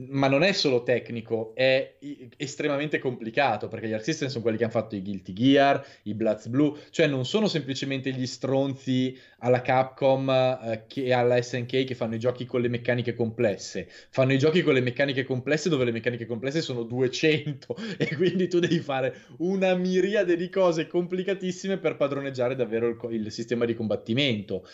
ma 0.00 0.28
non 0.28 0.42
è 0.42 0.52
solo 0.52 0.82
tecnico, 0.82 1.52
è 1.54 1.96
estremamente 2.36 2.98
complicato 2.98 3.66
perché 3.68 3.88
gli 3.88 3.92
Arc 3.92 4.04
System 4.04 4.28
sono 4.28 4.42
quelli 4.42 4.56
che 4.56 4.64
hanno 4.64 4.72
fatto 4.72 4.94
i 4.94 5.02
Guilty 5.02 5.32
Gear, 5.32 5.84
i 6.02 6.14
Bloods 6.14 6.46
Blue, 6.46 6.78
cioè 6.90 7.08
non 7.08 7.24
sono 7.24 7.48
semplicemente 7.48 8.12
gli 8.12 8.26
stronzi 8.26 9.18
alla 9.38 9.60
Capcom 9.60 10.28
eh, 10.30 10.84
e 10.94 11.12
alla 11.12 11.40
SNK 11.40 11.84
che 11.84 11.94
fanno 11.94 12.14
i 12.14 12.18
giochi 12.18 12.44
con 12.44 12.60
le 12.60 12.68
meccaniche 12.68 13.14
complesse, 13.14 13.88
fanno 14.10 14.32
i 14.32 14.38
giochi 14.38 14.62
con 14.62 14.74
le 14.74 14.80
meccaniche 14.80 15.24
complesse 15.24 15.68
dove 15.68 15.84
le 15.84 15.92
meccaniche 15.92 16.26
complesse 16.26 16.60
sono 16.60 16.84
200 16.84 17.76
e 17.98 18.14
quindi 18.14 18.46
tu 18.46 18.60
devi 18.60 18.78
fare 18.78 19.22
una 19.38 19.74
miriade 19.74 20.36
di 20.36 20.48
cose 20.48 20.86
complicatissime 20.86 21.78
per 21.78 21.96
padroneggiare 21.96 22.54
davvero 22.54 22.88
il, 22.88 22.98
il 23.14 23.32
sistema 23.32 23.64
di 23.64 23.74
combattimento. 23.74 24.64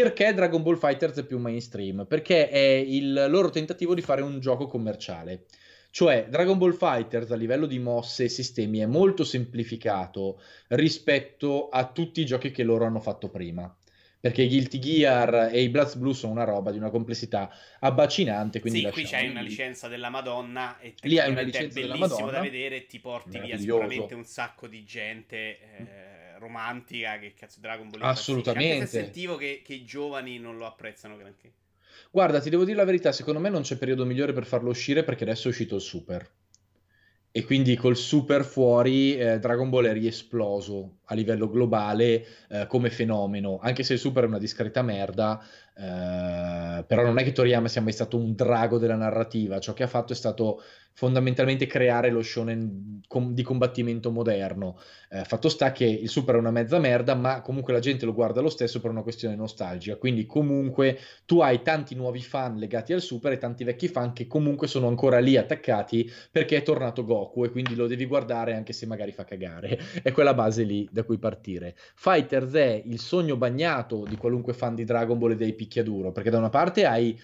Perché 0.00 0.32
Dragon 0.32 0.62
Ball 0.62 0.78
Fighters 0.78 1.18
è 1.18 1.24
più 1.26 1.38
mainstream? 1.38 2.06
Perché 2.06 2.48
è 2.48 2.58
il 2.58 3.26
loro 3.28 3.50
tentativo 3.50 3.94
di 3.94 4.00
fare 4.00 4.22
un 4.22 4.40
gioco 4.40 4.66
commerciale. 4.66 5.44
Cioè, 5.90 6.28
Dragon 6.30 6.56
Ball 6.56 6.72
Fighters 6.72 7.30
a 7.30 7.36
livello 7.36 7.66
di 7.66 7.78
mosse 7.78 8.24
e 8.24 8.28
sistemi 8.30 8.78
è 8.78 8.86
molto 8.86 9.22
semplificato 9.22 10.40
rispetto 10.68 11.68
a 11.68 11.86
tutti 11.92 12.22
i 12.22 12.24
giochi 12.24 12.50
che 12.50 12.62
loro 12.62 12.86
hanno 12.86 13.00
fatto 13.00 13.28
prima. 13.28 13.76
Perché 14.18 14.42
i 14.42 14.48
Guilty 14.48 14.78
Gear 14.78 15.50
e 15.52 15.60
i 15.60 15.68
Bloods 15.68 15.96
Blue 15.96 16.14
sono 16.14 16.32
una 16.32 16.44
roba 16.44 16.70
di 16.70 16.78
una 16.78 16.88
complessità 16.88 17.50
abbacinante. 17.80 18.60
Quindi 18.60 18.80
sì, 18.80 18.90
qui 18.90 19.02
c'hai 19.02 19.28
una 19.28 19.42
licenza 19.42 19.88
della 19.88 20.08
Madonna 20.08 20.78
e 20.78 20.94
lì 21.02 21.18
hai 21.18 21.32
una 21.32 21.42
licenza 21.42 21.80
è 21.80 21.86
bellissimo 21.86 22.30
da 22.30 22.40
vedere 22.40 22.76
e 22.76 22.86
ti 22.86 22.98
porti 22.98 23.38
via 23.40 23.58
sicuramente 23.58 24.14
un 24.14 24.24
sacco 24.24 24.68
di 24.68 24.84
gente. 24.84 25.36
Eh 25.36 26.21
romantica 26.42 27.18
che 27.18 27.32
cazzo 27.34 27.60
Dragon 27.60 27.88
Ball 27.88 28.02
Assolutamente. 28.02 28.74
Anche 28.74 28.86
se 28.86 29.02
sentivo 29.02 29.36
che, 29.36 29.62
che 29.64 29.74
i 29.74 29.84
giovani 29.84 30.38
non 30.38 30.58
lo 30.58 30.66
apprezzano 30.66 31.16
granché. 31.16 31.52
Guarda, 32.10 32.40
ti 32.40 32.50
devo 32.50 32.64
dire 32.64 32.76
la 32.76 32.84
verità, 32.84 33.12
secondo 33.12 33.40
me 33.40 33.48
non 33.48 33.62
c'è 33.62 33.76
periodo 33.76 34.04
migliore 34.04 34.32
per 34.32 34.44
farlo 34.44 34.70
uscire 34.70 35.04
perché 35.04 35.24
adesso 35.24 35.48
è 35.48 35.50
uscito 35.50 35.76
il 35.76 35.80
Super. 35.80 36.30
E 37.34 37.44
quindi 37.44 37.76
col 37.76 37.96
Super 37.96 38.44
fuori 38.44 39.16
eh, 39.16 39.38
Dragon 39.38 39.70
Ball 39.70 39.86
è 39.86 39.92
riesploso 39.94 40.98
a 41.04 41.14
livello 41.14 41.48
globale 41.48 42.26
eh, 42.50 42.66
come 42.66 42.90
fenomeno, 42.90 43.58
anche 43.62 43.82
se 43.84 43.94
il 43.94 43.98
Super 43.98 44.24
è 44.24 44.26
una 44.26 44.38
discreta 44.38 44.82
merda, 44.82 45.42
eh, 45.74 46.84
però 46.86 47.02
non 47.02 47.18
è 47.18 47.24
che 47.24 47.32
Toriyama 47.32 47.68
sia 47.68 47.80
mai 47.80 47.92
stato 47.92 48.16
un 48.16 48.34
drago 48.34 48.78
della 48.78 48.96
narrativa, 48.96 49.58
ciò 49.58 49.72
che 49.72 49.82
ha 49.82 49.88
fatto 49.88 50.12
è 50.12 50.16
stato 50.16 50.62
fondamentalmente 50.94 51.66
creare 51.66 52.10
lo 52.10 52.22
shonen 52.22 53.00
com- 53.08 53.32
di 53.32 53.42
combattimento 53.42 54.10
moderno. 54.10 54.78
Eh, 55.08 55.24
fatto 55.24 55.48
sta 55.48 55.72
che 55.72 55.84
il 55.84 56.08
Super 56.08 56.34
è 56.34 56.38
una 56.38 56.50
mezza 56.50 56.78
merda, 56.78 57.14
ma 57.14 57.40
comunque 57.40 57.72
la 57.72 57.78
gente 57.78 58.04
lo 58.04 58.12
guarda 58.12 58.40
lo 58.40 58.48
stesso 58.48 58.80
per 58.80 58.90
una 58.90 59.02
questione 59.02 59.34
nostalgica, 59.34 59.96
quindi 59.96 60.26
comunque 60.26 60.98
tu 61.24 61.40
hai 61.40 61.62
tanti 61.62 61.94
nuovi 61.94 62.20
fan 62.20 62.56
legati 62.56 62.92
al 62.92 63.00
Super 63.00 63.32
e 63.32 63.38
tanti 63.38 63.64
vecchi 63.64 63.88
fan 63.88 64.12
che 64.12 64.26
comunque 64.26 64.66
sono 64.66 64.88
ancora 64.88 65.18
lì 65.18 65.36
attaccati 65.36 66.10
perché 66.30 66.58
è 66.58 66.62
tornato 66.62 67.04
Goku 67.04 67.44
e 67.44 67.50
quindi 67.50 67.74
lo 67.74 67.86
devi 67.86 68.04
guardare 68.04 68.54
anche 68.54 68.72
se 68.72 68.86
magari 68.86 69.12
fa 69.12 69.24
cagare. 69.24 69.78
è 70.02 70.12
quella 70.12 70.34
base 70.34 70.62
lì 70.62 70.88
da 70.90 71.02
cui 71.04 71.18
partire. 71.18 71.74
Fighters 71.94 72.52
è 72.52 72.82
il 72.84 72.98
sogno 72.98 73.36
bagnato 73.36 74.04
di 74.06 74.16
qualunque 74.16 74.52
fan 74.52 74.74
di 74.74 74.84
Dragon 74.84 75.18
Ball 75.18 75.32
e 75.32 75.36
dei 75.36 75.54
picchiaduro, 75.62 76.12
perché 76.12 76.30
da 76.30 76.38
una 76.38 76.48
parte 76.48 76.84
hai 76.84 77.18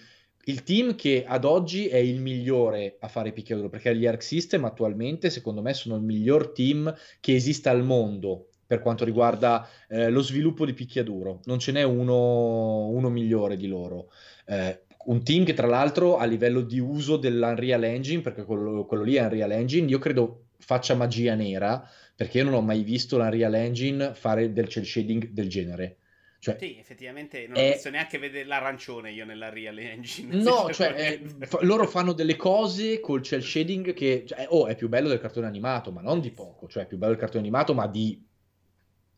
il 0.45 0.63
team 0.63 0.95
che 0.95 1.25
ad 1.27 1.45
oggi 1.45 1.87
è 1.87 1.97
il 1.97 2.21
migliore 2.21 2.97
a 2.99 3.07
fare 3.07 3.31
picchiaduro, 3.31 3.69
perché 3.69 3.95
gli 3.95 4.05
Arc 4.05 4.23
System 4.23 4.65
attualmente, 4.65 5.29
secondo 5.29 5.61
me, 5.61 5.73
sono 5.73 5.95
il 5.95 6.01
miglior 6.01 6.51
team 6.51 6.93
che 7.19 7.35
esista 7.35 7.69
al 7.69 7.83
mondo 7.83 8.47
per 8.65 8.81
quanto 8.81 9.03
riguarda 9.03 9.67
eh, 9.87 10.09
lo 10.09 10.21
sviluppo 10.21 10.65
di 10.65 10.73
picchiaduro. 10.73 11.41
Non 11.45 11.59
ce 11.59 11.71
n'è 11.71 11.83
uno, 11.83 12.87
uno 12.87 13.09
migliore 13.09 13.57
di 13.57 13.67
loro. 13.67 14.11
Eh, 14.45 14.83
un 15.05 15.23
team 15.23 15.43
che 15.43 15.53
tra 15.53 15.67
l'altro 15.67 16.17
a 16.17 16.25
livello 16.25 16.61
di 16.61 16.79
uso 16.79 17.17
dell'Unreal 17.17 17.83
Engine, 17.83 18.21
perché 18.21 18.43
quello, 18.43 18.85
quello 18.85 19.03
lì 19.03 19.15
è 19.15 19.23
Unreal 19.23 19.51
Engine, 19.51 19.87
io 19.87 19.99
credo 19.99 20.45
faccia 20.57 20.93
magia 20.93 21.35
nera, 21.35 21.83
perché 22.15 22.39
io 22.39 22.43
non 22.43 22.53
ho 22.53 22.61
mai 22.61 22.83
visto 22.83 23.17
l'Unreal 23.17 23.55
Engine 23.55 24.13
fare 24.13 24.51
del 24.51 24.67
cel 24.67 24.85
shading 24.85 25.29
del 25.29 25.49
genere. 25.49 25.98
Cioè, 26.41 26.55
sì, 26.57 26.77
effettivamente 26.79 27.47
non 27.47 27.57
è... 27.57 27.67
ho 27.67 27.73
visto 27.73 27.89
neanche 27.89 28.17
vedere 28.17 28.45
l'arancione 28.45 29.11
io 29.11 29.25
nella 29.25 29.49
Real 29.49 29.77
Engine. 29.77 30.41
No, 30.41 30.69
cioè, 30.73 31.19
eh, 31.21 31.45
fa- 31.45 31.59
loro 31.63 31.85
fanno 31.85 32.13
delle 32.13 32.37
cose 32.37 33.01
col 33.01 33.21
cel 33.21 33.43
shading 33.43 33.93
che 33.93 34.23
cioè, 34.25 34.45
oh, 34.49 34.67
è 34.67 34.75
più 34.75 34.87
bello 34.87 35.09
del 35.09 35.19
cartone 35.19 35.47
animato, 35.47 35.91
ma 35.91 36.01
non 36.01 36.21
di 36.21 36.31
poco, 36.31 36.69
cioè 36.69 36.83
è 36.83 36.87
più 36.87 36.97
bello 36.97 37.11
del 37.11 37.19
cartone 37.19 37.41
animato, 37.41 37.73
ma 37.73 37.87
di 37.87 38.25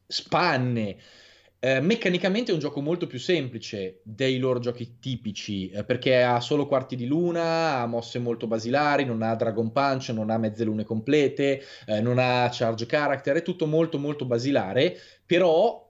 spanne. 0.08 0.98
Eh, 1.64 1.80
meccanicamente 1.80 2.50
è 2.50 2.56
un 2.56 2.60
gioco 2.60 2.82
molto 2.82 3.06
più 3.06 3.20
semplice 3.20 4.02
dei 4.04 4.40
loro 4.40 4.58
giochi 4.58 4.98
tipici, 5.00 5.70
eh, 5.70 5.84
perché 5.84 6.24
ha 6.24 6.40
solo 6.40 6.66
quarti 6.66 6.96
di 6.96 7.06
luna, 7.06 7.82
ha 7.82 7.86
mosse 7.86 8.18
molto 8.18 8.48
basilari, 8.48 9.06
non 9.06 9.22
ha 9.22 9.36
Dragon 9.36 9.72
Punch, 9.72 10.10
non 10.10 10.32
ha 10.32 10.40
mezze 10.40 10.64
lune 10.64 10.84
complete, 10.84 11.62
eh, 11.86 12.02
non 12.02 12.18
ha 12.18 12.50
charge 12.52 12.88
character, 12.88 13.36
è 13.36 13.42
tutto 13.44 13.68
molto 13.68 14.00
molto 14.00 14.26
basilare, 14.26 14.98
però 15.24 15.88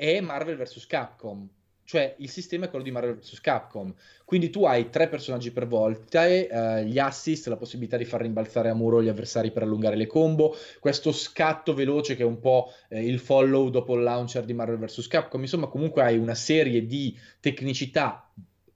è 0.00 0.18
Marvel 0.20 0.56
vs. 0.56 0.86
Capcom. 0.86 1.46
Cioè 1.84 2.14
il 2.18 2.30
sistema 2.30 2.64
è 2.64 2.70
quello 2.70 2.84
di 2.84 2.90
Marvel 2.90 3.16
vs. 3.16 3.38
Capcom. 3.40 3.92
Quindi 4.24 4.48
tu 4.48 4.64
hai 4.64 4.88
tre 4.88 5.08
personaggi 5.08 5.50
per 5.50 5.66
volta, 5.66 6.26
e, 6.26 6.48
uh, 6.50 6.86
gli 6.86 6.98
assist, 6.98 7.48
la 7.48 7.56
possibilità 7.56 7.98
di 7.98 8.06
far 8.06 8.22
rimbalzare 8.22 8.70
a 8.70 8.74
muro 8.74 9.02
gli 9.02 9.08
avversari 9.08 9.50
per 9.50 9.64
allungare 9.64 9.96
le 9.96 10.06
combo, 10.06 10.56
questo 10.78 11.12
scatto 11.12 11.74
veloce 11.74 12.16
che 12.16 12.22
è 12.22 12.26
un 12.26 12.40
po' 12.40 12.72
eh, 12.88 13.04
il 13.04 13.18
follow 13.18 13.68
dopo 13.68 13.94
il 13.94 14.02
launcher 14.02 14.44
di 14.44 14.54
Marvel 14.54 14.78
vs. 14.78 15.06
Capcom. 15.06 15.42
Insomma, 15.42 15.66
comunque 15.66 16.02
hai 16.02 16.16
una 16.16 16.34
serie 16.34 16.86
di 16.86 17.14
tecnicità 17.38 18.26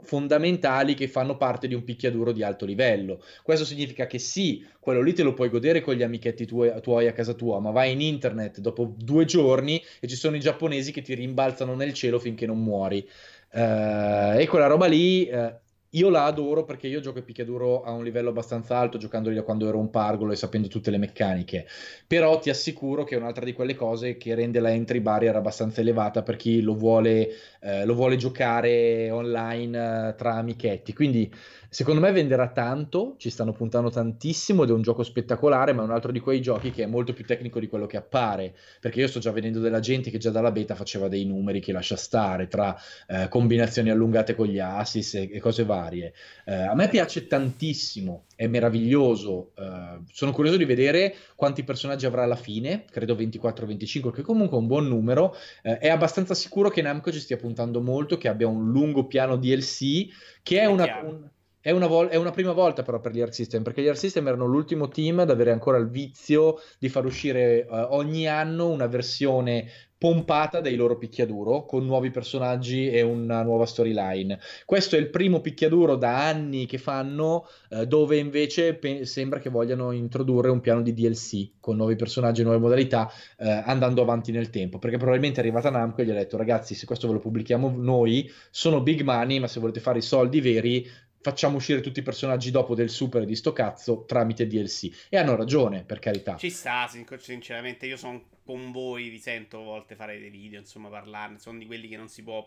fondamentali 0.05 0.95
che 0.95 1.09
fanno 1.09 1.37
parte 1.37 1.67
di 1.67 1.75
un 1.75 1.83
picchiaduro 1.85 2.33
di 2.33 2.43
alto 2.43 2.65
livello. 2.65 3.23
Questo 3.43 3.65
significa 3.65 4.07
che 4.07 4.19
sì, 4.19 4.65
quello 4.79 5.03
lì 5.03 5.13
te 5.13 5.23
lo 5.23 5.35
puoi 5.35 5.49
godere 5.49 5.81
con 5.81 5.95
gli 5.95 6.03
amichetti 6.03 6.47
tuoi, 6.47 6.73
tuoi 6.81 7.09
a 7.09 7.13
casa 7.13 7.33
tua, 7.33 7.59
ma 7.61 7.71
vai 7.71 7.93
in 7.93 8.01
internet 8.01 8.61
dopo 8.61 8.95
due 8.97 9.25
giorni 9.25 9.83
e 10.01 10.07
ci 10.07 10.17
sono 10.17 10.37
i 10.37 10.41
giapponesi 10.41 10.93
che 10.93 11.03
ti 11.03 11.15
rimbalzano 11.15 11.75
nel 11.75 11.93
cielo 11.93 12.19
finché 12.19 12.47
non 12.47 12.63
muori. 12.63 13.07
Uh, 13.53 14.37
e 14.37 14.47
quella 14.49 14.67
roba 14.67 14.87
lì, 14.87 15.29
uh, 15.31 15.53
io 15.95 16.09
la 16.09 16.25
adoro 16.25 16.65
perché 16.65 16.87
io 16.87 17.01
gioco 17.01 17.23
picchiaduro 17.23 17.83
a 17.83 17.93
un 17.93 18.05
livello 18.05 18.31
abbastanza 18.31 18.77
alto, 18.77 18.99
giocandoli 18.99 19.35
da 19.35 19.43
quando 19.43 19.69
ero 19.69 19.79
un 19.79 19.91
pargolo 19.91 20.33
e 20.33 20.37
sapendo 20.37 20.69
tutte 20.69 20.91
le 20.91 20.99
meccaniche. 20.99 21.67
Però 22.07 22.39
ti 22.39 22.51
assicuro 22.51 23.05
che 23.05 23.15
è 23.15 23.19
un'altra 23.19 23.45
di 23.45 23.53
quelle 23.53 23.75
cose 23.75 24.17
che 24.17 24.35
rende 24.35 24.61
la 24.61 24.73
entry 24.73 25.01
barrier 25.01 25.37
abbastanza 25.37 25.81
elevata 25.81 26.23
per 26.23 26.37
chi 26.37 26.61
lo 26.63 26.75
vuole, 26.75 27.31
eh, 27.61 27.85
lo 27.85 27.95
vuole 27.95 28.17
giocare 28.17 29.11
online 29.11 30.09
eh, 30.09 30.15
tra 30.15 30.35
amichetti. 30.35 30.93
Quindi 30.93 31.33
Secondo 31.75 32.01
me 32.01 32.13
venderà 32.13 32.51
tanto, 32.51 33.17
ci 33.19 33.31
stanno 33.31 33.51
puntando 33.51 33.91
tantissimo 33.91 34.63
ed 34.63 34.69
è 34.69 34.73
un 34.73 34.83
gioco 34.83 35.03
spettacolare, 35.03 35.73
ma 35.73 35.83
è 35.83 35.85
un 35.85 35.91
altro 35.91 36.13
di 36.13 36.21
quei 36.21 36.41
giochi 36.41 36.71
che 36.71 36.85
è 36.85 36.87
molto 36.87 37.13
più 37.13 37.25
tecnico 37.25 37.59
di 37.59 37.67
quello 37.67 37.87
che 37.87 37.97
appare, 37.97 38.55
perché 38.79 39.01
io 39.01 39.09
sto 39.09 39.19
già 39.19 39.33
vedendo 39.33 39.59
della 39.59 39.81
gente 39.81 40.09
che 40.13 40.19
già 40.19 40.31
dalla 40.31 40.53
beta 40.53 40.77
faceva 40.77 41.09
dei 41.09 41.25
numeri 41.25 41.59
che 41.59 41.73
lascia 41.73 41.97
stare, 41.97 42.47
tra 42.47 42.77
eh, 43.09 43.27
combinazioni 43.27 43.91
allungate 43.91 44.37
con 44.37 44.47
gli 44.47 44.61
assist 44.61 45.17
e, 45.17 45.29
e 45.33 45.41
cose 45.41 45.65
varie. 45.65 46.15
Eh, 46.45 46.55
a 46.55 46.77
me 46.77 46.89
piace 46.89 47.27
tantissimo, 47.27 48.27
è 48.37 48.47
meraviglioso, 48.47 49.51
eh, 49.59 49.99
sono 50.13 50.31
curioso 50.31 50.57
di 50.57 50.67
vedere 50.67 51.13
quanti 51.35 51.65
personaggi 51.65 52.07
avrà 52.07 52.23
alla 52.23 52.37
fine, 52.37 52.85
credo 52.89 53.17
24-25, 53.17 54.13
che 54.13 54.23
comunque 54.23 54.57
è 54.57 54.61
un 54.61 54.69
buon 54.69 54.87
numero, 54.87 55.35
eh, 55.65 55.79
è 55.79 55.89
abbastanza 55.89 56.35
sicuro 56.35 56.71
che 56.71 56.83
Namco 56.83 57.11
ci 57.11 57.19
stia 57.19 57.37
puntando 57.37 57.81
molto, 57.81 58.17
che 58.17 58.29
abbia 58.29 58.47
un 58.47 58.71
lungo 58.71 59.09
piano 59.09 59.37
DLC, 59.37 60.07
che 60.41 60.61
è 60.61 60.67
una... 60.67 61.01
Un, 61.03 61.33
è 61.65 61.71
una, 61.71 61.87
vol- 61.87 62.09
è 62.09 62.17
una, 62.17 62.31
prima 62.31 62.53
volta 62.53 62.83
però 62.83 63.01
per 63.01 63.13
gli 63.13 63.23
Arc 63.23 63.33
System, 63.33 63.63
perché 63.63 63.81
gli 63.81 63.89
Arc 63.89 63.97
System 63.97 64.27
erano 64.29 64.45
l'ultimo 64.45 64.89
team 64.89 65.21
ad 65.21 65.31
avere 65.31 65.51
ancora 65.51 65.79
il 65.79 65.89
vizio 65.89 66.57
di 66.79 66.91
far 66.91 67.07
uscire 67.07 67.67
uh, 67.67 67.87
ogni 67.95 68.29
anno 68.29 68.69
una 68.69 68.87
versione 68.87 69.71
pompata 69.97 70.61
dei 70.61 70.77
loro 70.77 70.99
picchiaduro 70.99 71.65
con 71.65 71.87
nuovi 71.87 72.11
personaggi 72.11 72.91
e 72.91 73.01
una 73.01 73.43
nuova 73.43 73.65
storyline. 73.65 74.39
Questo 74.67 74.97
è 74.97 74.99
il 74.99 75.09
primo 75.09 75.41
picchiaduro 75.41 75.97
da 75.97 76.27
anni 76.27 76.67
che 76.67 76.77
fanno 76.77 77.47
uh, 77.71 77.85
dove 77.87 78.19
invece 78.19 78.75
pe- 78.75 79.07
sembra 79.07 79.39
che 79.39 79.49
vogliano 79.49 79.93
introdurre 79.93 80.51
un 80.51 80.61
piano 80.61 80.83
di 80.83 80.93
DLC 80.93 81.53
con 81.61 81.77
nuovi 81.77 81.97
personaggi 81.97 82.43
e 82.43 82.45
nuove 82.45 82.59
modalità 82.59 83.11
uh, 83.39 83.63
andando 83.65 84.03
avanti 84.03 84.33
nel 84.33 84.51
tempo, 84.51 84.79
perché 84.79 84.99
probabilmente 84.99 85.41
è 85.41 85.43
arrivata 85.43 85.71
Namco 85.71 86.03
e 86.03 86.05
gli 86.05 86.11
ha 86.11 86.15
detto 86.15 86.37
ragazzi 86.37 86.75
se 86.75 86.85
questo 86.85 87.07
ve 87.07 87.15
lo 87.15 87.21
pubblichiamo 87.21 87.73
noi 87.75 88.31
sono 88.51 88.83
big 88.83 89.01
money, 89.01 89.39
ma 89.39 89.47
se 89.47 89.61
volete 89.61 89.81
fare 89.81 90.01
i 90.01 90.03
soldi 90.03 90.43
veri 90.43 90.87
facciamo 91.25 91.57
uscire 91.57 91.81
tutti 91.81 92.01
i 92.01 92.03
personaggi 92.03 92.51
dopo 92.51 92.75
del 92.75 92.91
super 92.91 93.25
di 93.25 93.35
sto 93.35 93.55
cazzo 93.55 94.05
tramite 94.05 94.47
DLC. 94.47 95.07
E 95.09 95.17
hanno 95.17 95.35
ragione, 95.37 95.83
per 95.83 95.99
carità. 95.99 96.37
Ci 96.37 96.51
sta, 96.51 96.87
sinceramente, 97.17 97.87
io 97.87 97.97
sono 97.97 98.27
con 98.45 98.71
voi, 98.73 99.09
vi 99.09 99.19
sento 99.19 99.61
a 99.61 99.63
volte 99.63 99.95
fare 99.95 100.19
dei 100.19 100.29
video, 100.29 100.61
insomma, 100.61 100.91
parlarne. 100.91 101.39
Sono 101.39 101.57
di 101.57 101.65
quelli 101.65 101.89
che 101.89 101.97
non 101.97 102.09
si 102.09 102.23
può 102.23 102.47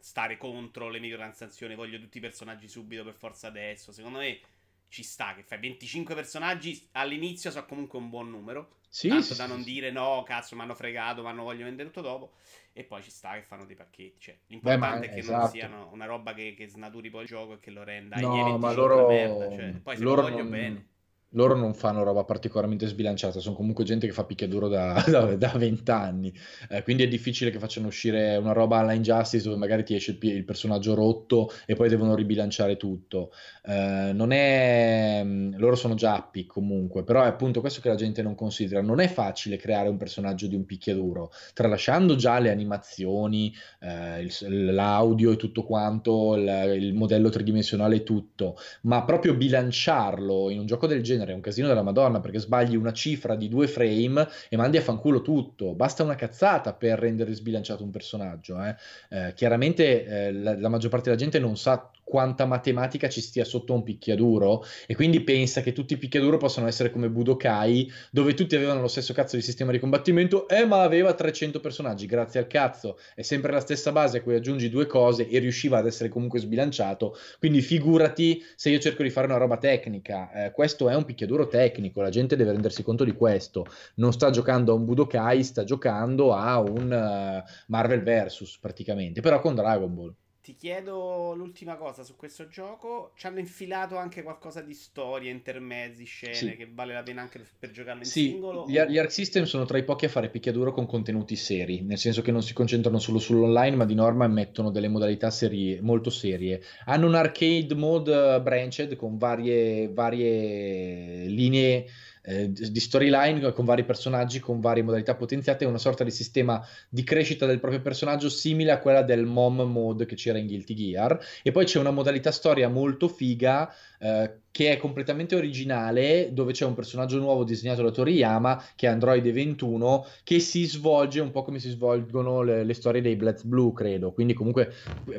stare 0.00 0.38
contro 0.38 0.88
le 0.88 0.98
microtransazioni, 0.98 1.74
voglio 1.74 2.00
tutti 2.00 2.16
i 2.16 2.22
personaggi 2.22 2.68
subito 2.68 3.04
per 3.04 3.12
forza 3.12 3.48
adesso. 3.48 3.92
Secondo 3.92 4.20
me 4.20 4.40
ci 4.88 5.02
sta 5.02 5.34
che 5.34 5.42
fai 5.42 5.58
25 5.60 6.14
personaggi 6.14 6.88
all'inizio, 6.92 7.50
so 7.50 7.62
comunque 7.66 7.98
un 7.98 8.08
buon 8.08 8.30
numero. 8.30 8.78
Sì, 8.92 9.08
tanto 9.08 9.22
sì, 9.22 9.36
da 9.36 9.46
non 9.46 9.62
dire 9.62 9.92
no, 9.92 10.24
cazzo, 10.26 10.56
mi 10.56 10.62
hanno 10.62 10.74
fregato, 10.74 11.22
ma 11.22 11.30
non 11.30 11.44
voglio 11.44 11.64
vendere 11.64 11.88
tutto 11.88 12.00
dopo. 12.00 12.32
E 12.72 12.82
poi 12.82 13.02
ci 13.04 13.10
sta 13.10 13.34
che 13.34 13.42
fanno 13.42 13.64
dei 13.64 13.76
pacchetti. 13.76 14.18
Cioè, 14.18 14.36
l'importante 14.46 15.06
Beh, 15.06 15.06
è 15.06 15.14
che 15.14 15.20
esatto. 15.20 15.38
non 15.38 15.48
siano 15.48 15.88
una 15.92 16.06
roba 16.06 16.34
che, 16.34 16.54
che, 16.54 16.66
snaturi 16.66 17.08
poi 17.08 17.22
il 17.22 17.28
gioco 17.28 17.52
e 17.54 17.58
che 17.60 17.70
lo 17.70 17.84
renda 17.84 18.16
no, 18.16 18.58
ma 18.58 18.72
loro, 18.72 19.06
merda. 19.06 19.48
Cioè, 19.48 19.80
poi 19.80 19.96
se 19.96 20.02
loro 20.02 20.22
lo 20.22 20.28
voglio 20.28 20.42
non... 20.42 20.50
bene 20.50 20.88
loro 21.30 21.54
non 21.54 21.74
fanno 21.74 22.02
roba 22.02 22.24
particolarmente 22.24 22.86
sbilanciata, 22.86 23.40
sono 23.40 23.54
comunque 23.54 23.84
gente 23.84 24.06
che 24.06 24.12
fa 24.12 24.24
picchiaduro 24.24 24.68
da, 24.68 25.02
da, 25.38 25.52
20 25.56 25.90
anni, 25.90 26.32
eh, 26.68 26.82
quindi 26.82 27.02
è 27.02 27.08
difficile 27.08 27.50
che 27.50 27.58
facciano 27.58 27.86
uscire 27.86 28.36
una 28.36 28.52
roba 28.52 28.78
alla 28.78 28.92
Injustice 28.92 29.44
dove 29.44 29.56
magari 29.56 29.84
ti 29.84 29.94
esce 29.94 30.18
il, 30.20 30.28
il 30.28 30.44
personaggio 30.44 30.94
rotto 30.94 31.52
e 31.66 31.74
poi 31.74 31.88
devono 31.88 32.14
ribilanciare 32.14 32.76
tutto. 32.76 33.32
Eh, 33.64 34.10
non 34.12 34.32
è... 34.32 35.20
Mm, 35.24 35.54
loro 35.56 35.76
sono 35.76 35.94
giappi 35.94 36.46
comunque, 36.46 37.04
però 37.04 37.22
è 37.22 37.26
appunto 37.26 37.60
questo 37.60 37.80
che 37.80 37.88
la 37.88 37.94
gente 37.94 38.22
non 38.22 38.34
considera. 38.34 38.80
Non 38.80 39.00
è 39.00 39.08
facile 39.08 39.56
creare 39.56 39.88
un 39.88 39.96
personaggio 39.96 40.46
di 40.46 40.54
un 40.54 40.64
picchiaduro, 40.64 41.30
tralasciando 41.54 42.16
già 42.16 42.38
le 42.38 42.50
animazioni, 42.50 43.54
eh, 43.80 44.22
il, 44.22 44.74
l'audio 44.74 45.32
e 45.32 45.36
tutto 45.36 45.64
quanto, 45.64 46.34
il, 46.34 46.74
il 46.76 46.94
modello 46.94 47.28
tridimensionale 47.28 47.96
e 47.96 48.02
tutto, 48.02 48.56
ma 48.82 49.04
proprio 49.04 49.34
bilanciarlo 49.34 50.50
in 50.50 50.58
un 50.60 50.66
gioco 50.66 50.86
del 50.86 51.02
genere 51.02 51.19
genere 51.20 51.32
è 51.32 51.34
un 51.34 51.40
casino 51.40 51.68
della 51.68 51.82
Madonna 51.82 52.20
perché 52.20 52.38
sbagli 52.38 52.74
una 52.74 52.92
cifra 52.92 53.36
di 53.36 53.48
due 53.48 53.66
frame 53.68 54.26
e 54.48 54.56
mandi 54.56 54.78
a 54.78 54.82
fanculo 54.82 55.22
tutto. 55.22 55.74
Basta 55.74 56.02
una 56.02 56.14
cazzata 56.14 56.72
per 56.72 56.98
rendere 56.98 57.32
sbilanciato 57.32 57.84
un 57.84 57.90
personaggio. 57.90 58.62
Eh. 58.62 58.74
Eh, 59.10 59.32
chiaramente 59.34 60.04
eh, 60.04 60.32
la, 60.32 60.58
la 60.58 60.68
maggior 60.68 60.90
parte 60.90 61.10
della 61.10 61.20
gente 61.20 61.38
non 61.38 61.56
sa 61.56 61.90
quanta 62.10 62.44
matematica 62.44 63.08
ci 63.08 63.20
stia 63.20 63.44
sotto 63.44 63.72
un 63.72 63.84
picchiaduro 63.84 64.64
e 64.88 64.96
quindi 64.96 65.20
pensa 65.20 65.60
che 65.60 65.72
tutti 65.72 65.94
i 65.94 65.96
picchiaduro 65.96 66.38
possano 66.38 66.66
essere 66.66 66.90
come 66.90 67.08
Budokai 67.08 67.90
dove 68.10 68.34
tutti 68.34 68.56
avevano 68.56 68.80
lo 68.80 68.88
stesso 68.88 69.14
cazzo 69.14 69.36
di 69.36 69.42
sistema 69.42 69.70
di 69.70 69.78
combattimento 69.78 70.48
eh 70.48 70.66
ma 70.66 70.82
aveva 70.82 71.14
300 71.14 71.60
personaggi 71.60 72.06
grazie 72.06 72.40
al 72.40 72.48
cazzo. 72.48 72.98
È 73.14 73.22
sempre 73.22 73.52
la 73.52 73.60
stessa 73.60 73.92
base 73.92 74.18
a 74.18 74.22
cui 74.22 74.34
aggiungi 74.34 74.68
due 74.68 74.86
cose 74.86 75.28
e 75.28 75.38
riusciva 75.38 75.78
ad 75.78 75.86
essere 75.86 76.08
comunque 76.08 76.40
sbilanciato. 76.40 77.16
Quindi 77.38 77.60
figurati 77.60 78.42
se 78.56 78.70
io 78.70 78.80
cerco 78.80 79.04
di 79.04 79.10
fare 79.10 79.28
una 79.28 79.36
roba 79.36 79.56
tecnica. 79.56 80.32
Eh, 80.32 80.50
questo 80.50 80.88
è 80.88 80.96
un 80.96 81.04
picchiaduro 81.04 81.46
tecnico 81.46 82.02
la 82.02 82.10
gente 82.10 82.34
deve 82.34 82.50
rendersi 82.50 82.82
conto 82.82 83.04
di 83.04 83.12
questo. 83.12 83.66
Non 83.94 84.12
sta 84.12 84.30
giocando 84.30 84.72
a 84.72 84.74
un 84.74 84.84
Budokai 84.84 85.44
sta 85.44 85.62
giocando 85.62 86.34
a 86.34 86.58
un 86.58 86.90
uh, 86.90 87.50
Marvel 87.68 88.02
vs 88.02 88.58
praticamente 88.60 89.20
però 89.20 89.40
con 89.40 89.54
Dragon 89.54 89.94
Ball 89.94 90.14
ti 90.50 90.56
chiedo 90.56 91.32
l'ultima 91.34 91.76
cosa 91.76 92.02
su 92.02 92.16
questo 92.16 92.48
gioco. 92.48 93.12
Ci 93.14 93.26
hanno 93.26 93.38
infilato 93.38 93.96
anche 93.96 94.22
qualcosa 94.22 94.60
di 94.60 94.74
storia, 94.74 95.30
intermezzi, 95.30 96.04
scene 96.04 96.34
sì. 96.34 96.56
che 96.56 96.68
vale 96.72 96.92
la 96.92 97.02
pena 97.02 97.22
anche 97.22 97.40
per 97.58 97.70
giocarlo 97.70 98.02
in 98.02 98.08
sì, 98.08 98.30
singolo? 98.30 98.64
Gli, 98.66 98.80
gli 98.80 98.98
Arc 98.98 99.12
System 99.12 99.44
sono 99.44 99.64
tra 99.64 99.78
i 99.78 99.84
pochi 99.84 100.06
a 100.06 100.08
fare 100.08 100.28
picchiaduro 100.28 100.72
con 100.72 100.86
contenuti 100.86 101.36
seri, 101.36 101.82
nel 101.82 101.98
senso 101.98 102.20
che 102.22 102.32
non 102.32 102.42
si 102.42 102.52
concentrano 102.52 102.98
solo 102.98 103.18
sull'online, 103.18 103.76
ma 103.76 103.84
di 103.84 103.94
norma 103.94 104.26
mettono 104.26 104.70
delle 104.70 104.88
modalità 104.88 105.30
serie, 105.30 105.80
molto 105.80 106.10
serie. 106.10 106.60
Hanno 106.86 107.06
un 107.06 107.14
arcade 107.14 107.74
mode 107.74 108.40
branched 108.40 108.96
con 108.96 109.18
varie, 109.18 109.88
varie 109.88 111.26
linee 111.26 111.86
eh, 112.30 112.52
di 112.52 112.80
storyline 112.80 113.52
con 113.52 113.64
vari 113.64 113.84
personaggi, 113.84 114.38
con 114.38 114.60
varie 114.60 114.84
modalità 114.84 115.16
potenziate, 115.16 115.64
una 115.64 115.78
sorta 115.78 116.04
di 116.04 116.12
sistema 116.12 116.64
di 116.88 117.02
crescita 117.02 117.44
del 117.44 117.58
proprio 117.58 117.82
personaggio 117.82 118.28
simile 118.28 118.70
a 118.70 118.78
quella 118.78 119.02
del 119.02 119.24
mom 119.24 119.62
mode 119.62 120.06
che 120.06 120.14
c'era 120.14 120.38
in 120.38 120.46
Guilty 120.46 120.74
Gear. 120.74 121.18
E 121.42 121.50
poi 121.50 121.64
c'è 121.64 121.80
una 121.80 121.90
modalità 121.90 122.30
storia 122.30 122.68
molto 122.68 123.08
figa 123.08 123.72
eh, 123.98 124.32
che 124.50 124.72
è 124.72 124.76
completamente 124.76 125.36
originale, 125.36 126.30
dove 126.32 126.52
c'è 126.52 126.64
un 126.64 126.74
personaggio 126.74 127.18
nuovo 127.18 127.44
disegnato 127.44 127.82
da 127.82 127.90
Toriyama, 127.90 128.62
che 128.74 128.86
è 128.86 128.90
Android 128.90 129.28
21, 129.30 130.06
che 130.24 130.40
si 130.40 130.64
svolge 130.64 131.20
un 131.20 131.30
po' 131.30 131.42
come 131.42 131.58
si 131.58 131.70
svolgono 131.70 132.42
le, 132.42 132.64
le 132.64 132.74
storie 132.74 133.00
dei 133.00 133.16
Blitz 133.16 133.44
Blue, 133.44 133.72
credo. 133.72 134.12
Quindi 134.12 134.32
comunque, 134.32 134.72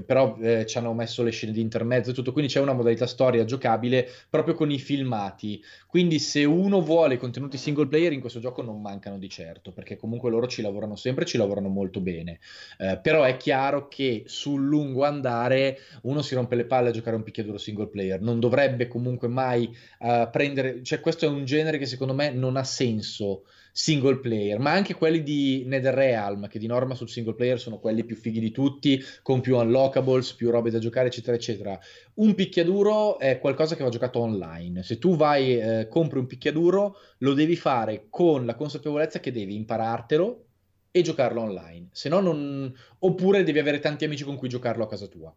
però 0.06 0.38
eh, 0.42 0.66
ci 0.66 0.78
hanno 0.78 0.94
messo 0.94 1.24
le 1.24 1.32
scene 1.32 1.54
di 1.54 1.62
intermezzo 1.62 2.12
e 2.12 2.14
tutto, 2.14 2.34
quindi 2.34 2.52
c'è 2.52 2.60
una 2.60 2.74
modalità 2.74 3.08
storia 3.08 3.46
giocabile 3.46 4.08
proprio 4.30 4.54
con 4.54 4.70
i 4.70 4.80
filmati. 4.80 5.64
Quindi 5.88 6.20
se 6.20 6.44
uno 6.44 6.82
vuole 6.82 7.18
contenuti 7.18 7.58
single 7.58 7.88
player 7.88 8.12
in 8.12 8.20
questo 8.20 8.40
gioco 8.40 8.62
non 8.62 8.82
mancano 8.82 9.18
di 9.18 9.30
certo, 9.30 9.72
perché 9.72 9.96
comunque 9.96 10.30
loro 10.30 10.48
ci 10.48 10.62
lavorano 10.62 10.96
sempre, 10.96 11.26
ci 11.26 11.38
lavorano 11.38 11.70
molto 11.70 12.02
bene. 12.02 12.40
Eh, 12.78 13.00
però 13.02 13.24
è 13.24 13.38
chiaro 13.38 13.88
che 13.88 14.24
sul 14.26 14.62
lungo 14.62 15.04
andare 15.04 15.80
uno 16.04 16.22
si 16.22 16.36
rompe 16.36 16.56
le 16.56 16.66
palle 16.66 16.90
a 16.90 16.92
giocare 16.92 17.16
un 17.16 17.24
picchiaduro 17.24 17.58
single 17.58 17.88
player, 17.88 18.22
non 18.22 18.40
dovrebbe 18.40 18.82
dovrebbe 18.82 18.88
comunque 19.22 19.28
mai 19.28 19.76
uh, 20.00 20.30
prendere, 20.32 20.84
cioè 20.84 21.00
questo 21.00 21.26
è 21.26 21.30
un 21.30 21.46
genere 21.46 21.78
che 21.78 21.86
secondo 21.86 22.14
me 22.14 22.32
non 22.32 22.58
ha 22.58 22.64
senso 22.64 23.44
single 23.74 24.20
player, 24.20 24.60
ma 24.60 24.72
anche 24.72 24.96
quelli 24.96 25.24
di 25.24 25.64
NetherRealm, 25.66 26.48
che 26.48 26.60
di 26.60 26.68
norma 26.68 26.96
sul 26.96 27.08
single 27.08 27.36
player 27.36 27.60
sono 27.60 27.80
quelli 27.80 28.04
più 28.04 28.18
fighi 28.18 28.40
di 28.40 28.52
tutti, 28.52 29.02
con 29.22 29.40
più 29.40 29.56
unlockables, 29.56 30.34
più 30.34 30.50
robe 30.50 30.72
da 30.72 30.80
giocare, 30.80 31.08
eccetera, 31.08 31.38
eccetera. 31.38 31.80
Un 32.16 32.36
picchiaduro 32.36 33.18
è 33.18 33.40
qualcosa 33.40 33.76
che 33.76 33.84
va 33.84 33.90
giocato 33.90 34.20
online. 34.20 34.84
Se 34.84 34.98
tu 34.98 35.16
vai, 35.16 35.58
eh, 35.58 35.88
compri 35.88 36.20
un 36.20 36.26
picchiaduro, 36.28 36.98
lo 37.20 37.34
devi 37.34 37.56
fare 37.56 38.08
con 38.10 38.46
la 38.46 38.56
consapevolezza 38.56 39.22
che 39.22 39.32
devi 39.32 39.56
imparartelo 39.56 40.46
e 40.92 41.02
giocarlo 41.02 41.42
online. 41.42 41.88
Se 41.94 42.10
no, 42.10 42.20
non... 42.20 42.74
oppure 43.00 43.44
devi 43.44 43.60
avere 43.60 43.80
tanti 43.80 44.04
amici 44.04 44.26
con 44.26 44.36
cui 44.36 44.50
giocarlo 44.50 44.84
a 44.84 44.88
casa 44.90 45.08
tua. 45.08 45.34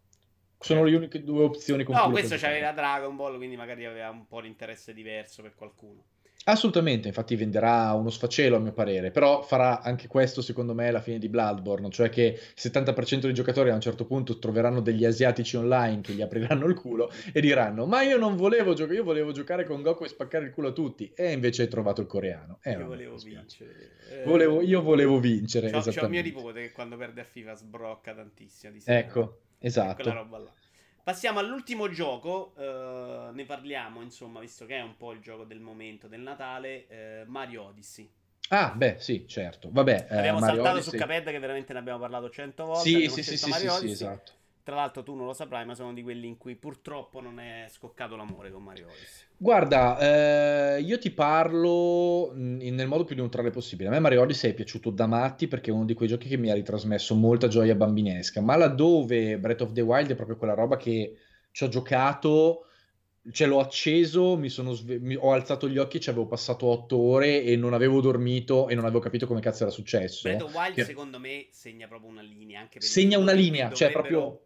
Sono 0.59 0.83
le 0.83 0.95
uniche 0.95 1.23
due 1.23 1.43
opzioni 1.43 1.83
con 1.83 1.95
No, 1.95 2.09
questo 2.09 2.35
c'aveva 2.37 2.71
Dragon 2.71 3.15
Ball, 3.15 3.37
quindi 3.37 3.55
magari 3.55 3.85
aveva 3.85 4.09
un 4.09 4.25
po' 4.27 4.41
di 4.41 4.47
interesse 4.47 4.93
diverso 4.93 5.41
per 5.41 5.53
qualcuno. 5.55 6.03
Assolutamente, 6.47 7.07
infatti 7.07 7.35
venderà 7.35 7.91
uno 7.93 8.11
sfacelo 8.11 8.57
a 8.57 8.59
mio 8.59 8.71
parere, 8.71 9.09
però 9.09 9.41
farà 9.41 9.81
anche 9.81 10.07
questo 10.07 10.43
secondo 10.43 10.75
me 10.75 10.91
la 10.91 11.01
fine 11.01 11.17
di 11.17 11.27
Bloodborne, 11.27 11.89
cioè 11.89 12.09
che 12.09 12.21
il 12.21 12.53
70% 12.55 13.21
dei 13.21 13.33
giocatori 13.33 13.71
a 13.71 13.73
un 13.73 13.81
certo 13.81 14.05
punto 14.05 14.37
troveranno 14.37 14.79
degli 14.79 15.05
asiatici 15.05 15.57
online 15.57 16.01
che 16.01 16.13
gli 16.13 16.21
apriranno 16.21 16.67
il 16.67 16.75
culo 16.75 17.11
e 17.33 17.41
diranno 17.41 17.87
ma 17.87 18.03
io 18.03 18.19
non 18.19 18.35
volevo 18.35 18.75
giocare, 18.75 18.97
io 18.97 19.03
volevo 19.03 19.31
giocare 19.31 19.65
con 19.65 19.81
Goku 19.81 20.03
e 20.03 20.07
spaccare 20.07 20.45
il 20.45 20.51
culo 20.51 20.67
a 20.67 20.71
tutti 20.71 21.11
e 21.15 21.31
invece 21.31 21.63
hai 21.63 21.67
trovato 21.67 22.01
il 22.01 22.07
coreano. 22.07 22.59
Eh, 22.61 22.73
io 22.73 22.85
volevo 22.85 23.17
vincere. 23.17 23.93
Volevo, 24.23 24.61
io 24.61 24.83
volevo 24.83 25.19
vincere, 25.19 25.71
c'ho, 25.71 25.81
c'ho 25.81 26.07
mio 26.07 26.21
nipote 26.21 26.61
che 26.61 26.71
quando 26.71 26.95
perde 26.95 27.21
a 27.21 27.25
FIFA 27.25 27.55
sbrocca 27.55 28.13
tantissimo. 28.13 28.75
Ecco, 28.85 29.39
Esatto. 29.59 30.11
Roba 30.11 30.37
là. 30.37 30.53
Passiamo 31.03 31.39
all'ultimo 31.39 31.87
gioco, 31.89 32.53
uh, 32.55 33.31
ne 33.31 33.45
parliamo 33.45 34.01
insomma, 34.01 34.39
visto 34.39 34.65
che 34.65 34.77
è 34.77 34.81
un 34.81 34.97
po' 34.97 35.11
il 35.11 35.19
gioco 35.19 35.43
del 35.43 35.59
momento 35.59 36.07
del 36.07 36.21
Natale, 36.21 36.87
uh, 36.89 37.29
Mario 37.29 37.65
Odyssey. 37.65 38.09
Ah, 38.49 38.71
beh, 38.75 38.97
sì, 38.99 39.27
certo. 39.27 39.69
Vabbè, 39.71 40.07
abbiamo 40.09 40.39
Mario 40.39 40.55
saltato 40.55 40.77
Odyssey... 40.77 40.91
su 40.91 40.97
Caped 40.97 41.29
che 41.29 41.39
veramente 41.39 41.73
ne 41.73 41.79
abbiamo 41.79 41.99
parlato 41.99 42.29
cento 42.29 42.65
volte. 42.65 42.89
Sì, 42.89 43.09
sì, 43.09 43.23
sì, 43.23 43.37
sì, 43.37 43.51
sì, 43.51 43.69
sì, 43.69 43.89
esatto. 43.91 44.31
Tra 44.63 44.75
l'altro 44.75 45.03
tu 45.03 45.13
non 45.13 45.27
lo 45.27 45.33
saprai, 45.33 45.63
ma 45.63 45.75
sono 45.75 45.93
di 45.93 46.01
quelli 46.01 46.25
in 46.25 46.37
cui 46.37 46.55
purtroppo 46.55 47.21
non 47.21 47.39
è 47.39 47.67
scoccato 47.69 48.15
l'amore 48.15 48.51
con 48.51 48.63
Mario 48.63 48.87
Odyssey. 48.87 49.24
Guarda, 49.37 50.77
eh, 50.77 50.81
io 50.81 50.97
ti 50.97 51.11
parlo 51.11 52.31
nel 52.35 52.87
modo 52.87 53.03
più 53.03 53.15
neutrale 53.15 53.49
possibile. 53.49 53.89
A 53.89 53.91
me 53.91 53.99
Mario 53.99 54.21
Odyssey 54.21 54.51
è 54.51 54.53
piaciuto 54.53 54.89
da 54.91 55.07
matti 55.07 55.47
perché 55.47 55.71
è 55.71 55.73
uno 55.73 55.85
di 55.85 55.93
quei 55.93 56.07
giochi 56.07 56.29
che 56.29 56.37
mi 56.37 56.49
ha 56.49 56.53
ritrasmesso 56.53 57.15
molta 57.15 57.47
gioia 57.47 57.75
bambinesca, 57.75 58.39
ma 58.41 58.55
laddove 58.55 59.37
Breath 59.37 59.61
of 59.61 59.73
the 59.73 59.81
Wild 59.81 60.11
è 60.11 60.15
proprio 60.15 60.37
quella 60.37 60.53
roba 60.53 60.77
che 60.77 61.17
ci 61.51 61.63
ho 61.65 61.67
giocato, 61.67 62.67
ce 63.31 63.45
l'ho 63.45 63.59
acceso, 63.59 64.37
mi 64.37 64.49
sono 64.49 64.73
sve- 64.73 64.99
mi- 64.99 65.15
ho 65.15 65.33
alzato 65.33 65.67
gli 65.67 65.77
occhi, 65.77 65.99
ci 65.99 66.09
avevo 66.09 66.27
passato 66.27 66.67
otto 66.67 66.97
ore 66.97 67.43
e 67.43 67.57
non 67.57 67.73
avevo 67.73 67.99
dormito 67.99 68.69
e 68.69 68.75
non 68.75 68.85
avevo 68.85 68.99
capito 68.99 69.27
come 69.27 69.41
cazzo 69.41 69.63
era 69.63 69.71
successo. 69.71 70.29
Breath 70.29 70.43
of 70.43 70.51
the 70.51 70.57
Wild 70.57 70.73
che... 70.75 70.83
secondo 70.85 71.19
me 71.19 71.47
segna 71.51 71.87
proprio 71.87 72.09
una 72.09 72.21
linea. 72.21 72.61
Anche 72.61 72.79
segna 72.79 73.17
una 73.17 73.33
linea, 73.33 73.71
cioè 73.73 73.91
proprio 73.91 74.44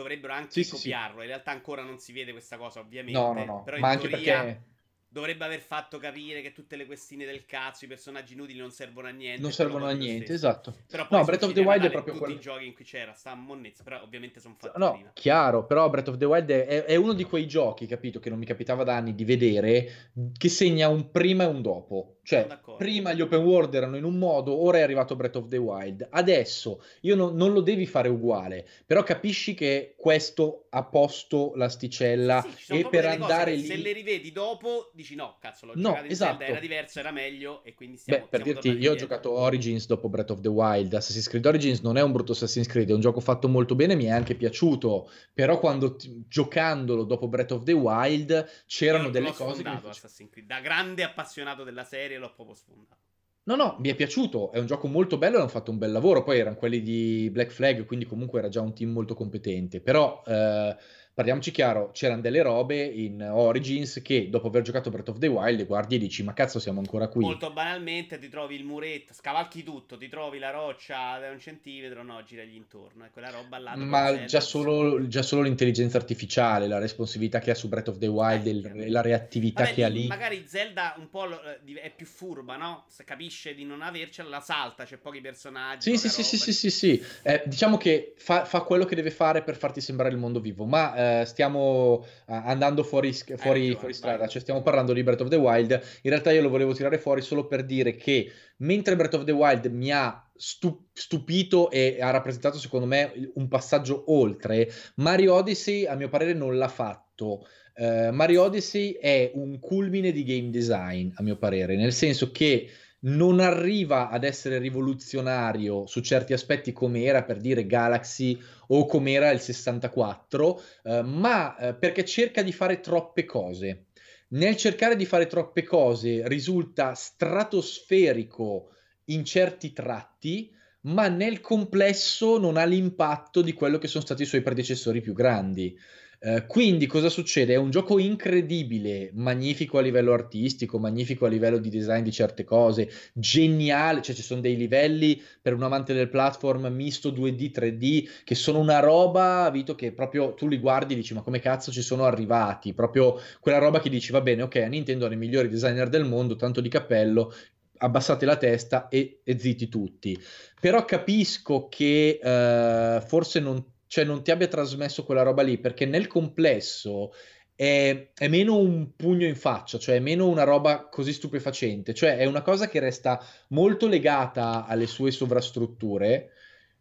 dovrebbero 0.00 0.32
anche 0.32 0.62
sì, 0.62 0.70
copiarlo. 0.70 1.18
Sì. 1.18 1.22
In 1.22 1.28
realtà 1.28 1.50
ancora 1.50 1.82
non 1.82 1.98
si 1.98 2.12
vede 2.12 2.32
questa 2.32 2.56
cosa, 2.56 2.80
ovviamente. 2.80 3.18
No, 3.18 3.32
no, 3.32 3.44
no. 3.44 3.62
Però 3.62 3.78
Ma 3.78 3.88
anche 3.88 4.08
teoria... 4.08 4.42
perché 4.42 4.68
dovrebbe 5.12 5.44
aver 5.44 5.58
fatto 5.58 5.98
capire 5.98 6.40
che 6.40 6.52
tutte 6.52 6.76
le 6.76 6.86
questine 6.86 7.24
del 7.24 7.44
cazzo, 7.44 7.84
i 7.84 7.88
personaggi 7.88 8.34
inutili 8.34 8.60
non 8.60 8.70
servono 8.70 9.08
a 9.08 9.10
niente. 9.10 9.42
Non 9.42 9.50
servono 9.50 9.86
a 9.86 9.90
niente, 9.90 10.32
esatto. 10.32 10.72
Però 10.88 11.04
no, 11.10 11.24
Breath 11.24 11.42
of 11.42 11.52
the 11.52 11.62
Wild 11.62 11.84
è 11.84 11.90
proprio 11.90 12.14
tutti 12.14 12.24
quello... 12.26 12.38
i 12.38 12.40
giochi 12.40 12.66
in 12.66 12.74
cui 12.74 12.84
c'era, 12.84 13.12
sta 13.12 13.34
monnezza, 13.34 13.82
però 13.82 14.00
ovviamente 14.02 14.38
sono 14.38 14.54
fatti 14.56 14.78
No, 14.78 14.92
prima. 14.92 15.10
chiaro, 15.12 15.66
però 15.66 15.90
Breath 15.90 16.08
of 16.08 16.16
the 16.16 16.24
Wild 16.24 16.48
è, 16.48 16.84
è, 16.84 16.94
uno 16.94 17.12
di 17.12 17.24
quei 17.24 17.48
giochi, 17.48 17.86
capito, 17.86 18.20
che 18.20 18.28
non 18.28 18.38
mi 18.38 18.46
capitava 18.46 18.84
da 18.84 18.94
anni 18.94 19.16
di 19.16 19.24
vedere, 19.24 20.12
che 20.38 20.48
segna 20.48 20.86
un 20.86 21.10
prima 21.10 21.42
e 21.42 21.46
un 21.48 21.60
dopo. 21.60 22.18
Cioè, 22.30 22.46
prima 22.76 23.12
gli 23.12 23.22
open 23.22 23.40
world 23.40 23.74
erano 23.74 23.96
in 23.96 24.04
un 24.04 24.16
modo, 24.16 24.54
ora 24.54 24.78
è 24.78 24.82
arrivato 24.82 25.16
Breath 25.16 25.34
of 25.34 25.48
the 25.48 25.56
Wild. 25.56 26.06
Adesso, 26.08 26.80
io 27.00 27.16
no, 27.16 27.30
non 27.30 27.52
lo 27.52 27.60
devi 27.60 27.86
fare 27.86 28.08
uguale, 28.08 28.68
però 28.86 29.02
capisci 29.02 29.52
che 29.54 29.94
questo 29.96 30.66
ha 30.68 30.84
posto 30.84 31.50
l'asticella 31.56 32.46
sì, 32.56 32.78
e 32.78 32.86
per 32.88 33.06
andare 33.06 33.56
lì... 33.56 33.64
Se 33.64 33.74
le 33.74 33.90
rivedi 33.90 34.30
dopo, 34.30 34.92
dici 34.94 35.16
no, 35.16 35.38
cazzo, 35.40 35.66
l'ho 35.66 35.72
no, 35.74 35.88
giocato 35.88 36.04
in 36.04 36.10
esatto. 36.12 36.36
Zelda, 36.36 36.46
era 36.46 36.60
diverso, 36.60 36.98
era 37.00 37.10
meglio 37.10 37.64
e 37.64 37.74
quindi 37.74 37.96
stiamo, 37.96 38.22
Beh, 38.22 38.28
per 38.28 38.42
dirti, 38.42 38.68
io 38.78 38.92
ho 38.92 38.94
giocato 38.94 39.32
Origins 39.32 39.86
dopo 39.86 40.08
Breath 40.08 40.30
of 40.30 40.40
the 40.40 40.48
Wild. 40.48 40.94
Assassin's 40.94 41.26
Creed 41.26 41.46
Origins 41.46 41.80
non 41.80 41.96
è 41.96 42.02
un 42.02 42.12
brutto 42.12 42.30
Assassin's 42.30 42.68
Creed, 42.68 42.90
è 42.90 42.94
un 42.94 43.00
gioco 43.00 43.18
fatto 43.18 43.48
molto 43.48 43.74
bene, 43.74 43.96
mi 43.96 44.04
è 44.04 44.10
anche 44.10 44.36
piaciuto, 44.36 45.10
però 45.34 45.58
quando 45.58 45.96
t- 45.96 46.08
giocandolo 46.28 47.02
dopo 47.02 47.26
Breath 47.26 47.50
of 47.50 47.64
the 47.64 47.72
Wild 47.72 48.48
c'erano 48.66 49.10
delle 49.10 49.32
cose 49.32 49.64
che... 49.64 49.68
Assassin's 49.68 50.30
Creed. 50.30 50.46
Da 50.46 50.60
grande 50.60 51.02
appassionato 51.02 51.64
della 51.64 51.82
serie 51.82 52.18
l'ho 52.20 52.32
proprio 52.34 52.54
sfondato. 52.54 52.98
No, 53.42 53.56
no, 53.56 53.76
mi 53.80 53.88
è 53.88 53.94
piaciuto, 53.94 54.52
è 54.52 54.58
un 54.58 54.66
gioco 54.66 54.86
molto 54.86 55.18
bello 55.18 55.38
hanno 55.38 55.48
fatto 55.48 55.70
un 55.70 55.78
bel 55.78 55.90
lavoro, 55.90 56.22
poi 56.22 56.38
erano 56.38 56.56
quelli 56.56 56.82
di 56.82 57.28
Black 57.32 57.50
Flag, 57.50 57.84
quindi 57.86 58.04
comunque 58.04 58.38
era 58.38 58.48
già 58.48 58.60
un 58.60 58.74
team 58.74 58.90
molto 58.92 59.14
competente, 59.14 59.80
però 59.80 60.22
eh, 60.26 60.76
parliamoci 61.20 61.50
chiaro, 61.50 61.90
c'erano 61.92 62.22
delle 62.22 62.40
robe 62.40 62.82
in 62.82 63.20
Origins 63.22 64.00
che 64.02 64.30
dopo 64.30 64.46
aver 64.46 64.62
giocato 64.62 64.88
Breath 64.88 65.10
of 65.10 65.18
the 65.18 65.26
Wild 65.26 65.66
guardi 65.66 65.96
e 65.96 65.98
dici 65.98 66.22
ma 66.22 66.32
cazzo 66.32 66.58
siamo 66.58 66.78
ancora 66.78 67.08
qui. 67.08 67.22
Molto 67.22 67.52
banalmente 67.52 68.18
ti 68.18 68.30
trovi 68.30 68.54
il 68.54 68.64
muretto, 68.64 69.12
scavalchi 69.12 69.62
tutto, 69.62 69.98
ti 69.98 70.08
trovi 70.08 70.38
la 70.38 70.50
roccia 70.50 71.18
da 71.18 71.30
un 71.30 71.38
centimetro, 71.38 72.02
no, 72.02 72.22
giragli 72.24 72.54
intorno, 72.54 73.04
è 73.04 73.10
quella 73.10 73.28
roba 73.28 73.58
là. 73.58 73.76
Ma 73.76 74.24
già 74.24 74.40
solo, 74.40 75.06
già 75.08 75.20
solo, 75.20 75.42
l'intelligenza 75.42 75.98
artificiale, 75.98 76.66
la 76.66 76.78
responsività 76.78 77.38
che 77.38 77.50
ha 77.50 77.54
su 77.54 77.68
Breath 77.68 77.88
of 77.88 77.98
the 77.98 78.06
Wild 78.06 78.46
eh, 78.46 78.86
e 78.86 78.88
la 78.88 79.02
reattività 79.02 79.64
vabbè, 79.64 79.74
che 79.74 79.84
ha 79.84 79.88
lì. 79.88 80.06
Magari 80.06 80.44
Zelda 80.46 80.94
un 80.96 81.10
po' 81.10 81.26
eh, 81.26 81.80
è 81.82 81.92
più 81.94 82.06
furba, 82.06 82.56
no? 82.56 82.86
Se 82.88 83.04
capisce 83.04 83.54
di 83.54 83.64
non 83.64 83.82
avercela, 83.82 84.30
la 84.30 84.40
salta, 84.40 84.84
c'è 84.84 84.96
pochi 84.96 85.20
personaggi. 85.20 85.90
Sì, 85.90 85.98
sì, 85.98 86.08
sì, 86.08 86.22
sì, 86.22 86.38
sì, 86.38 86.52
sì, 86.54 86.70
sì, 86.70 87.04
eh, 87.22 87.42
diciamo 87.44 87.76
che 87.76 88.14
fa, 88.16 88.46
fa, 88.46 88.60
quello 88.62 88.86
che 88.86 88.94
deve 88.94 89.10
fare 89.10 89.42
per 89.42 89.58
farti 89.58 89.82
sembrare 89.82 90.12
il 90.14 90.18
mondo 90.18 90.40
vivo, 90.40 90.64
ma 90.64 90.94
eh, 90.94 91.09
stiamo 91.24 92.04
andando 92.26 92.82
fuori, 92.82 93.12
fuori, 93.12 93.74
fuori 93.74 93.94
strada, 93.94 94.26
cioè 94.26 94.40
stiamo 94.40 94.62
parlando 94.62 94.92
di 94.92 95.02
Breath 95.02 95.22
of 95.22 95.28
the 95.28 95.36
Wild. 95.36 95.70
In 96.02 96.10
realtà 96.10 96.30
io 96.32 96.42
lo 96.42 96.48
volevo 96.48 96.72
tirare 96.72 96.98
fuori 96.98 97.22
solo 97.22 97.46
per 97.46 97.64
dire 97.64 97.96
che 97.96 98.30
mentre 98.58 98.96
Breath 98.96 99.14
of 99.14 99.24
the 99.24 99.32
Wild 99.32 99.66
mi 99.66 99.90
ha 99.92 100.24
stupito 100.34 101.70
e 101.70 101.98
ha 102.00 102.10
rappresentato 102.10 102.58
secondo 102.58 102.86
me 102.86 103.12
un 103.34 103.48
passaggio 103.48 104.04
oltre, 104.06 104.70
Mario 104.96 105.34
Odyssey 105.34 105.86
a 105.86 105.94
mio 105.94 106.08
parere 106.08 106.32
non 106.32 106.56
l'ha 106.56 106.68
fatto. 106.68 107.46
Uh, 107.76 108.10
Mario 108.10 108.42
Odyssey 108.42 108.92
è 108.92 109.30
un 109.34 109.58
culmine 109.58 110.12
di 110.12 110.24
game 110.24 110.50
design, 110.50 111.10
a 111.14 111.22
mio 111.22 111.36
parere, 111.36 111.76
nel 111.76 111.92
senso 111.92 112.30
che 112.30 112.68
non 113.00 113.40
arriva 113.40 114.08
ad 114.10 114.24
essere 114.24 114.58
rivoluzionario 114.58 115.86
su 115.86 116.00
certi 116.00 116.32
aspetti 116.32 116.72
come 116.72 117.04
era 117.04 117.22
per 117.22 117.38
dire 117.38 117.66
Galaxy 117.66 118.38
o 118.68 118.86
come 118.86 119.12
era 119.12 119.30
il 119.30 119.40
64, 119.40 120.62
eh, 120.82 121.02
ma 121.02 121.56
eh, 121.56 121.74
perché 121.74 122.04
cerca 122.04 122.42
di 122.42 122.52
fare 122.52 122.80
troppe 122.80 123.24
cose. 123.24 123.86
Nel 124.28 124.56
cercare 124.56 124.96
di 124.96 125.06
fare 125.06 125.26
troppe 125.26 125.64
cose 125.64 126.28
risulta 126.28 126.94
stratosferico 126.94 128.70
in 129.06 129.24
certi 129.24 129.72
tratti, 129.72 130.54
ma 130.82 131.08
nel 131.08 131.40
complesso 131.40 132.38
non 132.38 132.56
ha 132.56 132.64
l'impatto 132.64 133.42
di 133.42 133.52
quello 133.52 133.78
che 133.78 133.88
sono 133.88 134.04
stati 134.04 134.22
i 134.22 134.26
suoi 134.26 134.42
predecessori 134.42 135.00
più 135.00 135.14
grandi. 135.14 135.76
Eh, 136.22 136.44
quindi 136.46 136.86
cosa 136.86 137.08
succede? 137.08 137.54
È 137.54 137.56
un 137.56 137.70
gioco 137.70 137.98
incredibile, 137.98 139.10
magnifico 139.14 139.78
a 139.78 139.80
livello 139.80 140.12
artistico, 140.12 140.78
magnifico 140.78 141.24
a 141.24 141.30
livello 141.30 141.56
di 141.56 141.70
design 141.70 142.02
di 142.02 142.12
certe 142.12 142.44
cose, 142.44 142.90
geniale, 143.14 144.02
cioè 144.02 144.14
ci 144.14 144.20
sono 144.20 144.42
dei 144.42 144.54
livelli 144.54 145.18
per 145.40 145.54
un 145.54 145.62
amante 145.62 145.94
del 145.94 146.10
platform 146.10 146.66
misto 146.66 147.10
2D, 147.10 147.50
3D, 147.50 148.08
che 148.22 148.34
sono 148.34 148.58
una 148.58 148.80
roba, 148.80 149.48
Vito, 149.50 149.74
che 149.74 149.92
proprio 149.92 150.34
tu 150.34 150.46
li 150.46 150.58
guardi 150.58 150.92
e 150.92 150.96
dici 150.96 151.14
ma 151.14 151.22
come 151.22 151.40
cazzo 151.40 151.72
ci 151.72 151.80
sono 151.80 152.04
arrivati? 152.04 152.74
Proprio 152.74 153.18
quella 153.40 153.56
roba 153.56 153.80
che 153.80 153.88
dici 153.88 154.12
va 154.12 154.20
bene, 154.20 154.42
ok, 154.42 154.56
Nintendo 154.56 155.06
hanno 155.06 155.14
i 155.14 155.16
migliori 155.16 155.48
designer 155.48 155.88
del 155.88 156.04
mondo, 156.04 156.36
tanto 156.36 156.60
di 156.60 156.68
cappello, 156.68 157.32
abbassate 157.78 158.26
la 158.26 158.36
testa 158.36 158.88
e, 158.88 159.20
e 159.24 159.38
zitti 159.38 159.70
tutti. 159.70 160.22
Però 160.60 160.84
capisco 160.84 161.68
che 161.70 162.20
uh, 162.22 163.00
forse 163.06 163.40
non 163.40 163.64
cioè 163.90 164.04
non 164.04 164.22
ti 164.22 164.30
abbia 164.30 164.46
trasmesso 164.46 165.02
quella 165.02 165.22
roba 165.22 165.42
lì, 165.42 165.58
perché 165.58 165.84
nel 165.84 166.06
complesso 166.06 167.12
è, 167.56 168.10
è, 168.14 168.28
meno 168.28 168.56
un 168.56 168.94
pugno 168.94 169.26
in 169.26 169.34
faccia, 169.34 169.78
cioè 169.78 169.96
è 169.96 169.98
meno 169.98 170.28
una 170.28 170.44
roba 170.44 170.86
così 170.88 171.12
stupefacente, 171.12 171.92
cioè 171.92 172.16
è 172.16 172.24
una 172.24 172.42
cosa 172.42 172.68
che 172.68 172.78
resta 172.78 173.20
molto 173.48 173.88
legata 173.88 174.64
alle 174.64 174.86
sue 174.86 175.10
sovrastrutture 175.10 176.30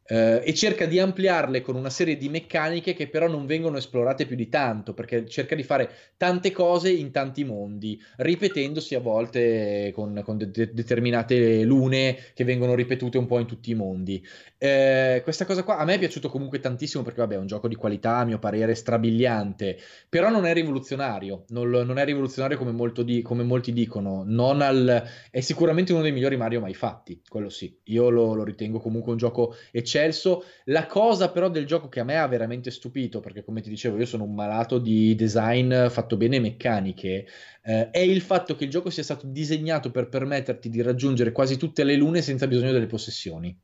eh, 0.10 0.42
e 0.44 0.54
cerca 0.56 0.86
di 0.86 1.00
ampliarle 1.00 1.62
con 1.62 1.76
una 1.76 1.92
serie 1.92 2.18
di 2.18 2.30
meccaniche 2.30 2.94
che 2.94 3.08
però 3.08 3.28
non 3.28 3.46
vengono 3.46 3.78
esplorate 3.78 4.26
più 4.26 4.36
di 4.36 4.50
tanto, 4.50 4.94
perché 4.94 5.28
cerca 5.28 5.56
di 5.56 5.64
fare 5.64 5.90
tante 6.18 6.52
cose 6.52 6.90
in 6.90 7.12
tanti 7.12 7.44
mondi, 7.44 8.02
ripetendosi 8.18 8.96
a 8.96 9.00
volte 9.00 9.92
con, 9.94 10.20
con 10.24 10.38
de- 10.38 10.74
determinate 10.74 11.62
lune 11.62 12.18
che 12.34 12.44
vengono 12.44 12.74
ripetute 12.74 13.18
un 13.20 13.28
po' 13.28 13.40
in 13.40 13.46
tutti 13.46 13.70
i 13.70 13.76
mondi. 13.76 14.26
Eh, 14.58 15.22
questa 15.24 15.46
cosa 15.46 15.64
qua 15.64 15.78
a 15.78 15.86
me 15.86 15.94
è 15.94 16.00
piaciuto 16.00 16.30
comunque 16.30 16.60
tantissimo 16.60 17.04
perché 17.04 17.22
vabbè 17.22 17.36
è 17.36 17.38
un 17.38 17.48
gioco 17.48 17.68
di 17.68 17.76
qualità 17.76 18.18
a 18.18 18.26
mio 18.26 18.40
parere 18.40 18.74
strabiliante, 18.74 19.78
però 20.10 20.30
non 20.30 20.46
è 20.46 20.54
rivoluzionario, 20.54 21.46
non, 21.50 21.70
non 21.70 21.98
è 22.00 22.06
rivoluzionario 22.06 22.58
come, 22.58 22.74
di, 23.04 23.22
come 23.22 23.44
molti 23.44 23.72
dicono, 23.72 24.26
al, 24.60 25.04
è 25.30 25.40
sicuramente 25.40 25.94
uno 25.94 26.02
dei 26.02 26.12
migliori 26.12 26.36
Mario 26.36 26.62
mai 26.62 26.74
fatti, 26.74 27.22
quello 27.28 27.50
sì, 27.50 27.80
io 27.86 28.10
lo, 28.10 28.34
lo 28.34 28.44
ritengo 28.44 28.80
comunque 28.80 29.12
un 29.12 29.18
gioco 29.18 29.56
eccellente 29.72 29.99
eccelso. 30.00 30.46
La 30.66 30.86
cosa 30.86 31.30
però 31.30 31.50
del 31.50 31.66
gioco 31.66 31.90
che 31.90 32.00
a 32.00 32.04
me 32.04 32.18
ha 32.18 32.28
veramente 32.28 32.72
stupito, 32.72 33.20
perché 33.20 33.44
come 33.44 33.62
ti 33.62 33.70
dicevo 33.70 33.98
io 33.98 34.06
sono 34.06 34.24
un 34.24 34.34
malato 34.34 34.80
di 34.80 35.16
design 35.16 35.88
fatto 35.88 36.18
bene 36.18 36.40
meccaniche, 36.40 37.28
eh, 37.64 37.90
è 37.90 38.00
il 38.00 38.22
fatto 38.22 38.56
che 38.56 38.64
il 38.64 38.70
gioco 38.70 38.90
sia 38.90 39.04
stato 39.04 39.28
disegnato 39.28 39.92
per 39.92 40.10
permetterti 40.10 40.70
di 40.70 40.82
raggiungere 40.82 41.32
quasi 41.32 41.58
tutte 41.58 41.84
le 41.84 41.96
lune 41.96 42.22
senza 42.22 42.48
bisogno 42.48 42.72
delle 42.72 42.88
possessioni. 42.88 43.56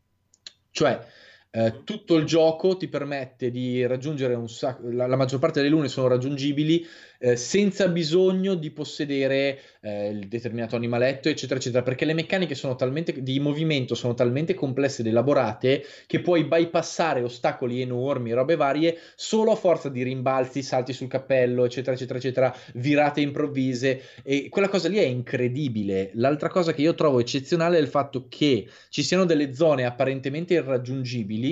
Cioè, 0.72 1.00
eh, 1.56 1.84
tutto 1.86 2.16
il 2.16 2.26
gioco 2.26 2.76
ti 2.76 2.90
permette 2.90 3.50
di 3.50 3.86
raggiungere 3.86 4.34
un 4.34 4.50
sacco, 4.50 4.90
la, 4.90 5.08
la 5.08 5.16
maggior 5.16 5.40
parte 5.40 5.62
delle 5.62 5.72
lune 5.72 5.88
sono 5.88 6.08
raggiungibili 6.08 6.86
eh, 7.18 7.38
senza 7.38 7.88
bisogno 7.88 8.56
di 8.56 8.72
possedere 8.72 9.60
eh, 9.80 10.10
il 10.10 10.28
determinato 10.28 10.76
animaletto, 10.76 11.30
eccetera, 11.30 11.58
eccetera, 11.58 11.82
perché 11.82 12.04
le 12.04 12.14
meccaniche 12.14 12.56
talmente, 12.76 13.22
di 13.24 13.40
movimento 13.40 13.96
sono 13.96 14.14
talmente 14.14 14.54
complesse 14.54 15.02
ed 15.02 15.08
elaborate 15.08 15.86
che 16.08 16.20
puoi 16.20 16.44
bypassare 16.44 17.22
ostacoli 17.22 17.80
enormi, 17.82 18.34
robe 18.34 18.58
varie, 18.58 18.98
solo 19.16 19.52
a 19.52 19.56
forza 19.56 19.88
di 19.88 20.04
rimbalzi, 20.04 20.62
salti 20.62 20.92
sul 20.92 21.08
cappello, 21.08 21.64
eccetera, 21.64 21.96
eccetera, 21.96 22.20
eccetera, 22.20 22.56
virate 22.74 23.22
improvvise. 23.22 24.02
E 24.22 24.50
quella 24.50 24.68
cosa 24.68 24.90
lì 24.90 24.98
è 24.98 25.06
incredibile. 25.06 26.12
L'altra 26.16 26.50
cosa 26.50 26.74
che 26.74 26.82
io 26.82 26.96
trovo 26.96 27.20
eccezionale 27.20 27.78
è 27.78 27.82
il 27.82 27.88
fatto 27.88 28.26
che 28.28 28.68
ci 28.90 29.04
siano 29.04 29.24
delle 29.24 29.54
zone 29.54 29.86
apparentemente 29.86 30.54
irraggiungibili 30.56 31.45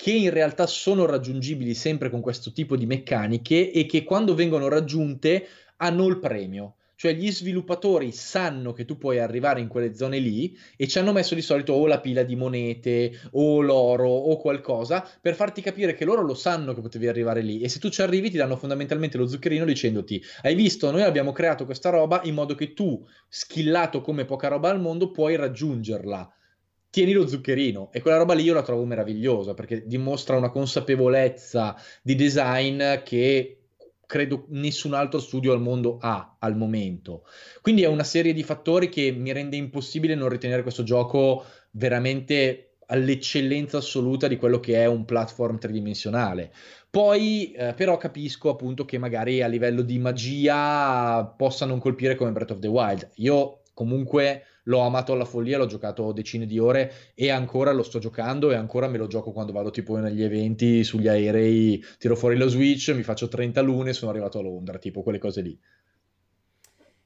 che 0.00 0.12
in 0.12 0.30
realtà 0.30 0.66
sono 0.66 1.04
raggiungibili 1.04 1.74
sempre 1.74 2.08
con 2.08 2.22
questo 2.22 2.52
tipo 2.52 2.74
di 2.74 2.86
meccaniche 2.86 3.70
e 3.70 3.84
che 3.84 4.02
quando 4.02 4.34
vengono 4.34 4.68
raggiunte 4.68 5.46
hanno 5.76 6.06
il 6.06 6.18
premio. 6.18 6.76
Cioè 7.00 7.14
gli 7.14 7.30
sviluppatori 7.30 8.12
sanno 8.12 8.72
che 8.72 8.84
tu 8.84 8.98
puoi 8.98 9.18
arrivare 9.18 9.60
in 9.60 9.68
quelle 9.68 9.94
zone 9.94 10.18
lì 10.18 10.54
e 10.76 10.86
ci 10.86 10.98
hanno 10.98 11.12
messo 11.12 11.34
di 11.34 11.40
solito 11.40 11.72
o 11.72 11.86
la 11.86 11.98
pila 11.98 12.22
di 12.22 12.36
monete 12.36 13.12
o 13.32 13.60
l'oro 13.60 14.08
o 14.08 14.36
qualcosa 14.36 15.06
per 15.20 15.34
farti 15.34 15.62
capire 15.62 15.94
che 15.94 16.04
loro 16.04 16.20
lo 16.22 16.34
sanno 16.34 16.74
che 16.74 16.82
potevi 16.82 17.08
arrivare 17.08 17.40
lì. 17.40 17.60
E 17.60 17.70
se 17.70 17.78
tu 17.78 17.88
ci 17.88 18.02
arrivi 18.02 18.30
ti 18.30 18.36
danno 18.36 18.56
fondamentalmente 18.56 19.16
lo 19.16 19.26
zuccherino 19.26 19.64
dicendoti 19.64 20.22
hai 20.42 20.54
visto? 20.54 20.90
Noi 20.90 21.02
abbiamo 21.02 21.32
creato 21.32 21.64
questa 21.64 21.88
roba 21.88 22.20
in 22.24 22.34
modo 22.34 22.54
che 22.54 22.74
tu 22.74 23.02
skillato 23.28 24.02
come 24.02 24.26
poca 24.26 24.48
roba 24.48 24.68
al 24.68 24.80
mondo 24.80 25.10
puoi 25.10 25.36
raggiungerla 25.36 26.34
tieni 26.90 27.12
lo 27.12 27.26
zuccherino 27.26 27.90
e 27.92 28.00
quella 28.00 28.18
roba 28.18 28.34
lì 28.34 28.42
io 28.42 28.54
la 28.54 28.62
trovo 28.62 28.84
meravigliosa 28.84 29.54
perché 29.54 29.86
dimostra 29.86 30.36
una 30.36 30.50
consapevolezza 30.50 31.76
di 32.02 32.14
design 32.16 32.82
che 33.04 33.60
credo 34.10 34.46
nessun 34.48 34.92
altro 34.94 35.20
studio 35.20 35.52
al 35.52 35.60
mondo 35.60 35.98
ha 36.00 36.36
al 36.40 36.56
momento. 36.56 37.24
Quindi 37.62 37.82
è 37.82 37.86
una 37.86 38.02
serie 38.02 38.32
di 38.32 38.42
fattori 38.42 38.88
che 38.88 39.12
mi 39.12 39.32
rende 39.32 39.54
impossibile 39.54 40.16
non 40.16 40.28
ritenere 40.28 40.62
questo 40.62 40.82
gioco 40.82 41.44
veramente 41.72 42.70
all'eccellenza 42.86 43.78
assoluta 43.78 44.26
di 44.26 44.36
quello 44.36 44.58
che 44.58 44.82
è 44.82 44.86
un 44.86 45.04
platform 45.04 45.58
tridimensionale. 45.58 46.52
Poi 46.90 47.52
eh, 47.52 47.72
però 47.74 47.96
capisco 47.98 48.50
appunto 48.50 48.84
che 48.84 48.98
magari 48.98 49.42
a 49.42 49.46
livello 49.46 49.82
di 49.82 50.00
magia 50.00 51.24
possa 51.24 51.64
non 51.64 51.78
colpire 51.78 52.16
come 52.16 52.32
Breath 52.32 52.50
of 52.50 52.58
the 52.58 52.66
Wild. 52.66 53.10
Io 53.16 53.60
comunque 53.74 54.42
l'ho 54.64 54.80
amato 54.80 55.12
alla 55.12 55.24
follia, 55.24 55.58
l'ho 55.58 55.66
giocato 55.66 56.12
decine 56.12 56.46
di 56.46 56.58
ore 56.58 57.12
e 57.14 57.30
ancora 57.30 57.72
lo 57.72 57.82
sto 57.82 57.98
giocando 57.98 58.50
e 58.50 58.54
ancora 58.54 58.88
me 58.88 58.98
lo 58.98 59.06
gioco 59.06 59.32
quando 59.32 59.52
vado 59.52 59.70
tipo 59.70 59.96
negli 59.96 60.22
eventi, 60.22 60.84
sugli 60.84 61.08
aerei, 61.08 61.82
tiro 61.98 62.16
fuori 62.16 62.36
lo 62.36 62.48
Switch, 62.48 62.90
mi 62.94 63.02
faccio 63.02 63.28
30 63.28 63.60
lune 63.62 63.90
e 63.90 63.94
sono 63.94 64.10
arrivato 64.10 64.38
a 64.38 64.42
Londra, 64.42 64.78
tipo 64.78 65.02
quelle 65.02 65.18
cose 65.18 65.40
lì. 65.40 65.58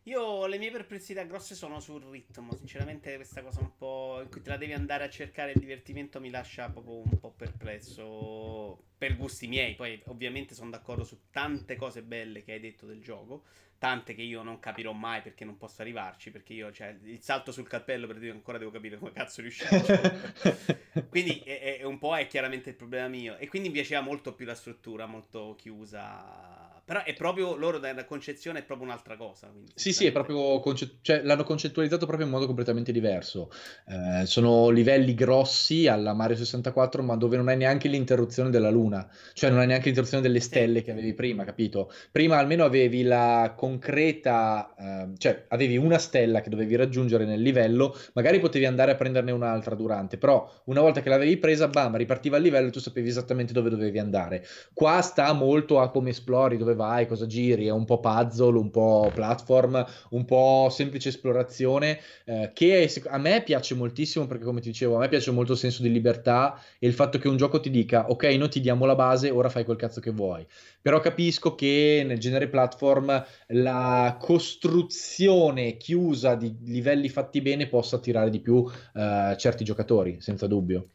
Io 0.06 0.46
le 0.46 0.58
mie 0.58 0.70
perplessità 0.70 1.22
grosse 1.22 1.54
sono 1.54 1.80
sul 1.80 2.04
ritmo. 2.04 2.54
Sinceramente, 2.54 3.14
questa 3.14 3.42
cosa 3.42 3.60
un 3.60 3.74
po' 3.74 4.20
in 4.20 4.28
cui 4.28 4.42
te 4.42 4.50
la 4.50 4.58
devi 4.58 4.74
andare 4.74 5.04
a 5.04 5.08
cercare 5.08 5.52
il 5.52 5.60
divertimento 5.60 6.20
mi 6.20 6.28
lascia 6.28 6.68
proprio 6.68 6.96
un 6.96 7.18
po' 7.18 7.32
perplesso 7.32 8.84
per 8.98 9.16
gusti 9.16 9.46
miei. 9.46 9.74
Poi, 9.74 10.02
ovviamente, 10.06 10.54
sono 10.54 10.68
d'accordo 10.68 11.04
su 11.04 11.20
tante 11.30 11.76
cose 11.76 12.02
belle 12.02 12.42
che 12.42 12.52
hai 12.52 12.60
detto 12.60 12.84
del 12.84 13.00
gioco 13.00 13.44
tante 13.84 14.14
che 14.14 14.22
io 14.22 14.42
non 14.42 14.60
capirò 14.60 14.92
mai 14.92 15.20
perché 15.20 15.44
non 15.44 15.58
posso 15.58 15.82
arrivarci, 15.82 16.30
perché 16.30 16.54
io, 16.54 16.72
cioè, 16.72 16.96
il 17.02 17.20
salto 17.20 17.52
sul 17.52 17.68
cappello 17.68 18.06
per 18.06 18.16
dire 18.16 18.32
ancora 18.32 18.56
devo 18.56 18.70
capire 18.70 18.96
come 18.96 19.12
cazzo 19.12 19.42
riuscire. 19.42 20.32
quindi 21.10 21.42
è, 21.44 21.80
è, 21.80 21.82
un 21.82 21.98
po' 21.98 22.16
è 22.16 22.26
chiaramente 22.26 22.70
il 22.70 22.76
problema 22.76 23.08
mio. 23.08 23.36
E 23.36 23.46
quindi 23.46 23.68
mi 23.68 23.74
piaceva 23.74 24.00
molto 24.00 24.32
più 24.32 24.46
la 24.46 24.54
struttura, 24.54 25.04
molto 25.04 25.54
chiusa 25.58 26.63
però 26.84 27.02
è 27.02 27.14
proprio 27.14 27.56
loro 27.56 27.78
dalla 27.78 28.04
concezione 28.04 28.58
è 28.58 28.62
proprio 28.62 28.86
un'altra 28.86 29.16
cosa. 29.16 29.50
Sì, 29.74 29.92
sì, 29.92 30.04
è 30.06 30.12
proprio 30.12 30.60
conce- 30.60 30.98
cioè, 31.00 31.22
l'hanno 31.22 31.44
concettualizzato 31.44 32.04
proprio 32.04 32.26
in 32.26 32.32
modo 32.32 32.46
completamente 32.46 32.92
diverso. 32.92 33.50
Eh, 33.86 34.26
sono 34.26 34.68
livelli 34.68 35.14
grossi 35.14 35.86
alla 35.86 36.12
Mario 36.12 36.36
64, 36.36 37.02
ma 37.02 37.16
dove 37.16 37.36
non 37.36 37.48
hai 37.48 37.56
neanche 37.56 37.88
l'interruzione 37.88 38.50
della 38.50 38.68
luna, 38.68 39.08
cioè 39.32 39.48
non 39.50 39.60
hai 39.60 39.66
neanche 39.66 39.86
l'interruzione 39.86 40.22
delle 40.22 40.40
stelle 40.40 40.78
sì. 40.80 40.84
che 40.84 40.90
avevi 40.90 41.14
prima, 41.14 41.44
capito? 41.44 41.90
Prima 42.10 42.36
almeno 42.36 42.64
avevi 42.64 43.02
la 43.02 43.54
concreta, 43.56 44.74
eh, 44.78 45.08
cioè 45.16 45.46
avevi 45.48 45.78
una 45.78 45.98
stella 45.98 46.42
che 46.42 46.50
dovevi 46.50 46.76
raggiungere 46.76 47.24
nel 47.24 47.40
livello, 47.40 47.96
magari 48.12 48.40
potevi 48.40 48.66
andare 48.66 48.92
a 48.92 48.94
prenderne 48.94 49.30
un'altra 49.30 49.74
durante, 49.74 50.18
però 50.18 50.50
una 50.64 50.82
volta 50.82 51.00
che 51.00 51.08
l'avevi 51.08 51.38
presa, 51.38 51.68
bam, 51.68 51.96
ripartiva 51.96 52.36
il 52.36 52.42
livello 52.42 52.68
e 52.68 52.70
tu 52.70 52.80
sapevi 52.80 53.08
esattamente 53.08 53.54
dove 53.54 53.70
dovevi 53.70 53.98
andare. 53.98 54.44
Qua 54.74 55.00
sta 55.00 55.32
molto 55.32 55.80
a 55.80 55.90
come 55.90 56.10
esplori, 56.10 56.58
dove 56.58 56.73
vai, 56.74 57.06
cosa 57.06 57.26
giri, 57.26 57.66
è 57.66 57.70
un 57.70 57.84
po' 57.84 58.00
puzzle, 58.00 58.58
un 58.58 58.70
po' 58.70 59.10
platform, 59.14 59.84
un 60.10 60.24
po' 60.24 60.68
semplice 60.70 61.08
esplorazione, 61.08 62.00
eh, 62.24 62.50
che 62.52 62.90
a 63.06 63.18
me 63.18 63.42
piace 63.42 63.74
moltissimo 63.74 64.26
perché 64.26 64.44
come 64.44 64.60
ti 64.60 64.68
dicevo, 64.68 64.96
a 64.96 64.98
me 64.98 65.08
piace 65.08 65.30
molto 65.30 65.52
il 65.52 65.58
senso 65.58 65.82
di 65.82 65.90
libertà 65.90 66.60
e 66.78 66.86
il 66.86 66.94
fatto 66.94 67.18
che 67.18 67.28
un 67.28 67.36
gioco 67.36 67.60
ti 67.60 67.70
dica 67.70 68.10
ok, 68.10 68.24
noi 68.24 68.48
ti 68.48 68.60
diamo 68.60 68.84
la 68.84 68.94
base, 68.94 69.30
ora 69.30 69.48
fai 69.48 69.64
quel 69.64 69.76
cazzo 69.76 70.00
che 70.00 70.10
vuoi. 70.10 70.46
Però 70.80 71.00
capisco 71.00 71.54
che 71.54 72.02
nel 72.06 72.18
genere 72.18 72.48
platform 72.48 73.24
la 73.48 74.16
costruzione 74.20 75.76
chiusa 75.76 76.34
di 76.34 76.54
livelli 76.64 77.08
fatti 77.08 77.40
bene 77.40 77.68
possa 77.68 77.96
attirare 77.96 78.30
di 78.30 78.40
più 78.40 78.64
eh, 78.94 79.34
certi 79.38 79.64
giocatori, 79.64 80.20
senza 80.20 80.46
dubbio. 80.46 80.88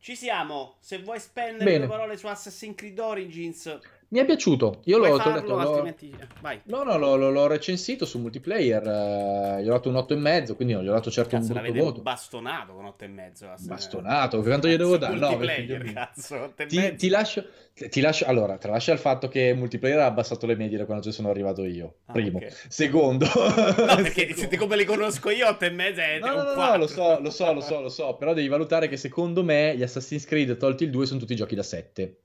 Ci 0.00 0.14
siamo. 0.14 0.76
Se 0.80 0.98
vuoi 1.02 1.18
spendere 1.18 1.64
Bene. 1.64 1.78
due 1.86 1.88
parole 1.88 2.16
su 2.16 2.26
Assassin's 2.28 2.76
Creed 2.76 2.98
Origins, 2.98 3.78
mi 4.10 4.20
è 4.20 4.24
piaciuto, 4.24 4.80
io 4.84 4.96
l'ho, 4.96 5.16
farlo, 5.18 5.40
detto, 5.40 5.58
altrimenti... 5.58 6.16
Vai. 6.40 6.58
No, 6.64 6.82
no, 6.82 6.96
l'ho, 6.96 7.30
l'ho, 7.30 7.46
recensito 7.46 8.06
su 8.06 8.18
multiplayer, 8.18 8.82
eh, 8.82 9.62
gli 9.62 9.68
ho 9.68 9.72
dato 9.72 9.90
un 9.90 9.96
8,5, 9.96 10.56
quindi 10.56 10.72
non 10.72 10.82
gli 10.82 10.88
ho 10.88 10.92
dato 10.92 11.10
certo 11.10 11.36
cazzo, 11.36 11.52
un 11.52 11.60
brutto 11.60 11.84
voto. 11.84 12.00
bastonato 12.00 12.72
con 12.72 12.86
8,5. 12.86 13.66
Bastonato, 13.66 14.40
quanto 14.40 14.66
gli 14.66 14.76
devo 14.76 14.96
dare? 14.96 15.14
No, 15.14 15.36
cazzo, 15.92 16.54
ti, 16.66 16.94
ti, 16.94 17.08
lascio, 17.10 17.44
ti 17.74 18.00
lascio, 18.00 18.24
allora, 18.24 18.56
tralascia 18.56 18.94
il 18.94 18.98
fatto 18.98 19.28
che 19.28 19.52
multiplayer 19.52 19.98
ha 19.98 20.06
abbassato 20.06 20.46
le 20.46 20.56
medie 20.56 20.78
da 20.78 20.86
quando 20.86 21.04
ci 21.04 21.12
sono 21.12 21.28
arrivato 21.28 21.66
io, 21.66 21.96
ah, 22.06 22.12
primo. 22.12 22.38
Okay. 22.38 22.50
Secondo... 22.68 23.26
No, 23.26 23.94
perché 23.96 24.32
siete 24.32 24.56
come 24.56 24.76
le 24.76 24.86
conosco 24.86 25.28
io, 25.28 25.46
8,5 25.48 25.96
è 25.96 26.18
no, 26.18 26.28
un 26.28 26.44
no, 26.46 26.52
4. 26.54 26.64
No, 26.64 26.76
lo 26.78 26.86
so, 26.86 27.20
lo 27.20 27.30
so, 27.30 27.52
lo 27.52 27.60
so, 27.60 27.80
lo 27.82 27.88
so, 27.90 28.14
però 28.14 28.32
devi 28.32 28.48
valutare 28.48 28.88
che 28.88 28.96
secondo 28.96 29.44
me 29.44 29.76
gli 29.76 29.82
Assassin's 29.82 30.24
Creed, 30.24 30.56
tolti 30.56 30.84
il 30.84 30.90
2, 30.90 31.04
sono 31.04 31.20
tutti 31.20 31.36
giochi 31.36 31.54
da 31.54 31.62
7. 31.62 32.20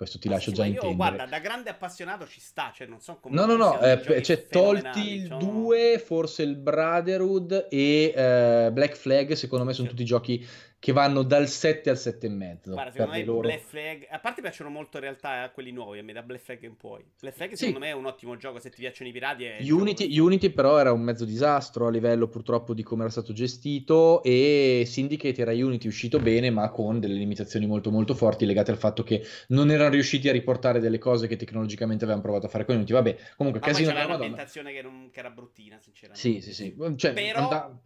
Questo 0.00 0.18
ti 0.18 0.30
lascio 0.30 0.48
sì, 0.48 0.54
già 0.54 0.62
io, 0.62 0.68
intendere. 0.70 0.96
Guarda, 0.96 1.26
da 1.26 1.38
grande 1.40 1.68
appassionato 1.68 2.26
ci 2.26 2.40
sta, 2.40 2.72
cioè 2.74 2.86
non 2.86 3.00
so 3.00 3.18
come... 3.20 3.34
No, 3.34 3.44
no, 3.44 3.56
no, 3.56 3.78
eh, 3.80 4.22
cioè 4.22 4.46
tolti 4.46 5.12
il 5.12 5.36
2, 5.36 6.02
forse 6.02 6.42
il 6.42 6.56
Brotherhood 6.56 7.66
e 7.68 8.10
eh, 8.16 8.70
Black 8.72 8.96
Flag, 8.96 9.32
secondo 9.32 9.66
me 9.66 9.74
sono 9.74 9.88
sì. 9.88 9.92
tutti 9.92 10.06
giochi 10.06 10.48
che 10.80 10.92
vanno 10.92 11.22
dal 11.22 11.46
7 11.46 11.90
al 11.90 11.96
7,5. 11.96 12.70
Guarda, 12.70 12.90
secondo 12.90 13.12
me 13.12 13.24
loro... 13.24 13.40
Black 13.40 13.60
Flag, 13.60 14.06
a 14.08 14.18
parte 14.18 14.40
piacciono 14.40 14.70
molto 14.70 14.96
in 14.96 15.02
realtà 15.02 15.44
eh, 15.44 15.52
quelli 15.52 15.72
nuovi, 15.72 15.98
a 15.98 16.02
me 16.02 16.14
da 16.14 16.22
Black 16.22 16.42
Flag 16.42 16.62
in 16.62 16.76
poi. 16.78 17.04
Black 17.20 17.36
Flag 17.36 17.52
secondo 17.52 17.80
me 17.80 17.88
è 17.88 17.92
un 17.92 18.06
ottimo 18.06 18.34
gioco, 18.38 18.58
se 18.58 18.70
ti 18.70 18.80
piacciono 18.80 19.10
i 19.10 19.12
pirati 19.12 19.44
è 19.44 19.58
Unity, 19.70 20.18
Unity 20.18 20.48
però 20.48 20.78
era 20.78 20.90
un 20.90 21.02
mezzo 21.02 21.26
disastro 21.26 21.86
a 21.86 21.90
livello 21.90 22.28
purtroppo 22.28 22.72
di 22.72 22.82
come 22.82 23.02
era 23.02 23.10
stato 23.10 23.34
gestito 23.34 24.22
e 24.22 24.84
Syndicate 24.86 25.42
era 25.42 25.52
Unity 25.52 25.86
uscito 25.86 26.18
bene 26.18 26.48
ma 26.48 26.70
con 26.70 26.98
delle 26.98 27.14
limitazioni 27.14 27.66
molto 27.66 27.90
molto 27.90 28.14
forti 28.14 28.46
legate 28.46 28.70
al 28.70 28.78
fatto 28.78 29.02
che 29.02 29.22
non 29.48 29.70
erano 29.70 29.90
riusciti 29.90 30.30
a 30.30 30.32
riportare 30.32 30.80
delle 30.80 30.98
cose 30.98 31.26
che 31.26 31.36
tecnologicamente 31.36 32.04
avevano 32.04 32.24
provato 32.24 32.46
a 32.46 32.48
fare 32.48 32.64
con 32.64 32.76
Unity. 32.76 32.94
Vabbè, 32.94 33.16
comunque 33.36 33.60
ma 33.60 33.66
casino 33.66 33.92
c'era 33.92 34.06
un'ambientazione 34.06 34.72
che, 34.72 34.80
non, 34.80 35.10
che, 35.12 35.18
era 35.18 35.28
bruttina, 35.28 35.78
sinceramente. 35.78 36.26
Sì, 36.26 36.40
sì, 36.40 36.54
sì. 36.54 36.74
Cioè, 36.96 37.12
però... 37.12 37.48
And- 37.50 37.78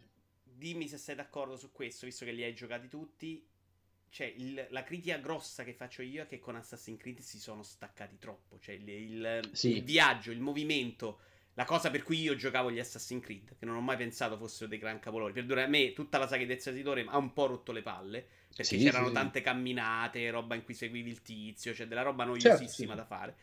dimmi 0.57 0.87
se 0.87 0.97
sei 0.97 1.15
d'accordo 1.15 1.57
su 1.57 1.71
questo, 1.71 2.05
visto 2.05 2.25
che 2.25 2.31
li 2.31 2.43
hai 2.43 2.53
giocati 2.53 2.87
tutti. 2.87 3.45
Cioè, 4.09 4.33
il, 4.37 4.67
la 4.69 4.83
critica 4.83 5.17
grossa 5.17 5.63
che 5.65 5.73
faccio 5.73 6.01
io 6.01 6.23
è 6.23 6.27
che 6.27 6.39
con 6.39 6.55
Assassin's 6.55 6.99
Creed 6.99 7.19
si 7.19 7.37
sono 7.37 7.63
staccati 7.63 8.17
troppo. 8.17 8.59
Cioè, 8.59 8.75
il, 8.75 8.87
il, 8.87 9.49
sì. 9.51 9.75
il 9.75 9.83
viaggio, 9.83 10.31
il 10.31 10.39
movimento, 10.39 11.19
la 11.55 11.65
cosa 11.65 11.91
per 11.91 12.03
cui 12.03 12.21
io 12.21 12.35
giocavo 12.35 12.71
gli 12.71 12.79
Assassin's 12.79 13.23
Creed, 13.23 13.57
che 13.57 13.65
non 13.65 13.75
ho 13.75 13.81
mai 13.81 13.97
pensato 13.97 14.37
fossero 14.37 14.69
dei 14.69 14.79
gran 14.79 14.99
cavolori. 14.99 15.33
Per 15.33 15.57
a 15.57 15.67
me 15.67 15.91
tutta 15.91 16.17
la 16.17 16.27
saga 16.27 16.45
di 16.45 16.53
Ezio 16.53 16.93
ha 17.09 17.17
un 17.17 17.33
po' 17.33 17.45
rotto 17.45 17.73
le 17.73 17.81
palle. 17.81 18.25
Perché 18.47 18.77
sì, 18.77 18.83
c'erano 18.83 19.07
sì, 19.07 19.13
tante 19.13 19.41
camminate, 19.41 20.29
roba 20.29 20.55
in 20.55 20.63
cui 20.63 20.73
seguivi 20.73 21.09
il 21.09 21.21
tizio, 21.21 21.73
cioè 21.73 21.87
della 21.87 22.03
roba 22.03 22.23
noiosissima 22.23 22.95
certo, 22.95 23.01
da 23.01 23.05
fare. 23.05 23.35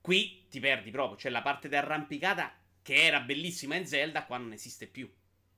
Qui 0.00 0.46
ti 0.48 0.60
perdi 0.60 0.90
proprio. 0.90 1.18
C'è 1.18 1.28
la 1.28 1.42
parte 1.42 1.68
d'arrampicata 1.68 2.54
che 2.80 2.94
era 2.94 3.20
bellissima 3.20 3.74
in 3.76 3.86
Zelda, 3.86 4.24
qua 4.24 4.38
non 4.38 4.52
esiste 4.52 4.86
più. 4.86 5.10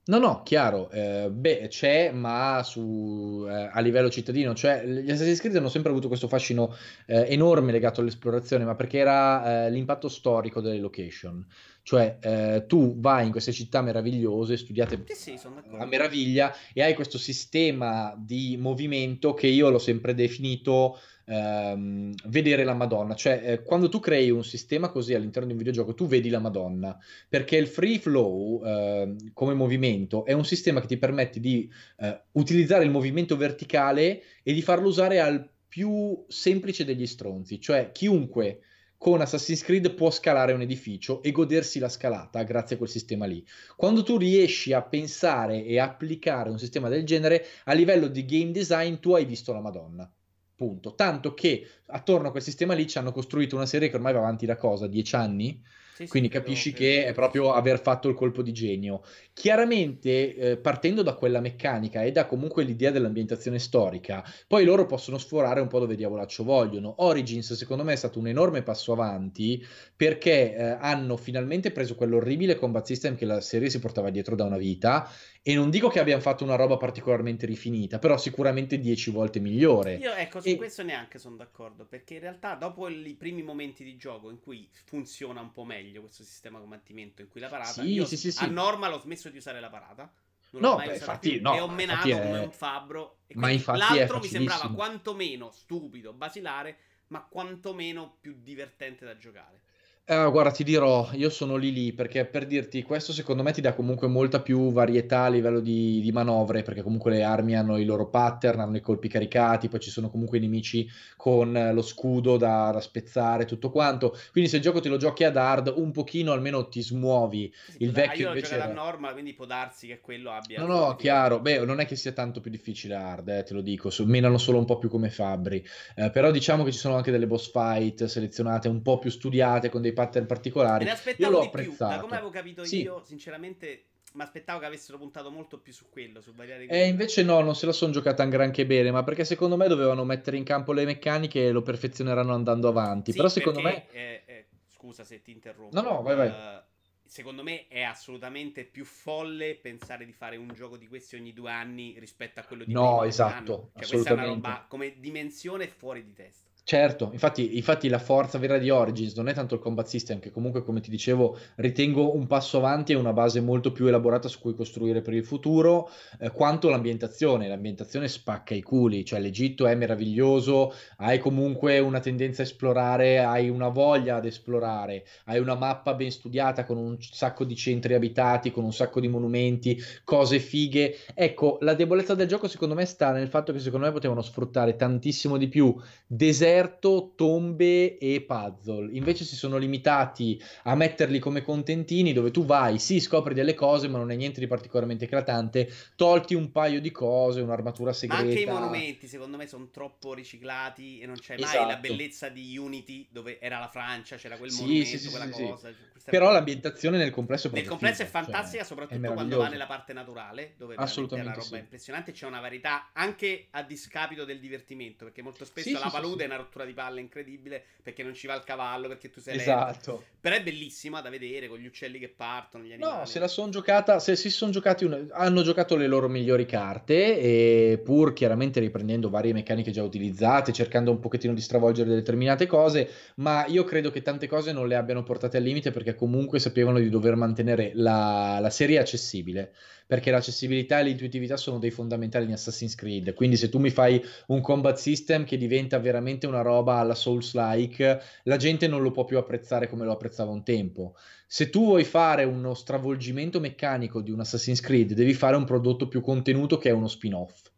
No, 0.05 0.17
no, 0.17 0.43
chiaro, 0.43 0.89
eh, 0.89 1.29
beh, 1.31 1.67
c'è, 1.69 2.11
ma 2.11 2.61
su, 2.65 3.45
eh, 3.47 3.69
a 3.71 3.79
livello 3.79 4.09
cittadino, 4.09 4.53
cioè 4.53 4.85
gli 4.85 5.09
Assassin's 5.09 5.39
Creed 5.39 5.55
hanno 5.55 5.69
sempre 5.69 5.91
avuto 5.91 6.09
questo 6.09 6.27
fascino 6.27 6.75
eh, 7.05 7.27
enorme 7.29 7.71
legato 7.71 8.01
all'esplorazione, 8.01 8.65
ma 8.65 8.75
perché 8.75 8.97
era 8.97 9.65
eh, 9.65 9.71
l'impatto 9.71 10.09
storico 10.09 10.59
delle 10.59 10.79
location, 10.79 11.47
cioè 11.83 12.17
eh, 12.19 12.65
tu 12.67 12.99
vai 12.99 13.27
in 13.27 13.31
queste 13.31 13.53
città 13.53 13.81
meravigliose, 13.81 14.57
studiate 14.57 15.05
sì, 15.07 15.37
sì, 15.37 15.47
a 15.77 15.85
meraviglia, 15.85 16.53
e 16.73 16.83
hai 16.83 16.95
questo 16.95 17.17
sistema 17.17 18.13
di 18.17 18.57
movimento 18.59 19.33
che 19.33 19.47
io 19.47 19.69
l'ho 19.69 19.79
sempre 19.79 20.13
definito 20.13 20.99
ehm, 21.25 22.13
vedere 22.25 22.63
la 22.63 22.73
Madonna. 22.73 23.15
Cioè, 23.15 23.41
eh, 23.43 23.63
quando 23.63 23.89
tu 23.89 23.99
crei 23.99 24.29
un 24.29 24.43
sistema 24.43 24.89
così 24.89 25.13
all'interno 25.13 25.47
di 25.47 25.53
un 25.53 25.59
videogioco, 25.59 25.93
tu 25.93 26.07
vedi 26.07 26.29
la 26.29 26.39
Madonna, 26.39 26.97
perché 27.27 27.57
il 27.57 27.67
free 27.67 27.99
flow 27.99 28.63
eh, 28.65 29.15
come 29.33 29.53
movimento 29.53 30.25
è 30.25 30.33
un 30.33 30.45
sistema 30.45 30.81
che 30.81 30.87
ti 30.87 30.97
permette 30.97 31.39
di 31.39 31.71
eh, 31.97 32.21
utilizzare 32.33 32.83
il 32.83 32.91
movimento 32.91 33.37
verticale 33.37 34.21
e 34.43 34.53
di 34.53 34.61
farlo 34.61 34.87
usare 34.87 35.19
al 35.19 35.49
più 35.67 36.23
semplice 36.27 36.85
degli 36.85 37.07
stronzi, 37.07 37.59
cioè 37.59 37.91
chiunque 37.91 38.59
con 38.95 39.19
Assassin's 39.19 39.63
Creed 39.63 39.95
può 39.95 40.11
scalare 40.11 40.53
un 40.53 40.61
edificio 40.61 41.21
e 41.23 41.31
godersi 41.31 41.79
la 41.79 41.89
scalata 41.89 42.43
grazie 42.43 42.75
a 42.75 42.77
quel 42.77 42.89
sistema 42.89 43.25
lì. 43.25 43.45
Quando 43.75 44.01
tu 44.03 44.17
riesci 44.17 44.71
a 44.71 44.81
pensare 44.81 45.65
e 45.65 45.77
applicare 45.79 46.49
un 46.49 46.59
sistema 46.59 46.87
del 46.87 47.03
genere, 47.03 47.45
a 47.65 47.73
livello 47.73 48.07
di 48.07 48.23
game 48.23 48.51
design 48.51 48.95
tu 48.99 49.13
hai 49.13 49.25
visto 49.25 49.51
la 49.51 49.59
Madonna 49.59 50.09
Punto. 50.55 50.93
Tanto 50.95 51.33
che 51.33 51.67
attorno 51.87 52.27
a 52.27 52.31
quel 52.31 52.43
sistema 52.43 52.73
lì 52.73 52.87
ci 52.87 52.97
hanno 52.97 53.11
costruito 53.11 53.55
una 53.55 53.65
serie 53.65 53.89
che 53.89 53.95
ormai 53.95 54.13
va 54.13 54.19
avanti 54.19 54.45
da 54.45 54.55
cosa? 54.55 54.87
Dieci 54.87 55.15
anni? 55.15 55.61
Sì, 55.95 56.07
Quindi 56.07 56.29
sì, 56.29 56.33
capisci 56.33 56.73
credo, 56.73 57.01
che 57.01 57.05
è 57.05 57.13
proprio 57.13 57.53
aver 57.53 57.79
fatto 57.79 58.09
il 58.09 58.15
colpo 58.15 58.41
di 58.41 58.51
genio. 58.51 59.03
Chiaramente, 59.31 60.35
eh, 60.35 60.57
partendo 60.57 61.03
da 61.03 61.13
quella 61.13 61.39
meccanica 61.39 62.01
e 62.01 62.11
da 62.11 62.25
comunque 62.25 62.63
l'idea 62.63 62.89
dell'ambientazione 62.89 63.59
storica, 63.59 64.23
poi 64.47 64.65
loro 64.65 64.87
possono 64.87 65.19
sforare 65.19 65.59
un 65.61 65.67
po' 65.67 65.77
dove 65.79 65.95
diavolaccio 65.95 66.43
vogliono. 66.43 66.95
Origins, 66.97 67.53
secondo 67.53 67.83
me, 67.83 67.93
è 67.93 67.95
stato 67.95 68.17
un 68.17 68.27
enorme 68.27 68.63
passo 68.63 68.91
avanti 68.91 69.63
perché 69.95 70.55
eh, 70.55 70.63
hanno 70.79 71.15
finalmente 71.15 71.71
preso 71.71 71.93
quell'orribile 71.93 72.55
combat 72.55 72.85
system 72.85 73.15
che 73.15 73.25
la 73.25 73.39
serie 73.39 73.69
si 73.69 73.79
portava 73.79 74.09
dietro 74.09 74.35
da 74.35 74.45
una 74.45 74.57
vita 74.57 75.07
e 75.45 75.55
non 75.55 75.69
dico 75.69 75.89
che 75.89 75.99
abbiano 75.99 76.21
fatto 76.21 76.45
una 76.45 76.55
roba 76.55 76.77
particolarmente 76.77 77.45
rifinita, 77.45 77.99
però 77.99 78.17
sicuramente 78.17 78.79
dieci 78.79 79.11
volte 79.11 79.41
migliore. 79.41 79.95
Io 79.95 80.13
ecco, 80.13 80.39
su 80.39 80.47
e... 80.47 80.55
questo 80.55 80.83
neanche 80.83 81.19
sono 81.19 81.35
d'accordo, 81.35 81.83
perché 81.83 82.13
in 82.13 82.21
realtà 82.21 82.55
dopo 82.55 82.87
i 82.87 83.15
primi 83.15 83.43
momenti 83.43 83.83
di 83.83 83.97
gioco 83.97 84.29
in 84.29 84.39
cui 84.39 84.69
funziona 84.85 85.41
un 85.41 85.51
po' 85.51 85.65
meglio 85.65 85.99
questo 85.99 86.23
sistema 86.23 86.59
combattimento, 86.59 87.21
in 87.21 87.27
cui 87.27 87.41
la 87.41 87.49
parata, 87.49 87.81
sì, 87.81 87.91
io 87.91 88.05
sì, 88.05 88.15
sì, 88.15 88.33
a 88.41 88.47
normal 88.47 88.93
ho 88.93 88.99
smesso 88.99 89.29
di 89.29 89.37
usare 89.37 89.59
la 89.59 89.69
parata. 89.69 90.09
Non 90.51 90.61
no, 90.61 90.75
beh, 90.77 90.93
infatti, 90.93 91.41
no, 91.41 91.55
e 91.55 91.59
ho 91.59 91.67
menato 91.67 92.07
è... 92.07 92.21
come 92.21 92.39
un 92.39 92.51
fabbro. 92.51 93.17
ma 93.33 93.49
infatti 93.49 93.79
l'altro 93.79 94.19
mi 94.19 94.27
sembrava 94.27 94.71
quantomeno 94.71 95.51
stupido, 95.51 96.13
basilare, 96.13 96.77
ma 97.07 97.21
quantomeno 97.21 98.15
più 98.21 98.37
divertente 98.41 99.03
da 99.03 99.17
giocare. 99.17 99.62
Eh, 100.05 100.29
guarda, 100.31 100.51
ti 100.51 100.65
dirò, 100.65 101.07
io 101.13 101.29
sono 101.29 101.55
lì 101.55 101.71
lì 101.71 101.93
perché 101.93 102.25
per 102.25 102.45
dirti, 102.45 102.83
questo 102.83 103.13
secondo 103.13 103.41
me 103.41 103.53
ti 103.53 103.61
dà 103.61 103.73
comunque 103.73 104.09
molta 104.09 104.41
più 104.41 104.73
varietà 104.73 105.21
a 105.23 105.29
livello 105.29 105.61
di, 105.61 106.01
di 106.01 106.11
manovre, 106.11 106.61
perché 106.61 106.81
comunque 106.81 107.11
le 107.11 107.23
armi 107.23 107.55
hanno 107.55 107.77
i 107.77 107.85
loro 107.85 108.09
pattern, 108.09 108.59
hanno 108.59 108.75
i 108.75 108.81
colpi 108.81 109.07
caricati, 109.07 109.69
poi 109.69 109.79
ci 109.79 109.89
sono 109.89 110.09
comunque 110.09 110.39
i 110.39 110.41
nemici 110.41 110.85
con 111.15 111.71
lo 111.73 111.81
scudo 111.81 112.35
da, 112.35 112.71
da 112.73 112.81
spezzare, 112.81 113.45
tutto 113.45 113.71
quanto. 113.71 114.13
Quindi 114.33 114.49
se 114.49 114.57
il 114.57 114.61
gioco 114.61 114.81
te 114.81 114.89
lo 114.89 114.97
giochi 114.97 115.23
ad 115.23 115.37
hard, 115.37 115.71
un 115.73 115.91
pochino 115.91 116.33
almeno 116.33 116.67
ti 116.67 116.81
smuovi. 116.81 117.53
Il 117.77 117.93
vecchio 117.93 118.23
io 118.23 118.27
invece... 118.27 118.57
Io 118.57 118.73
normal, 118.73 119.13
quindi 119.13 119.33
può 119.33 119.45
darsi 119.45 119.87
che 119.87 120.01
quello 120.01 120.31
abbia... 120.31 120.59
No, 120.59 120.65
no, 120.65 120.95
chiaro. 120.97 121.39
Beh, 121.39 121.63
non 121.63 121.79
è 121.79 121.85
che 121.85 121.95
sia 121.95 122.11
tanto 122.11 122.41
più 122.41 122.51
difficile 122.51 122.95
hard, 122.95 123.29
eh, 123.29 123.43
te 123.43 123.53
lo 123.53 123.61
dico, 123.61 123.89
menano 123.99 124.37
solo 124.37 124.57
un 124.57 124.65
po' 124.65 124.79
più 124.79 124.89
come 124.89 125.09
fabbri. 125.09 125.65
Eh, 125.95 126.09
però 126.09 126.29
diciamo 126.29 126.65
che 126.65 126.73
ci 126.73 126.79
sono 126.79 126.95
anche 126.95 127.09
delle 127.09 127.25
boss 127.25 127.49
fight 127.49 128.03
selezionate 128.03 128.67
un 128.67 128.81
po' 128.81 128.99
più 128.99 129.09
studiate 129.09 129.69
con 129.69 129.81
dei 129.81 129.91
pattern 129.93 130.25
particolari. 130.25 130.83
Me 130.83 130.91
ne 130.91 130.95
aspettavo 130.95 131.31
io 131.31 131.39
l'ho 131.39 131.45
apprezzato. 131.45 131.85
Più. 131.85 131.95
Da 131.95 132.01
come 132.01 132.15
avevo 132.15 132.29
capito 132.29 132.65
sì. 132.65 132.81
io, 132.81 133.01
sinceramente, 133.05 133.85
mi 134.13 134.21
aspettavo 134.21 134.59
che 134.59 134.65
avessero 134.65 134.97
puntato 134.97 135.31
molto 135.31 135.59
più 135.59 135.73
su 135.73 135.85
quello, 135.89 136.21
su 136.21 136.33
variare 136.33 136.67
E 136.67 136.87
invece 136.87 137.23
no, 137.23 137.41
non 137.41 137.55
se 137.55 137.65
la 137.65 137.71
sono 137.71 137.91
giocata 137.91 138.23
granché 138.25 138.65
bene, 138.65 138.91
ma 138.91 139.03
perché 139.03 139.25
secondo 139.25 139.57
me 139.57 139.67
dovevano 139.67 140.03
mettere 140.03 140.37
in 140.37 140.43
campo 140.43 140.73
le 140.73 140.85
meccaniche 140.85 141.47
e 141.47 141.51
lo 141.51 141.61
perfezioneranno 141.61 142.33
andando 142.33 142.67
avanti. 142.67 143.11
Sì, 143.11 143.17
Però 143.17 143.29
secondo 143.29 143.61
me... 143.61 143.89
Eh, 143.91 144.21
eh, 144.25 144.45
scusa 144.67 145.03
se 145.03 145.21
ti 145.21 145.31
interrompo. 145.31 145.79
No, 145.79 145.81
no, 145.81 146.01
vai, 146.01 146.15
vai. 146.15 146.27
Uh, 146.27 146.61
secondo 147.05 147.43
me 147.43 147.67
è 147.67 147.81
assolutamente 147.81 148.65
più 148.65 148.85
folle 148.85 149.55
pensare 149.55 150.05
di 150.05 150.13
fare 150.13 150.35
un 150.35 150.51
gioco 150.53 150.77
di 150.77 150.87
questi 150.87 151.15
ogni 151.15 151.31
due 151.31 151.51
anni 151.51 151.95
rispetto 151.99 152.39
a 152.39 152.43
quello 152.43 152.63
di 152.63 152.73
no, 152.73 153.03
esatto, 153.03 153.71
Cioè, 153.77 153.87
questa 153.87 154.09
è 154.09 154.13
una 154.13 154.25
roba 154.25 154.65
come 154.67 154.95
dimensione 154.99 155.67
fuori 155.67 156.03
di 156.03 156.13
testa. 156.13 156.49
Certo, 156.65 157.09
infatti, 157.11 157.57
infatti, 157.57 157.89
la 157.89 157.99
forza 157.99 158.37
vera 158.37 158.57
di 158.57 158.69
Origins 158.69 159.15
non 159.17 159.27
è 159.27 159.33
tanto 159.33 159.55
il 159.55 159.59
combat 159.59 159.85
system, 159.85 160.19
che 160.19 160.31
comunque, 160.31 160.63
come 160.63 160.79
ti 160.79 160.89
dicevo, 160.89 161.37
ritengo 161.55 162.15
un 162.15 162.25
passo 162.25 162.55
avanti 162.55 162.93
e 162.93 162.95
una 162.95 163.11
base 163.11 163.41
molto 163.41 163.73
più 163.73 163.85
elaborata 163.87 164.29
su 164.29 164.39
cui 164.39 164.53
costruire 164.55 165.01
per 165.01 165.13
il 165.13 165.25
futuro, 165.25 165.89
eh, 166.19 166.31
quanto 166.31 166.69
l'ambientazione. 166.69 167.49
L'ambientazione 167.49 168.07
spacca 168.07 168.53
i 168.55 168.61
culi, 168.61 169.03
cioè 169.03 169.19
l'Egitto 169.19 169.67
è 169.67 169.75
meraviglioso, 169.75 170.73
hai 170.99 171.19
comunque 171.19 171.79
una 171.79 171.99
tendenza 171.99 172.43
a 172.43 172.45
esplorare, 172.45 173.19
hai 173.19 173.49
una 173.49 173.67
voglia 173.67 174.15
ad 174.15 174.25
esplorare, 174.25 175.03
hai 175.25 175.39
una 175.39 175.55
mappa 175.55 175.93
ben 175.95 176.11
studiata 176.11 176.63
con 176.63 176.77
un 176.77 176.95
sacco 177.01 177.43
di 177.43 177.57
centri 177.57 177.93
abitati, 177.93 178.51
con 178.51 178.63
un 178.63 178.71
sacco 178.71 179.01
di 179.01 179.09
monumenti, 179.09 179.77
cose 180.05 180.39
fighe. 180.39 180.95
Ecco, 181.13 181.57
la 181.59 181.73
debolezza 181.73 182.15
del 182.15 182.27
gioco 182.27 182.47
secondo 182.47 182.73
me 182.73 182.85
sta 182.85 183.11
nel 183.11 183.27
fatto 183.27 183.51
che 183.51 183.59
secondo 183.59 183.85
me 183.85 183.91
potevano 183.91 184.21
sfruttare 184.21 184.77
tantissimo 184.77 185.37
di 185.37 185.49
più 185.49 185.75
deserti 186.07 186.51
deserto, 186.53 187.13
tombe 187.15 187.97
e 187.97 188.21
puzzle. 188.21 188.91
Invece 188.91 189.25
si 189.25 189.35
sono 189.35 189.57
limitati 189.57 190.41
a 190.63 190.75
metterli 190.75 191.19
come 191.19 191.41
contentini 191.41 192.13
dove 192.13 192.31
tu 192.31 192.45
vai, 192.45 192.79
sì, 192.79 192.99
scopri 192.99 193.33
delle 193.33 193.53
cose, 193.53 193.87
ma 193.87 193.97
non 193.97 194.11
è 194.11 194.15
niente 194.15 194.39
di 194.39 194.47
particolarmente 194.47 195.05
eclatante. 195.05 195.71
Tolti 195.95 196.35
un 196.35 196.51
paio 196.51 196.79
di 196.79 196.91
cose, 196.91 197.41
un'armatura 197.41 197.93
segreta. 197.93 198.23
anche 198.23 198.39
i 198.39 198.45
monumenti, 198.45 199.07
secondo 199.07 199.37
me, 199.37 199.47
sono 199.47 199.69
troppo 199.71 200.13
riciclati 200.13 200.99
e 200.99 201.05
non 201.05 201.15
c'è 201.15 201.35
esatto. 201.35 201.57
mai 201.57 201.67
la 201.67 201.77
bellezza 201.77 202.29
di 202.29 202.57
Unity 202.57 203.07
dove 203.09 203.39
era 203.39 203.59
la 203.59 203.67
Francia, 203.67 204.15
c'era 204.15 204.37
quel 204.37 204.51
sì, 204.51 204.61
monumento, 204.61 204.87
sì, 204.87 204.97
sì, 204.99 205.09
quella 205.09 205.29
cosa. 205.29 205.71
Però 206.05 206.31
l'ambientazione 206.31 206.97
nel 206.97 207.11
complesso 207.11 207.47
è 207.47 207.51
Nel 207.51 207.65
complesso 207.65 208.01
è 208.01 208.05
cioè, 208.05 208.11
fantastica, 208.11 208.57
cioè, 208.57 208.65
soprattutto 208.65 209.05
è 209.05 209.13
quando 209.13 209.37
va 209.37 209.47
nella 209.47 209.65
parte 209.65 209.93
naturale, 209.93 210.53
dove 210.57 210.75
Assolutamente 210.75 211.31
è 211.31 211.33
una 211.33 211.41
roba 211.41 211.57
impressionante. 211.57 212.11
C'è 212.11 212.27
una 212.27 212.41
varietà 212.41 212.89
anche 212.91 213.47
a 213.51 213.63
discapito 213.63 214.25
del 214.25 214.39
divertimento, 214.39 215.05
perché 215.05 215.21
molto 215.21 215.45
spesso 215.45 215.79
la 215.79 215.89
palude 215.89 216.23
è 216.23 216.25
una 216.27 216.37
rottura 216.43 216.65
di 216.65 216.73
palle 216.73 216.99
incredibile 216.99 217.63
perché 217.81 218.03
non 218.03 218.13
ci 218.13 218.27
va 218.27 218.35
il 218.35 218.43
cavallo, 218.43 218.87
perché 218.87 219.09
tu 219.09 219.19
sei 219.19 219.37
esatto. 219.37 219.91
Lento. 219.91 220.03
Però 220.21 220.35
è 220.35 220.43
bellissima 220.43 221.01
da 221.01 221.09
vedere 221.09 221.47
con 221.47 221.57
gli 221.57 221.65
uccelli 221.65 221.99
che 221.99 222.07
partono. 222.07 222.63
Gli 222.63 222.75
no, 222.77 223.05
se 223.05 223.19
la 223.19 223.27
sono 223.27 223.49
giocata, 223.49 223.99
se 223.99 224.15
si 224.15 224.29
sono 224.29 224.51
giocati, 224.51 224.85
un... 224.85 225.07
hanno 225.11 225.41
giocato 225.41 225.75
le 225.75 225.87
loro 225.87 226.07
migliori 226.07 226.45
carte 226.45 227.19
e 227.19 227.81
pur 227.83 228.13
chiaramente 228.13 228.59
riprendendo 228.59 229.09
varie 229.09 229.33
meccaniche 229.33 229.71
già 229.71 229.83
utilizzate, 229.83 230.53
cercando 230.53 230.91
un 230.91 230.99
pochettino 230.99 231.33
di 231.33 231.41
stravolgere 231.41 231.89
determinate 231.89 232.45
cose, 232.45 232.89
ma 233.15 233.45
io 233.47 233.63
credo 233.63 233.91
che 233.91 234.01
tante 234.01 234.27
cose 234.27 234.53
non 234.53 234.67
le 234.67 234.75
abbiano 234.75 235.03
portate 235.03 235.37
al 235.37 235.43
limite 235.43 235.71
perché 235.71 235.95
comunque 235.95 236.39
sapevano 236.39 236.79
di 236.79 236.89
dover 236.89 237.15
mantenere 237.15 237.71
la, 237.73 238.37
la 238.39 238.49
serie 238.49 238.79
accessibile 238.79 239.53
perché 239.85 240.11
l'accessibilità 240.11 240.79
e 240.79 240.83
l'intuitività 240.83 241.37
sono 241.37 241.59
dei 241.59 241.71
fondamentali 241.71 242.25
in 242.25 242.33
Assassin's 242.33 242.75
Creed. 242.75 243.13
Quindi 243.13 243.37
se 243.37 243.49
tu 243.49 243.59
mi 243.59 243.69
fai 243.69 244.03
un 244.27 244.41
combat 244.41 244.77
system 244.77 245.25
che 245.25 245.37
diventa 245.37 245.77
veramente 245.77 246.25
una 246.33 246.41
roba 246.41 246.77
alla 246.77 246.95
Souls-like, 246.95 248.01
la 248.23 248.37
gente 248.37 248.67
non 248.67 248.81
lo 248.81 248.91
può 248.91 249.05
più 249.05 249.17
apprezzare 249.17 249.69
come 249.69 249.85
lo 249.85 249.91
apprezzava 249.91 250.31
un 250.31 250.43
tempo. 250.43 250.95
Se 251.27 251.49
tu 251.49 251.65
vuoi 251.65 251.83
fare 251.83 252.23
uno 252.23 252.53
stravolgimento 252.53 253.39
meccanico 253.39 254.01
di 254.01 254.11
un 254.11 254.19
Assassin's 254.19 254.59
Creed, 254.59 254.93
devi 254.93 255.13
fare 255.13 255.35
un 255.35 255.45
prodotto 255.45 255.87
più 255.87 256.01
contenuto 256.01 256.57
che 256.57 256.69
è 256.69 256.73
uno 256.73 256.87
spin-off 256.87 257.51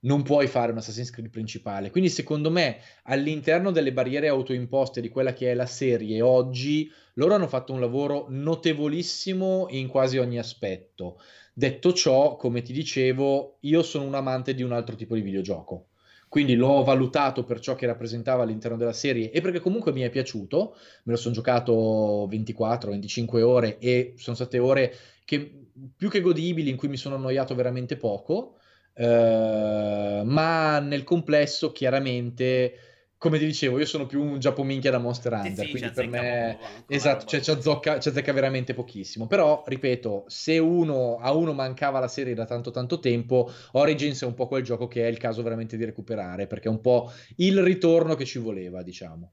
non 0.00 0.22
puoi 0.22 0.46
fare 0.46 0.72
un 0.72 0.78
Assassin's 0.78 1.10
Creed 1.10 1.30
principale. 1.30 1.90
Quindi, 1.90 2.08
secondo 2.08 2.50
me, 2.50 2.78
all'interno 3.04 3.70
delle 3.70 3.92
barriere 3.92 4.28
autoimposte 4.28 5.00
di 5.00 5.08
quella 5.08 5.32
che 5.32 5.50
è 5.50 5.54
la 5.54 5.66
serie 5.66 6.22
oggi, 6.22 6.90
loro 7.14 7.34
hanno 7.34 7.48
fatto 7.48 7.72
un 7.72 7.80
lavoro 7.80 8.26
notevolissimo 8.28 9.66
in 9.70 9.88
quasi 9.88 10.18
ogni 10.18 10.38
aspetto. 10.38 11.20
Detto 11.52 11.92
ciò, 11.92 12.36
come 12.36 12.62
ti 12.62 12.72
dicevo, 12.72 13.58
io 13.60 13.82
sono 13.82 14.04
un 14.04 14.14
amante 14.14 14.54
di 14.54 14.62
un 14.62 14.72
altro 14.72 14.96
tipo 14.96 15.14
di 15.14 15.20
videogioco. 15.20 15.89
Quindi 16.30 16.54
l'ho 16.54 16.84
valutato 16.84 17.42
per 17.42 17.58
ciò 17.58 17.74
che 17.74 17.86
rappresentava 17.86 18.44
all'interno 18.44 18.76
della 18.76 18.92
serie 18.92 19.32
e 19.32 19.40
perché 19.40 19.58
comunque 19.58 19.90
mi 19.90 20.02
è 20.02 20.10
piaciuto. 20.10 20.76
Me 21.02 21.12
lo 21.12 21.18
sono 21.18 21.34
giocato 21.34 22.28
24-25 22.28 23.42
ore 23.42 23.78
e 23.78 24.14
sono 24.16 24.36
state 24.36 24.60
ore 24.60 24.94
che, 25.24 25.70
più 25.96 26.08
che 26.08 26.20
godibili 26.20 26.70
in 26.70 26.76
cui 26.76 26.86
mi 26.86 26.96
sono 26.96 27.16
annoiato 27.16 27.56
veramente 27.56 27.96
poco. 27.96 28.58
Uh, 28.94 30.22
ma 30.22 30.78
nel 30.78 31.02
complesso 31.02 31.72
chiaramente 31.72 32.74
come 33.20 33.38
ti 33.38 33.44
dicevo, 33.44 33.78
io 33.78 33.84
sono 33.84 34.06
più 34.06 34.22
un 34.22 34.38
giappominchia 34.38 34.90
da 34.90 34.96
Monster 34.96 35.34
Hunter, 35.34 35.66
sì, 35.66 35.70
quindi 35.72 35.90
per 35.90 36.08
me 36.08 36.58
esatto, 36.86 37.26
cioè, 37.26 37.42
ci 37.42 37.50
azzecca, 37.50 37.96
azzecca 37.96 38.32
veramente 38.32 38.72
pochissimo. 38.72 39.26
Però, 39.26 39.62
ripeto, 39.66 40.24
se 40.26 40.56
uno, 40.56 41.18
a 41.18 41.30
uno 41.34 41.52
mancava 41.52 41.98
la 41.98 42.08
serie 42.08 42.32
da 42.32 42.46
tanto 42.46 42.70
tanto 42.70 42.98
tempo, 42.98 43.52
Origins 43.72 44.22
è 44.22 44.24
un 44.24 44.32
po' 44.32 44.46
quel 44.46 44.62
gioco 44.62 44.88
che 44.88 45.04
è 45.04 45.08
il 45.08 45.18
caso 45.18 45.42
veramente 45.42 45.76
di 45.76 45.84
recuperare, 45.84 46.46
perché 46.46 46.68
è 46.68 46.70
un 46.70 46.80
po' 46.80 47.12
il 47.36 47.62
ritorno 47.62 48.14
che 48.14 48.24
ci 48.24 48.38
voleva, 48.38 48.82
diciamo. 48.82 49.32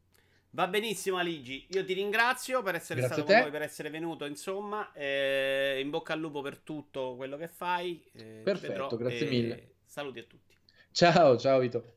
Va 0.50 0.68
benissimo 0.68 1.16
Aligi, 1.16 1.66
io 1.70 1.86
ti 1.86 1.94
ringrazio 1.94 2.62
per 2.64 2.76
essere 2.76 3.00
Grazie 3.00 3.16
stato 3.16 3.32
con 3.32 3.42
noi, 3.42 3.52
per 3.52 3.62
essere 3.62 3.90
venuto, 3.90 4.26
insomma, 4.26 4.92
eh, 4.92 5.80
in 5.82 5.90
bocca 5.90 6.12
al 6.12 6.20
lupo 6.20 6.42
per 6.42 6.58
tutto 6.58 7.16
quello 7.16 7.38
che 7.38 7.48
fai. 7.48 8.04
Eh, 8.12 8.42
Perfetto, 8.44 8.68
vedrò, 8.68 8.98
grazie 8.98 9.30
mille. 9.30 9.76
Saluti 9.86 10.20
a 10.20 10.24
tutti. 10.24 10.54
Ciao, 10.92 11.38
ciao 11.38 11.60
Vito. 11.60 11.97